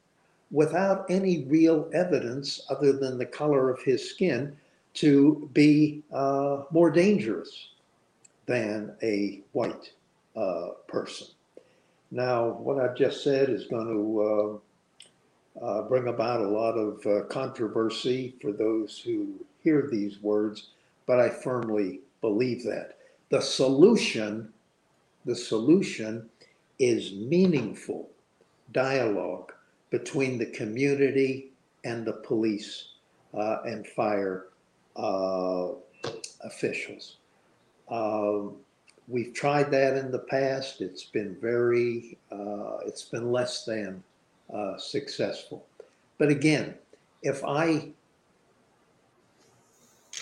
without 0.52 1.06
any 1.10 1.46
real 1.46 1.90
evidence 1.94 2.62
other 2.70 2.94
than 2.94 3.18
the 3.18 3.26
color 3.26 3.70
of 3.70 3.82
his 3.82 4.10
skin 4.10 4.56
to 4.96 5.50
be 5.54 6.04
uh, 6.12 6.64
more 6.72 6.90
dangerous 6.90 7.70
than 8.48 8.96
a 9.04 9.42
white 9.52 9.92
uh, 10.36 10.70
person. 10.88 11.28
Now, 12.12 12.50
what 12.50 12.80
I've 12.80 12.98
just 12.98 13.24
said 13.24 13.50
is 13.50 13.68
going 13.68 13.88
to 13.88 14.62
uh, 15.62 15.66
uh, 15.66 15.82
bring 15.84 16.08
about 16.08 16.42
a 16.42 16.48
lot 16.48 16.74
of 16.74 17.06
uh, 17.06 17.26
controversy 17.26 18.36
for 18.42 18.52
those 18.52 18.98
who 18.98 19.36
hear 19.64 19.88
these 19.92 20.20
words, 20.22 20.70
but 21.10 21.20
I 21.20 21.28
firmly 21.28 22.02
believe 22.22 22.64
that. 22.66 23.00
The 23.32 23.42
solution, 23.42 24.54
the 25.26 25.36
solution 25.36 26.30
is 26.78 27.14
meaningful 27.14 28.12
dialogue 28.74 29.52
between 29.90 30.38
the 30.38 30.46
community 30.46 31.50
and 31.84 32.06
the 32.06 32.14
police 32.14 32.90
uh, 33.34 33.58
and 33.66 33.88
fire 33.88 34.50
uh, 34.96 35.70
officials. 36.42 37.18
Um, 37.90 38.58
we've 39.08 39.34
tried 39.34 39.72
that 39.72 39.98
in 39.98 40.12
the 40.12 40.20
past. 40.20 40.80
It's 40.80 41.06
been 41.06 41.36
very, 41.42 42.20
uh, 42.32 42.78
it's 42.86 43.06
been 43.06 43.32
less 43.32 43.66
than 43.66 44.04
uh, 44.54 44.78
successful. 44.78 45.66
But 46.20 46.30
again, 46.30 46.76
if 47.24 47.44
I, 47.44 47.94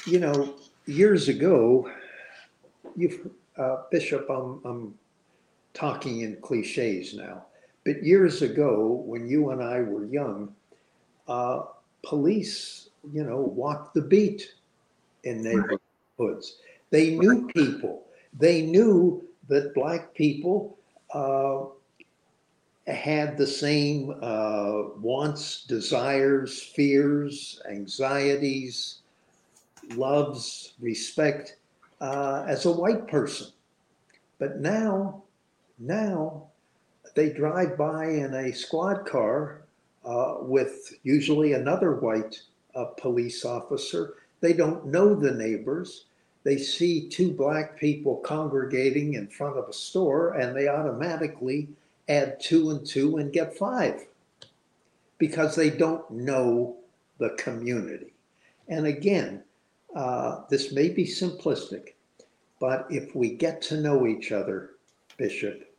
you 0.05 0.19
know, 0.19 0.55
years 0.87 1.27
ago, 1.27 1.89
you've, 2.95 3.29
uh, 3.57 3.83
Bishop, 3.91 4.27
I'm, 4.29 4.61
I'm 4.65 4.93
talking 5.73 6.21
in 6.21 6.37
cliches 6.41 7.13
now 7.13 7.45
but 7.87 8.03
years 8.03 8.41
ago, 8.41 9.01
when 9.05 9.29
you 9.29 9.51
and 9.51 9.63
I 9.63 9.79
were 9.79 10.03
young, 10.03 10.53
uh, 11.25 11.61
police, 12.03 12.89
you 13.13 13.23
know, 13.23 13.39
walked 13.39 13.93
the 13.93 14.01
beat 14.01 14.55
in 15.23 15.41
neighborhoods. 15.41 16.57
They 16.89 17.11
knew 17.11 17.47
people. 17.55 18.03
They 18.37 18.63
knew 18.63 19.23
that 19.47 19.73
black 19.73 20.13
people 20.13 20.77
uh, 21.13 21.67
had 22.91 23.37
the 23.37 23.47
same 23.47 24.13
uh, 24.21 24.89
wants, 24.99 25.63
desires, 25.63 26.61
fears, 26.61 27.61
anxieties, 27.69 28.97
loves, 29.95 30.73
respect 30.79 31.57
uh, 32.01 32.45
as 32.47 32.65
a 32.65 32.71
white 32.71 33.07
person. 33.07 33.47
But 34.39 34.59
now, 34.59 35.23
now 35.79 36.47
they 37.15 37.31
drive 37.31 37.77
by 37.77 38.05
in 38.05 38.33
a 38.33 38.53
squad 38.53 39.05
car 39.05 39.61
uh, 40.05 40.35
with 40.41 40.93
usually 41.03 41.53
another 41.53 41.95
white 41.95 42.39
uh, 42.75 42.85
police 42.97 43.43
officer. 43.43 44.15
They 44.39 44.53
don't 44.53 44.85
know 44.85 45.15
the 45.15 45.31
neighbors. 45.31 46.05
They 46.43 46.57
see 46.57 47.09
two 47.09 47.33
black 47.33 47.77
people 47.77 48.17
congregating 48.17 49.15
in 49.15 49.27
front 49.27 49.57
of 49.57 49.67
a 49.67 49.73
store 49.73 50.35
and 50.35 50.55
they 50.55 50.67
automatically 50.67 51.67
add 52.07 52.39
two 52.39 52.69
and 52.69 52.85
two 52.85 53.17
and 53.17 53.33
get 53.33 53.57
five 53.57 54.05
because 55.17 55.55
they 55.55 55.69
don't 55.69 56.09
know 56.11 56.77
the 57.17 57.31
community. 57.31 58.13
And 58.69 58.85
again, 58.85 59.43
uh, 59.95 60.41
this 60.49 60.71
may 60.71 60.89
be 60.89 61.05
simplistic, 61.05 61.93
but 62.59 62.85
if 62.89 63.15
we 63.15 63.33
get 63.33 63.61
to 63.63 63.81
know 63.81 64.07
each 64.07 64.31
other, 64.31 64.71
Bishop, 65.17 65.73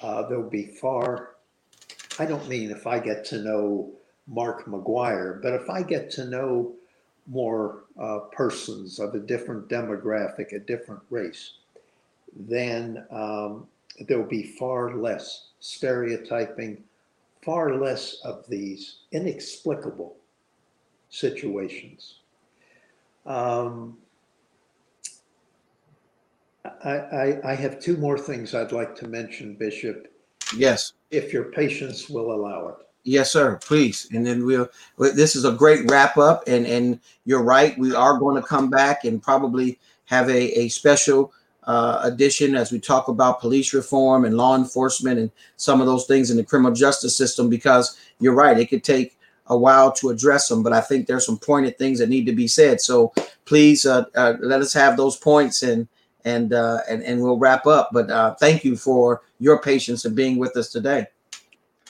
uh, 0.00 0.26
there'll 0.28 0.48
be 0.48 0.66
far, 0.66 1.36
I 2.18 2.26
don't 2.26 2.48
mean 2.48 2.70
if 2.70 2.86
I 2.86 2.98
get 2.98 3.24
to 3.26 3.38
know 3.38 3.92
Mark 4.26 4.66
McGuire, 4.66 5.40
but 5.40 5.54
if 5.54 5.70
I 5.70 5.82
get 5.82 6.10
to 6.12 6.26
know 6.26 6.74
more 7.26 7.84
uh, 8.00 8.20
persons 8.32 8.98
of 8.98 9.14
a 9.14 9.20
different 9.20 9.68
demographic, 9.68 10.52
a 10.52 10.58
different 10.58 11.02
race, 11.10 11.54
then 12.34 13.04
um, 13.10 13.66
there'll 14.00 14.24
be 14.24 14.42
far 14.58 14.96
less 14.96 15.50
stereotyping, 15.60 16.82
far 17.42 17.76
less 17.76 18.20
of 18.24 18.46
these 18.48 18.96
inexplicable 19.12 20.16
situations. 21.10 22.21
Um, 23.26 23.98
I, 26.84 26.90
I, 26.90 27.52
I 27.52 27.54
have 27.54 27.80
two 27.80 27.96
more 27.96 28.18
things 28.18 28.54
I'd 28.54 28.72
like 28.72 28.94
to 28.96 29.08
mention, 29.08 29.54
Bishop, 29.54 30.08
Yes. 30.56 30.92
if 31.10 31.32
your 31.32 31.44
patience 31.44 32.08
will 32.08 32.32
allow 32.32 32.68
it. 32.68 32.76
Yes, 33.04 33.32
sir. 33.32 33.58
Please, 33.64 34.08
and 34.12 34.24
then 34.24 34.46
we'll. 34.46 34.68
This 34.96 35.34
is 35.34 35.44
a 35.44 35.50
great 35.50 35.90
wrap 35.90 36.16
up, 36.18 36.44
and 36.46 36.64
and 36.66 37.00
you're 37.24 37.42
right. 37.42 37.76
We 37.76 37.92
are 37.92 38.16
going 38.16 38.36
to 38.40 38.46
come 38.46 38.70
back 38.70 39.02
and 39.04 39.20
probably 39.20 39.80
have 40.04 40.28
a 40.28 40.56
a 40.56 40.68
special 40.68 41.32
uh, 41.64 42.00
edition 42.04 42.54
as 42.54 42.70
we 42.70 42.78
talk 42.78 43.08
about 43.08 43.40
police 43.40 43.74
reform 43.74 44.24
and 44.24 44.36
law 44.36 44.54
enforcement 44.54 45.18
and 45.18 45.32
some 45.56 45.80
of 45.80 45.88
those 45.88 46.06
things 46.06 46.30
in 46.30 46.36
the 46.36 46.44
criminal 46.44 46.72
justice 46.72 47.16
system. 47.16 47.48
Because 47.48 47.98
you're 48.20 48.36
right, 48.36 48.56
it 48.56 48.66
could 48.66 48.84
take 48.84 49.18
a 49.46 49.56
while 49.56 49.92
to 49.92 50.10
address 50.10 50.48
them, 50.48 50.62
but 50.62 50.72
I 50.72 50.80
think 50.80 51.06
there's 51.06 51.26
some 51.26 51.38
pointed 51.38 51.78
things 51.78 51.98
that 51.98 52.08
need 52.08 52.26
to 52.26 52.32
be 52.32 52.46
said. 52.46 52.80
So 52.80 53.12
please 53.44 53.84
uh, 53.84 54.04
uh, 54.14 54.34
let 54.40 54.60
us 54.60 54.72
have 54.72 54.96
those 54.96 55.16
points 55.16 55.62
and 55.62 55.88
and 56.24 56.52
uh, 56.52 56.78
and 56.88 57.02
and 57.02 57.20
we'll 57.20 57.38
wrap 57.38 57.66
up. 57.66 57.90
But 57.92 58.10
uh, 58.10 58.34
thank 58.34 58.64
you 58.64 58.76
for 58.76 59.22
your 59.40 59.60
patience 59.60 60.04
and 60.04 60.14
being 60.14 60.38
with 60.38 60.56
us 60.56 60.70
today. 60.70 61.06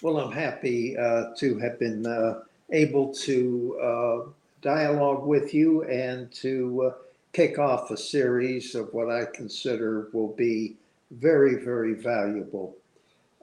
Well, 0.00 0.18
I'm 0.18 0.32
happy 0.32 0.96
uh, 0.96 1.34
to 1.36 1.58
have 1.58 1.78
been 1.78 2.06
uh, 2.06 2.40
able 2.70 3.12
to 3.14 4.32
dialogue 4.62 5.26
with 5.26 5.52
you 5.52 5.82
and 5.84 6.30
to 6.32 6.94
kick 7.32 7.58
off 7.58 7.90
a 7.90 7.96
series 7.96 8.74
of 8.74 8.92
what 8.92 9.10
I 9.10 9.24
consider 9.34 10.08
will 10.12 10.34
be 10.34 10.76
very, 11.10 11.62
very 11.64 11.94
valuable 11.94 12.76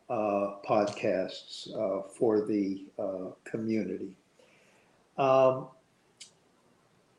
uh, 0.09 0.55
podcasts 0.67 1.69
uh, 1.75 2.07
for 2.17 2.41
the 2.41 2.85
uh, 2.97 3.31
community. 3.43 4.15
Um, 5.17 5.67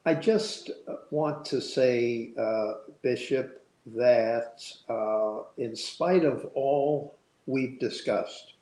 I 0.05 0.15
just 0.15 0.71
want 1.11 1.45
to 1.47 1.61
say, 1.61 2.33
uh, 2.39 2.73
Bishop, 3.03 3.65
that 3.87 4.63
uh, 4.89 5.43
in 5.59 5.77
spite 5.77 6.25
of 6.25 6.51
all 6.55 7.17
we've 7.47 7.79
discussed, 7.79 8.55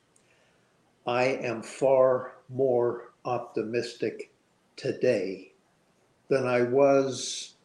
I 1.07 1.23
am 1.23 1.63
far 1.63 2.33
more 2.49 3.11
optimistic 3.25 4.31
today 4.75 5.53
than 6.29 6.45
I 6.45 6.63
was 6.63 7.55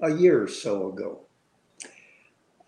a 0.00 0.12
year 0.12 0.42
or 0.42 0.48
so 0.48 0.92
ago. 0.92 1.20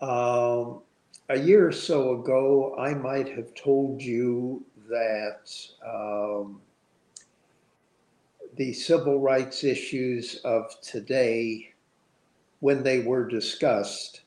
Um, 0.00 0.82
a 1.30 1.38
year 1.38 1.68
or 1.68 1.72
so 1.72 2.20
ago, 2.20 2.74
I 2.76 2.92
might 2.92 3.28
have 3.36 3.54
told 3.54 4.02
you 4.02 4.64
that 4.88 5.48
um, 5.86 6.60
the 8.56 8.72
civil 8.72 9.20
rights 9.20 9.62
issues 9.62 10.40
of 10.44 10.74
today, 10.80 11.72
when 12.58 12.82
they 12.82 13.02
were 13.02 13.28
discussed, 13.28 14.22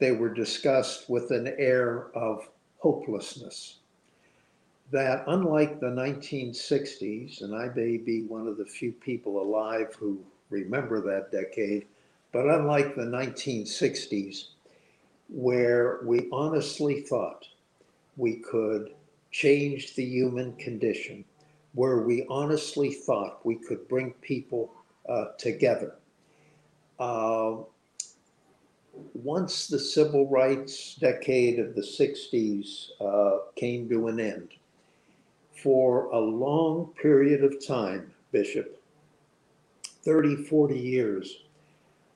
they 0.00 0.10
were 0.10 0.34
discussed 0.34 1.08
with 1.08 1.30
an 1.30 1.54
air 1.58 2.08
of 2.16 2.48
hopelessness. 2.78 3.76
That 4.90 5.22
unlike 5.28 5.78
the 5.78 5.86
1960s, 5.86 7.42
and 7.42 7.54
I 7.54 7.68
may 7.76 7.98
be 7.98 8.24
one 8.24 8.48
of 8.48 8.56
the 8.56 8.64
few 8.64 8.90
people 8.90 9.40
alive 9.40 9.94
who 9.94 10.18
remember 10.50 11.00
that 11.02 11.30
decade, 11.30 11.86
but 12.32 12.46
unlike 12.46 12.96
the 12.96 13.02
1960s, 13.02 14.48
where 15.28 16.00
we 16.04 16.28
honestly 16.32 17.02
thought 17.02 17.46
we 18.16 18.36
could 18.36 18.90
change 19.30 19.94
the 19.94 20.04
human 20.04 20.54
condition, 20.56 21.24
where 21.74 21.98
we 21.98 22.26
honestly 22.28 22.92
thought 22.92 23.44
we 23.44 23.56
could 23.56 23.86
bring 23.88 24.12
people 24.20 24.72
uh, 25.08 25.26
together. 25.38 25.94
Uh, 26.98 27.56
once 29.14 29.68
the 29.68 29.78
civil 29.78 30.26
rights 30.28 30.96
decade 30.96 31.58
of 31.58 31.74
the 31.74 31.82
60s 31.82 32.88
uh, 33.00 33.38
came 33.54 33.88
to 33.88 34.08
an 34.08 34.18
end, 34.18 34.48
for 35.62 36.06
a 36.06 36.18
long 36.18 36.92
period 37.00 37.44
of 37.44 37.64
time, 37.64 38.12
Bishop, 38.32 38.80
30, 40.04 40.36
40 40.44 40.78
years, 40.78 41.42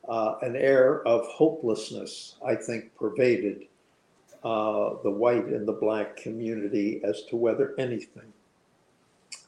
uh, 0.09 0.35
an 0.43 0.57
air 0.57 1.07
of 1.07 1.27
hopelessness, 1.27 2.37
I 2.45 2.55
think, 2.55 2.95
pervaded 2.97 3.67
uh, 4.45 4.95
the 5.03 5.11
white 5.11 5.47
and 5.47 5.67
the 5.67 5.73
black 5.73 6.17
community 6.17 7.01
as 7.05 7.23
to 7.31 7.37
whether 7.37 7.75
anything 7.79 8.33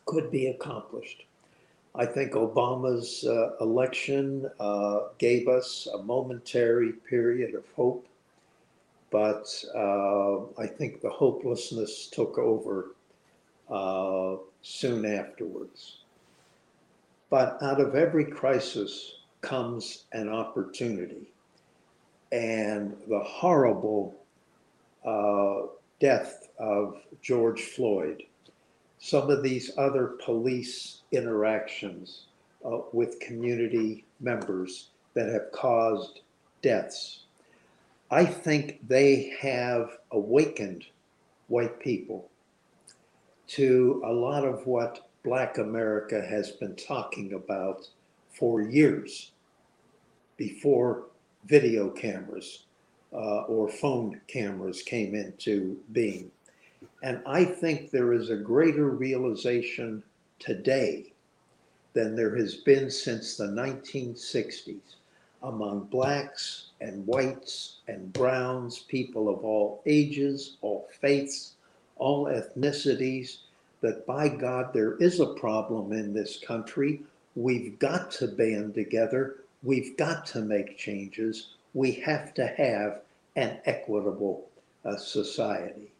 could 0.07 0.31
be 0.31 0.47
accomplished. 0.47 1.25
I 1.97 2.07
think 2.07 2.33
Obama's 2.33 3.25
uh, 3.25 3.53
election 3.61 4.51
uh, 4.59 5.01
gave 5.19 5.49
us 5.49 5.89
a 5.93 5.99
momentary 5.99 6.93
period 6.93 7.55
of 7.55 7.65
hope, 7.77 8.07
but 9.11 9.65
uh, 9.75 10.39
I 10.61 10.67
think 10.67 11.01
the 11.01 11.11
hopelessness 11.11 12.09
took 12.09 12.37
over 12.37 12.95
uh, 13.71 14.37
soon 14.63 15.05
afterwards. 15.05 15.99
But 17.31 17.59
out 17.63 17.81
of 17.81 17.95
every 17.95 18.25
crisis 18.25 19.13
comes 19.45 20.07
an 20.13 20.29
opportunity. 20.29 21.33
And 22.33 22.97
the 23.09 23.21
horrible 23.21 24.17
uh, 25.07 25.69
death 26.01 26.49
of 26.59 26.97
George 27.23 27.63
Floyd, 27.63 28.23
some 28.99 29.31
of 29.31 29.43
these 29.43 29.71
other 29.77 30.15
police 30.25 31.03
interactions 31.13 32.27
uh, 32.65 32.79
with 32.93 33.21
community 33.21 34.05
members 34.21 34.89
that 35.13 35.29
have 35.29 35.53
caused 35.53 36.21
deaths, 36.63 37.25
I 38.11 38.25
think 38.25 38.81
they 38.89 39.35
have 39.41 39.99
awakened 40.11 40.87
white 41.49 41.79
people 41.79 42.31
to 43.49 44.03
a 44.05 44.13
lot 44.13 44.45
of 44.45 44.67
what 44.67 45.11
Black 45.23 45.59
America 45.59 46.21
has 46.21 46.53
been 46.53 46.75
talking 46.77 47.35
about 47.35 47.89
for 48.33 48.63
years 48.63 49.33
before 50.37 51.07
video 51.47 51.91
cameras 51.91 52.65
uh, 53.13 53.43
or 53.43 53.69
phone 53.69 54.21
cameras 54.27 54.83
came 54.83 55.15
into 55.15 55.77
being. 55.93 56.31
And 57.03 57.21
I 57.27 57.45
think 57.45 57.91
there 57.91 58.13
is 58.13 58.31
a 58.31 58.37
greater 58.37 58.91
realization 58.91 60.03
today 60.39 61.13
than 61.93 62.17
there 62.17 62.35
has 62.37 62.57
been 62.57 62.91
since 62.91 63.37
the 63.37 63.47
1960s 63.47 64.81
among 65.43 65.85
blacks 65.85 66.71
and 66.81 67.07
whites 67.07 67.77
and 67.87 68.13
browns, 68.13 68.81
people 68.81 69.29
of 69.29 69.45
all 69.45 69.83
ages, 69.87 70.57
all 70.63 70.89
faiths, 71.01 71.53
all 71.97 72.27
ethnicities, 72.27 73.39
that 73.81 74.07
by 74.07 74.29
God, 74.29 74.73
there 74.73 74.97
is 74.97 75.21
a 75.21 75.35
problem 75.35 75.93
in 75.93 76.15
this 76.15 76.39
country. 76.39 77.03
We've 77.37 77.79
got 77.79 78.11
to 78.13 78.29
band 78.29 78.75
together. 78.75 79.44
We've 79.65 79.97
got 79.97 80.27
to 80.27 80.43
make 80.43 80.77
changes. 80.77 81.55
We 81.73 81.93
have 81.93 82.35
to 82.35 82.47
have 82.47 83.01
an 83.35 83.59
equitable 83.65 84.47
uh, 84.85 84.97
society. 84.97 85.91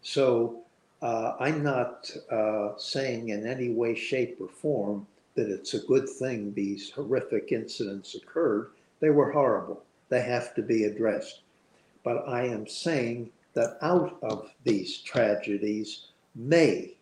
So 0.00 0.62
uh, 1.02 1.34
I'm 1.38 1.62
not 1.62 2.10
uh, 2.30 2.70
saying 2.78 3.28
in 3.28 3.46
any 3.46 3.68
way, 3.68 3.94
shape, 3.94 4.38
or 4.40 4.48
form 4.48 5.06
that 5.34 5.50
it's 5.50 5.74
a 5.74 5.86
good 5.86 6.08
thing 6.08 6.54
these 6.54 6.90
horrific 6.90 7.52
incidents 7.52 8.14
occurred. 8.14 8.70
They 9.00 9.10
were 9.10 9.30
horrible. 9.30 9.84
They 10.08 10.22
have 10.22 10.54
to 10.54 10.62
be 10.62 10.84
addressed. 10.84 11.40
But 12.04 12.26
I 12.28 12.44
am 12.46 12.66
saying 12.66 13.30
that 13.54 13.76
out 13.82 14.16
of 14.22 14.50
these 14.64 14.98
tragedies 14.98 16.06
may 16.34 16.94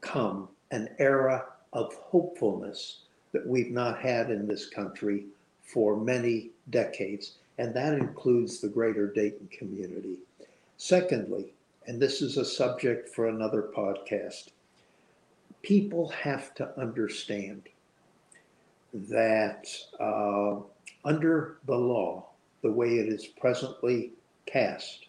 come 0.00 0.48
an 0.72 0.88
era 0.98 1.46
of 1.72 1.94
hopefulness 1.94 3.02
that 3.32 3.46
we've 3.46 3.70
not 3.70 3.98
had 4.00 4.30
in 4.30 4.46
this 4.46 4.68
country 4.68 5.26
for 5.64 5.96
many 5.96 6.50
decades, 6.70 7.38
and 7.58 7.74
that 7.74 7.94
includes 7.94 8.60
the 8.60 8.68
greater 8.68 9.12
Dayton 9.12 9.48
community. 9.56 10.16
Secondly, 10.76 11.52
and 11.86 12.00
this 12.00 12.22
is 12.22 12.36
a 12.36 12.44
subject 12.44 13.08
for 13.08 13.28
another 13.28 13.70
podcast, 13.76 14.48
people 15.62 16.08
have 16.10 16.54
to 16.54 16.78
understand 16.78 17.62
that 18.92 19.66
uh, 19.98 20.56
under 21.04 21.58
the 21.66 21.76
law, 21.76 22.26
the 22.62 22.70
way 22.70 22.98
it 22.98 23.08
is 23.08 23.26
presently 23.26 24.12
cast, 24.46 25.06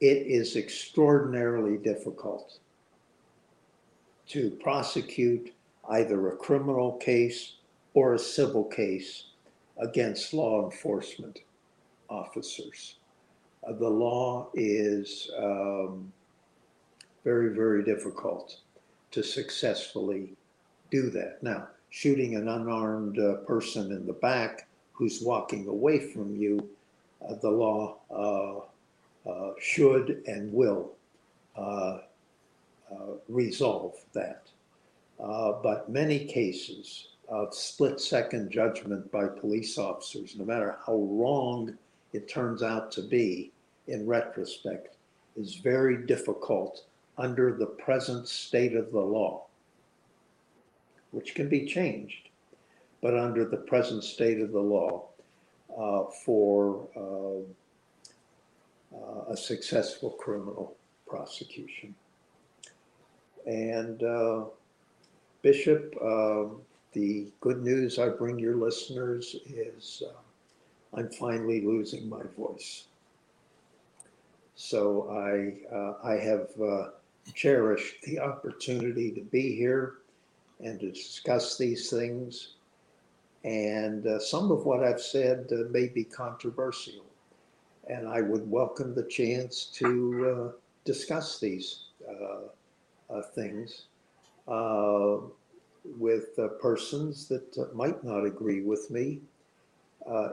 it 0.00 0.26
is 0.26 0.56
extraordinarily 0.56 1.76
difficult 1.76 2.58
to 4.28 4.50
prosecute 4.62 5.52
either 5.90 6.28
a 6.28 6.36
criminal 6.36 6.92
case 6.98 7.54
or 7.94 8.14
a 8.14 8.18
civil 8.18 8.64
case 8.64 9.24
against 9.80 10.32
law 10.32 10.64
enforcement 10.64 11.40
officers. 12.08 12.96
Uh, 13.66 13.72
the 13.72 13.88
law 13.88 14.48
is 14.54 15.30
um, 15.38 16.12
very, 17.24 17.54
very 17.54 17.82
difficult 17.84 18.60
to 19.10 19.22
successfully 19.22 20.32
do 20.90 21.10
that. 21.10 21.42
Now, 21.42 21.68
shooting 21.90 22.36
an 22.36 22.48
unarmed 22.48 23.18
uh, 23.18 23.34
person 23.46 23.92
in 23.92 24.06
the 24.06 24.12
back 24.12 24.68
who's 24.92 25.20
walking 25.22 25.66
away 25.66 25.98
from 25.98 26.36
you, 26.36 26.68
uh, 27.26 27.34
the 27.34 27.50
law 27.50 27.98
uh, 28.10 29.28
uh, 29.28 29.52
should 29.60 30.22
and 30.26 30.52
will 30.52 30.92
uh, 31.56 31.98
resolve 33.28 33.94
that. 34.14 34.42
but 35.18 35.88
many 35.88 36.24
cases 36.24 37.08
of 37.30 37.54
split 37.54 38.00
second 38.00 38.50
judgment 38.50 39.10
by 39.12 39.26
police 39.26 39.78
officers, 39.78 40.34
no 40.36 40.44
matter 40.44 40.76
how 40.84 40.96
wrong 40.96 41.76
it 42.12 42.28
turns 42.28 42.62
out 42.62 42.90
to 42.90 43.02
be 43.02 43.52
in 43.86 44.06
retrospect, 44.06 44.96
is 45.36 45.54
very 45.54 46.06
difficult 46.06 46.84
under 47.18 47.54
the 47.54 47.66
present 47.66 48.26
state 48.26 48.74
of 48.74 48.90
the 48.90 49.00
law, 49.00 49.44
which 51.12 51.34
can 51.34 51.48
be 51.48 51.66
changed, 51.66 52.30
but 53.00 53.16
under 53.16 53.44
the 53.44 53.56
present 53.56 54.02
state 54.02 54.40
of 54.40 54.50
the 54.50 54.60
law 54.60 55.04
uh, 55.78 56.04
for 56.24 56.88
uh, 56.96 58.96
uh, 58.96 59.32
a 59.32 59.36
successful 59.36 60.10
criminal 60.10 60.76
prosecution. 61.06 61.94
And 63.46 64.02
uh, 64.02 64.44
Bishop, 65.42 65.94
uh, 66.02 66.46
the 66.92 67.28
good 67.40 67.62
news 67.62 67.98
I 67.98 68.08
bring 68.08 68.38
your 68.38 68.56
listeners 68.56 69.36
is 69.46 70.02
uh, 70.06 70.96
I'm 70.96 71.08
finally 71.10 71.60
losing 71.60 72.08
my 72.08 72.22
voice. 72.36 72.84
So 74.56 75.08
I, 75.10 75.74
uh, 75.74 75.94
I 76.02 76.14
have 76.16 76.48
uh, 76.60 76.88
cherished 77.32 78.02
the 78.02 78.18
opportunity 78.18 79.12
to 79.12 79.20
be 79.20 79.54
here 79.54 79.94
and 80.58 80.80
to 80.80 80.90
discuss 80.90 81.56
these 81.56 81.88
things. 81.90 82.54
And 83.44 84.06
uh, 84.06 84.18
some 84.18 84.50
of 84.50 84.66
what 84.66 84.82
I've 84.84 85.00
said 85.00 85.48
uh, 85.52 85.70
may 85.70 85.88
be 85.88 86.04
controversial. 86.04 87.04
And 87.88 88.08
I 88.08 88.20
would 88.20 88.48
welcome 88.50 88.94
the 88.94 89.04
chance 89.04 89.64
to 89.76 90.52
uh, 90.52 90.58
discuss 90.84 91.38
these 91.38 91.84
things 93.34 93.86
with 95.84 96.38
persons 96.60 97.26
that 97.28 97.74
might 97.74 98.02
not 98.04 98.24
agree 98.24 98.62
with 98.62 98.90
me 98.90 99.20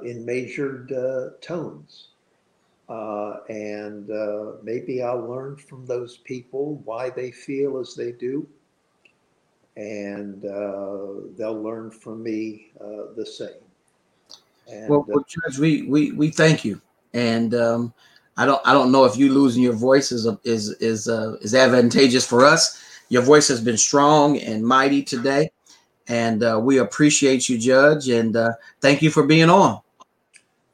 in 0.03 0.25
measured 0.25 0.91
tones. 1.41 2.09
Uh, 2.89 3.39
and 3.49 4.09
uh, 4.09 4.53
maybe 4.63 5.01
I'll 5.01 5.27
learn 5.27 5.57
from 5.57 5.85
those 5.85 6.17
people 6.17 6.81
why 6.85 7.09
they 7.09 7.31
feel 7.31 7.79
as 7.79 7.95
they 7.95 8.13
do. 8.13 8.47
And 9.75 10.43
uh, 10.45 11.27
they'll 11.37 11.61
learn 11.61 11.91
from 11.91 12.23
me 12.23 12.71
uh, 12.79 13.13
the 13.15 13.25
same. 13.25 13.49
And, 14.71 14.89
well, 14.89 15.01
uh, 15.01 15.13
well, 15.13 15.25
Judge, 15.27 15.59
we, 15.59 15.83
we, 15.83 16.13
we 16.13 16.29
thank 16.29 16.63
you. 16.63 16.81
And 17.13 17.53
um, 17.53 17.93
I 18.37 18.45
don't 18.45 18.61
I 18.65 18.73
don't 18.73 18.91
know 18.91 19.05
if 19.05 19.17
you 19.17 19.33
losing 19.33 19.63
your 19.63 19.73
voice 19.73 20.11
is 20.11 20.27
is 20.43 20.69
is 20.73 21.07
uh, 21.07 21.37
is 21.41 21.55
advantageous 21.55 22.25
for 22.25 22.45
us. 22.45 22.83
Your 23.09 23.21
voice 23.21 23.47
has 23.47 23.61
been 23.61 23.77
strong 23.77 24.37
and 24.39 24.63
mighty 24.63 25.01
today, 25.01 25.51
and 26.07 26.43
we 26.63 26.79
appreciate 26.79 27.47
you, 27.47 27.57
Judge. 27.57 28.09
And 28.09 28.37
thank 28.81 29.01
you 29.01 29.09
for 29.09 29.23
being 29.23 29.49
on. 29.49 29.81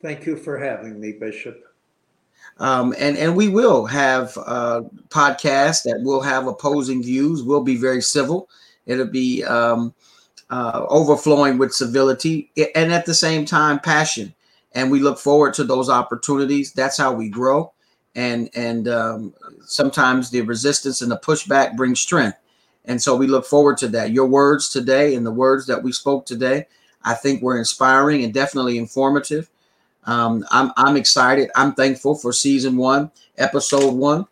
Thank 0.01 0.25
you 0.25 0.35
for 0.35 0.57
having 0.57 0.99
me, 0.99 1.13
Bishop. 1.13 1.63
Um, 2.59 2.93
and 2.99 3.17
and 3.17 3.35
we 3.35 3.47
will 3.47 3.85
have 3.85 4.37
uh, 4.45 4.81
podcasts 5.09 5.83
that 5.83 6.01
will 6.03 6.21
have 6.21 6.47
opposing 6.47 7.01
views. 7.01 7.43
We'll 7.43 7.63
be 7.63 7.75
very 7.75 8.01
civil. 8.01 8.49
It'll 8.85 9.07
be 9.07 9.43
um, 9.43 9.93
uh, 10.49 10.85
overflowing 10.89 11.57
with 11.57 11.73
civility 11.73 12.51
and 12.75 12.93
at 12.93 13.05
the 13.05 13.13
same 13.13 13.45
time 13.45 13.79
passion. 13.79 14.33
And 14.73 14.91
we 14.91 14.99
look 14.99 15.19
forward 15.19 15.53
to 15.55 15.63
those 15.63 15.89
opportunities. 15.89 16.73
That's 16.73 16.97
how 16.97 17.13
we 17.13 17.29
grow. 17.29 17.73
And 18.15 18.49
and 18.53 18.87
um, 18.87 19.33
sometimes 19.65 20.29
the 20.29 20.41
resistance 20.41 21.01
and 21.01 21.11
the 21.11 21.17
pushback 21.17 21.75
brings 21.75 21.99
strength. 21.99 22.37
And 22.85 23.01
so 23.01 23.15
we 23.15 23.27
look 23.27 23.45
forward 23.45 23.77
to 23.77 23.87
that. 23.89 24.11
Your 24.11 24.25
words 24.27 24.69
today 24.69 25.15
and 25.15 25.25
the 25.25 25.31
words 25.31 25.65
that 25.67 25.81
we 25.81 25.91
spoke 25.91 26.25
today, 26.25 26.67
I 27.03 27.13
think 27.13 27.41
were 27.41 27.57
inspiring 27.57 28.23
and 28.23 28.33
definitely 28.33 28.77
informative. 28.77 29.49
Um, 30.05 30.45
I'm 30.51 30.71
I'm 30.75 30.97
excited. 30.97 31.49
I'm 31.55 31.73
thankful 31.73 32.15
for 32.15 32.33
season 32.33 32.77
one, 32.77 33.09
episode 33.37 33.93
one, 33.93 34.25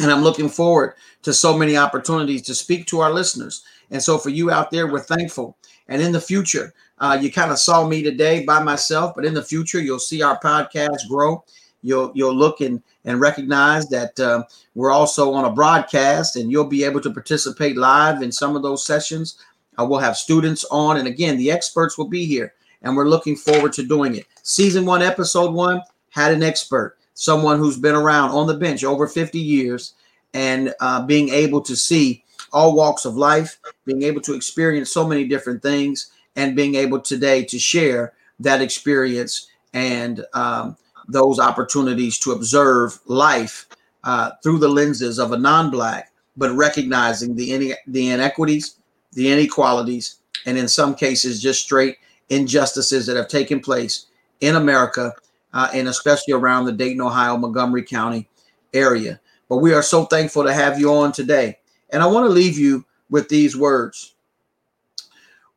and 0.00 0.10
I'm 0.10 0.22
looking 0.22 0.48
forward 0.48 0.94
to 1.22 1.32
so 1.32 1.56
many 1.56 1.76
opportunities 1.76 2.42
to 2.42 2.54
speak 2.54 2.86
to 2.86 3.00
our 3.00 3.12
listeners. 3.12 3.64
And 3.90 4.02
so 4.02 4.16
for 4.18 4.30
you 4.30 4.50
out 4.50 4.70
there, 4.70 4.86
we're 4.86 5.00
thankful. 5.00 5.56
And 5.88 6.00
in 6.00 6.12
the 6.12 6.20
future, 6.20 6.72
uh, 6.98 7.18
you 7.20 7.32
kind 7.32 7.50
of 7.50 7.58
saw 7.58 7.86
me 7.86 8.02
today 8.02 8.44
by 8.44 8.62
myself, 8.62 9.14
but 9.14 9.24
in 9.24 9.34
the 9.34 9.42
future, 9.42 9.80
you'll 9.80 9.98
see 9.98 10.22
our 10.22 10.38
podcast 10.38 11.08
grow. 11.08 11.44
You'll 11.82 12.12
you'll 12.14 12.34
look 12.34 12.60
and 12.60 12.82
and 13.04 13.20
recognize 13.20 13.88
that 13.88 14.18
uh, 14.18 14.44
we're 14.74 14.92
also 14.92 15.32
on 15.32 15.44
a 15.44 15.52
broadcast, 15.52 16.36
and 16.36 16.50
you'll 16.50 16.64
be 16.64 16.84
able 16.84 17.00
to 17.00 17.10
participate 17.10 17.76
live 17.76 18.22
in 18.22 18.32
some 18.32 18.56
of 18.56 18.62
those 18.62 18.86
sessions. 18.86 19.38
Uh, 19.78 19.84
we'll 19.84 19.98
have 19.98 20.16
students 20.16 20.64
on, 20.70 20.98
and 20.98 21.08
again, 21.08 21.36
the 21.36 21.50
experts 21.50 21.96
will 21.96 22.08
be 22.08 22.24
here 22.26 22.52
and 22.82 22.96
we're 22.96 23.08
looking 23.08 23.36
forward 23.36 23.72
to 23.74 23.82
doing 23.82 24.16
it. 24.16 24.26
Season 24.42 24.84
one, 24.84 25.02
episode 25.02 25.52
one 25.52 25.80
had 26.10 26.32
an 26.32 26.42
expert, 26.42 26.96
someone 27.14 27.58
who's 27.58 27.78
been 27.78 27.94
around 27.94 28.30
on 28.30 28.46
the 28.46 28.54
bench 28.54 28.84
over 28.84 29.06
50 29.06 29.38
years, 29.38 29.94
and 30.34 30.74
uh, 30.80 31.04
being 31.04 31.28
able 31.30 31.60
to 31.60 31.76
see 31.76 32.24
all 32.52 32.74
walks 32.74 33.04
of 33.04 33.16
life, 33.16 33.58
being 33.86 34.02
able 34.02 34.20
to 34.20 34.34
experience 34.34 34.90
so 34.90 35.06
many 35.06 35.26
different 35.26 35.62
things, 35.62 36.10
and 36.36 36.56
being 36.56 36.74
able 36.74 37.00
today 37.00 37.44
to 37.44 37.58
share 37.58 38.12
that 38.40 38.60
experience 38.60 39.48
and 39.74 40.24
um, 40.34 40.76
those 41.08 41.38
opportunities 41.38 42.18
to 42.20 42.32
observe 42.32 42.98
life 43.06 43.66
uh, 44.04 44.32
through 44.42 44.58
the 44.58 44.68
lenses 44.68 45.18
of 45.18 45.32
a 45.32 45.38
non-black, 45.38 46.12
but 46.36 46.54
recognizing 46.54 47.36
the 47.36 47.52
in- 47.52 47.76
the 47.86 48.10
inequities, 48.10 48.76
the 49.12 49.30
inequalities, 49.30 50.16
and 50.46 50.58
in 50.58 50.68
some 50.68 50.94
cases 50.94 51.42
just 51.42 51.62
straight 51.62 51.96
injustices 52.28 53.06
that 53.06 53.16
have 53.16 53.28
taken 53.28 53.60
place 53.60 54.06
in 54.40 54.56
America, 54.56 55.12
uh, 55.52 55.68
and 55.74 55.88
especially 55.88 56.34
around 56.34 56.64
the 56.64 56.72
Dayton, 56.72 57.00
Ohio, 57.00 57.36
Montgomery 57.36 57.82
County 57.84 58.28
area. 58.74 59.20
But 59.48 59.58
we 59.58 59.74
are 59.74 59.82
so 59.82 60.06
thankful 60.06 60.44
to 60.44 60.54
have 60.54 60.80
you 60.80 60.92
on 60.92 61.12
today. 61.12 61.58
And 61.90 62.02
I 62.02 62.06
want 62.06 62.26
to 62.26 62.32
leave 62.32 62.58
you 62.58 62.84
with 63.10 63.28
these 63.28 63.56
words 63.56 64.14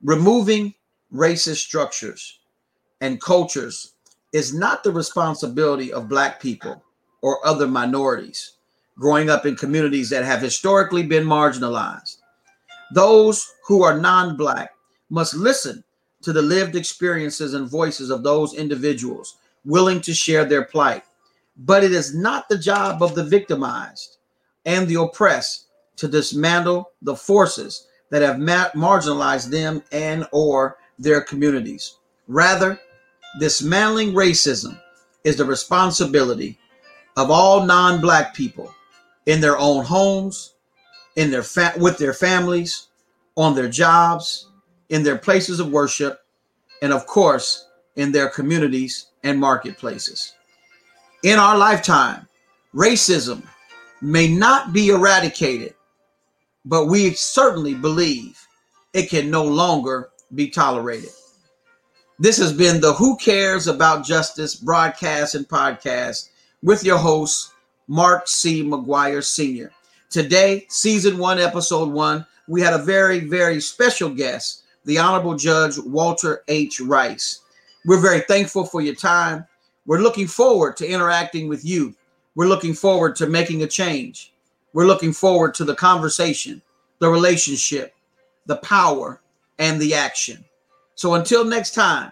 Removing 0.03 0.75
racist 1.11 1.57
structures 1.65 2.39
and 3.01 3.19
cultures 3.19 3.93
is 4.35 4.53
not 4.53 4.83
the 4.83 4.91
responsibility 4.91 5.93
of 5.93 6.09
Black 6.09 6.41
people 6.41 6.83
or 7.21 7.39
other 7.47 7.67
minorities 7.67 8.57
growing 8.99 9.29
up 9.29 9.45
in 9.45 9.55
communities 9.55 10.09
that 10.09 10.25
have 10.25 10.41
historically 10.41 11.03
been 11.03 11.23
marginalized. 11.23 12.17
Those 12.93 13.49
who 13.65 13.81
are 13.81 13.97
non 13.97 14.35
Black 14.35 14.71
must 15.09 15.35
listen 15.35 15.85
to 16.21 16.33
the 16.33 16.41
lived 16.41 16.75
experiences 16.75 17.53
and 17.53 17.69
voices 17.69 18.09
of 18.09 18.23
those 18.23 18.53
individuals 18.53 19.37
willing 19.63 20.01
to 20.01 20.13
share 20.13 20.43
their 20.43 20.65
plight. 20.65 21.03
But 21.55 21.85
it 21.85 21.93
is 21.93 22.13
not 22.13 22.49
the 22.49 22.57
job 22.57 23.01
of 23.01 23.15
the 23.15 23.23
victimized 23.23 24.17
and 24.65 24.85
the 24.85 24.99
oppressed 24.99 25.67
to 25.95 26.09
dismantle 26.09 26.91
the 27.01 27.15
forces 27.15 27.87
that 28.09 28.21
have 28.21 28.37
ma- 28.37 28.69
marginalized 28.75 29.49
them 29.49 29.81
and 29.93 30.27
or 30.33 30.75
their 30.99 31.21
communities. 31.21 31.99
Rather, 32.27 32.77
dismantling 33.39 34.13
racism 34.13 34.79
is 35.23 35.35
the 35.35 35.45
responsibility 35.45 36.57
of 37.17 37.31
all 37.31 37.65
non-black 37.65 38.33
people 38.33 38.73
in 39.25 39.41
their 39.41 39.57
own 39.57 39.83
homes, 39.83 40.53
in 41.15 41.31
their 41.31 41.43
fa- 41.43 41.73
with 41.77 41.97
their 41.97 42.13
families, 42.13 42.87
on 43.35 43.55
their 43.55 43.69
jobs, 43.69 44.49
in 44.89 45.03
their 45.03 45.17
places 45.17 45.59
of 45.59 45.71
worship, 45.71 46.21
and 46.81 46.93
of 46.93 47.05
course, 47.07 47.67
in 47.95 48.11
their 48.11 48.29
communities 48.29 49.07
and 49.23 49.39
marketplaces. 49.39 50.33
In 51.23 51.39
our 51.39 51.57
lifetime, 51.57 52.27
racism 52.73 53.43
may 54.01 54.27
not 54.27 54.73
be 54.73 54.89
eradicated, 54.89 55.73
but 56.65 56.85
we 56.85 57.11
certainly 57.11 57.73
believe 57.73 58.39
it 58.93 59.09
can 59.09 59.31
no 59.31 59.43
longer 59.43 60.09
be 60.35 60.49
tolerated. 60.49 61.09
This 62.17 62.37
has 62.37 62.53
been 62.53 62.79
the 62.79 62.93
Who 62.93 63.17
Cares 63.17 63.67
About 63.67 64.05
Justice 64.05 64.55
broadcast 64.55 65.35
and 65.35 65.45
podcast 65.45 66.29
with 66.63 66.81
your 66.81 66.97
host, 66.97 67.51
Mark 67.89 68.29
C. 68.29 68.63
McGuire 68.63 69.21
Sr. 69.21 69.69
Today, 70.09 70.65
season 70.69 71.17
one, 71.17 71.39
episode 71.39 71.89
one, 71.89 72.25
we 72.47 72.61
had 72.61 72.73
a 72.73 72.81
very, 72.81 73.19
very 73.19 73.59
special 73.59 74.09
guest, 74.09 74.63
the 74.85 74.97
Honorable 74.97 75.35
Judge 75.35 75.77
Walter 75.77 76.43
H. 76.47 76.79
Rice. 76.79 77.41
We're 77.83 77.99
very 77.99 78.21
thankful 78.21 78.63
for 78.63 78.79
your 78.79 78.95
time. 78.95 79.45
We're 79.85 79.99
looking 79.99 80.27
forward 80.27 80.77
to 80.77 80.87
interacting 80.87 81.49
with 81.49 81.65
you. 81.65 81.93
We're 82.35 82.47
looking 82.47 82.75
forward 82.75 83.17
to 83.17 83.27
making 83.27 83.63
a 83.63 83.67
change. 83.67 84.31
We're 84.71 84.87
looking 84.87 85.11
forward 85.11 85.53
to 85.55 85.65
the 85.65 85.75
conversation, 85.75 86.61
the 86.99 87.09
relationship, 87.09 87.93
the 88.45 88.55
power, 88.57 89.19
and 89.59 89.81
the 89.81 89.95
action. 89.95 90.45
So 90.95 91.15
until 91.15 91.43
next 91.43 91.73
time, 91.73 92.11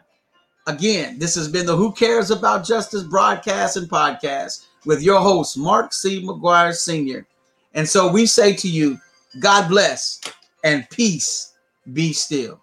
again, 0.68 1.18
this 1.18 1.35
has 1.35 1.47
been 1.47 1.65
the 1.65 1.76
Who 1.76 1.91
Cares 1.93 2.31
About 2.31 2.65
Justice 2.65 3.03
broadcast 3.03 3.77
and 3.77 3.89
podcast 3.89 4.65
with 4.85 5.01
your 5.01 5.19
host, 5.19 5.57
Mark 5.57 5.93
C. 5.93 6.22
McGuire 6.22 6.73
Sr. 6.73 7.26
And 7.73 7.88
so 7.88 8.11
we 8.11 8.26
say 8.26 8.53
to 8.53 8.68
you, 8.68 8.97
God 9.39 9.69
bless 9.69 10.19
and 10.64 10.88
peace 10.89 11.53
be 11.93 12.14
still. 12.14 12.60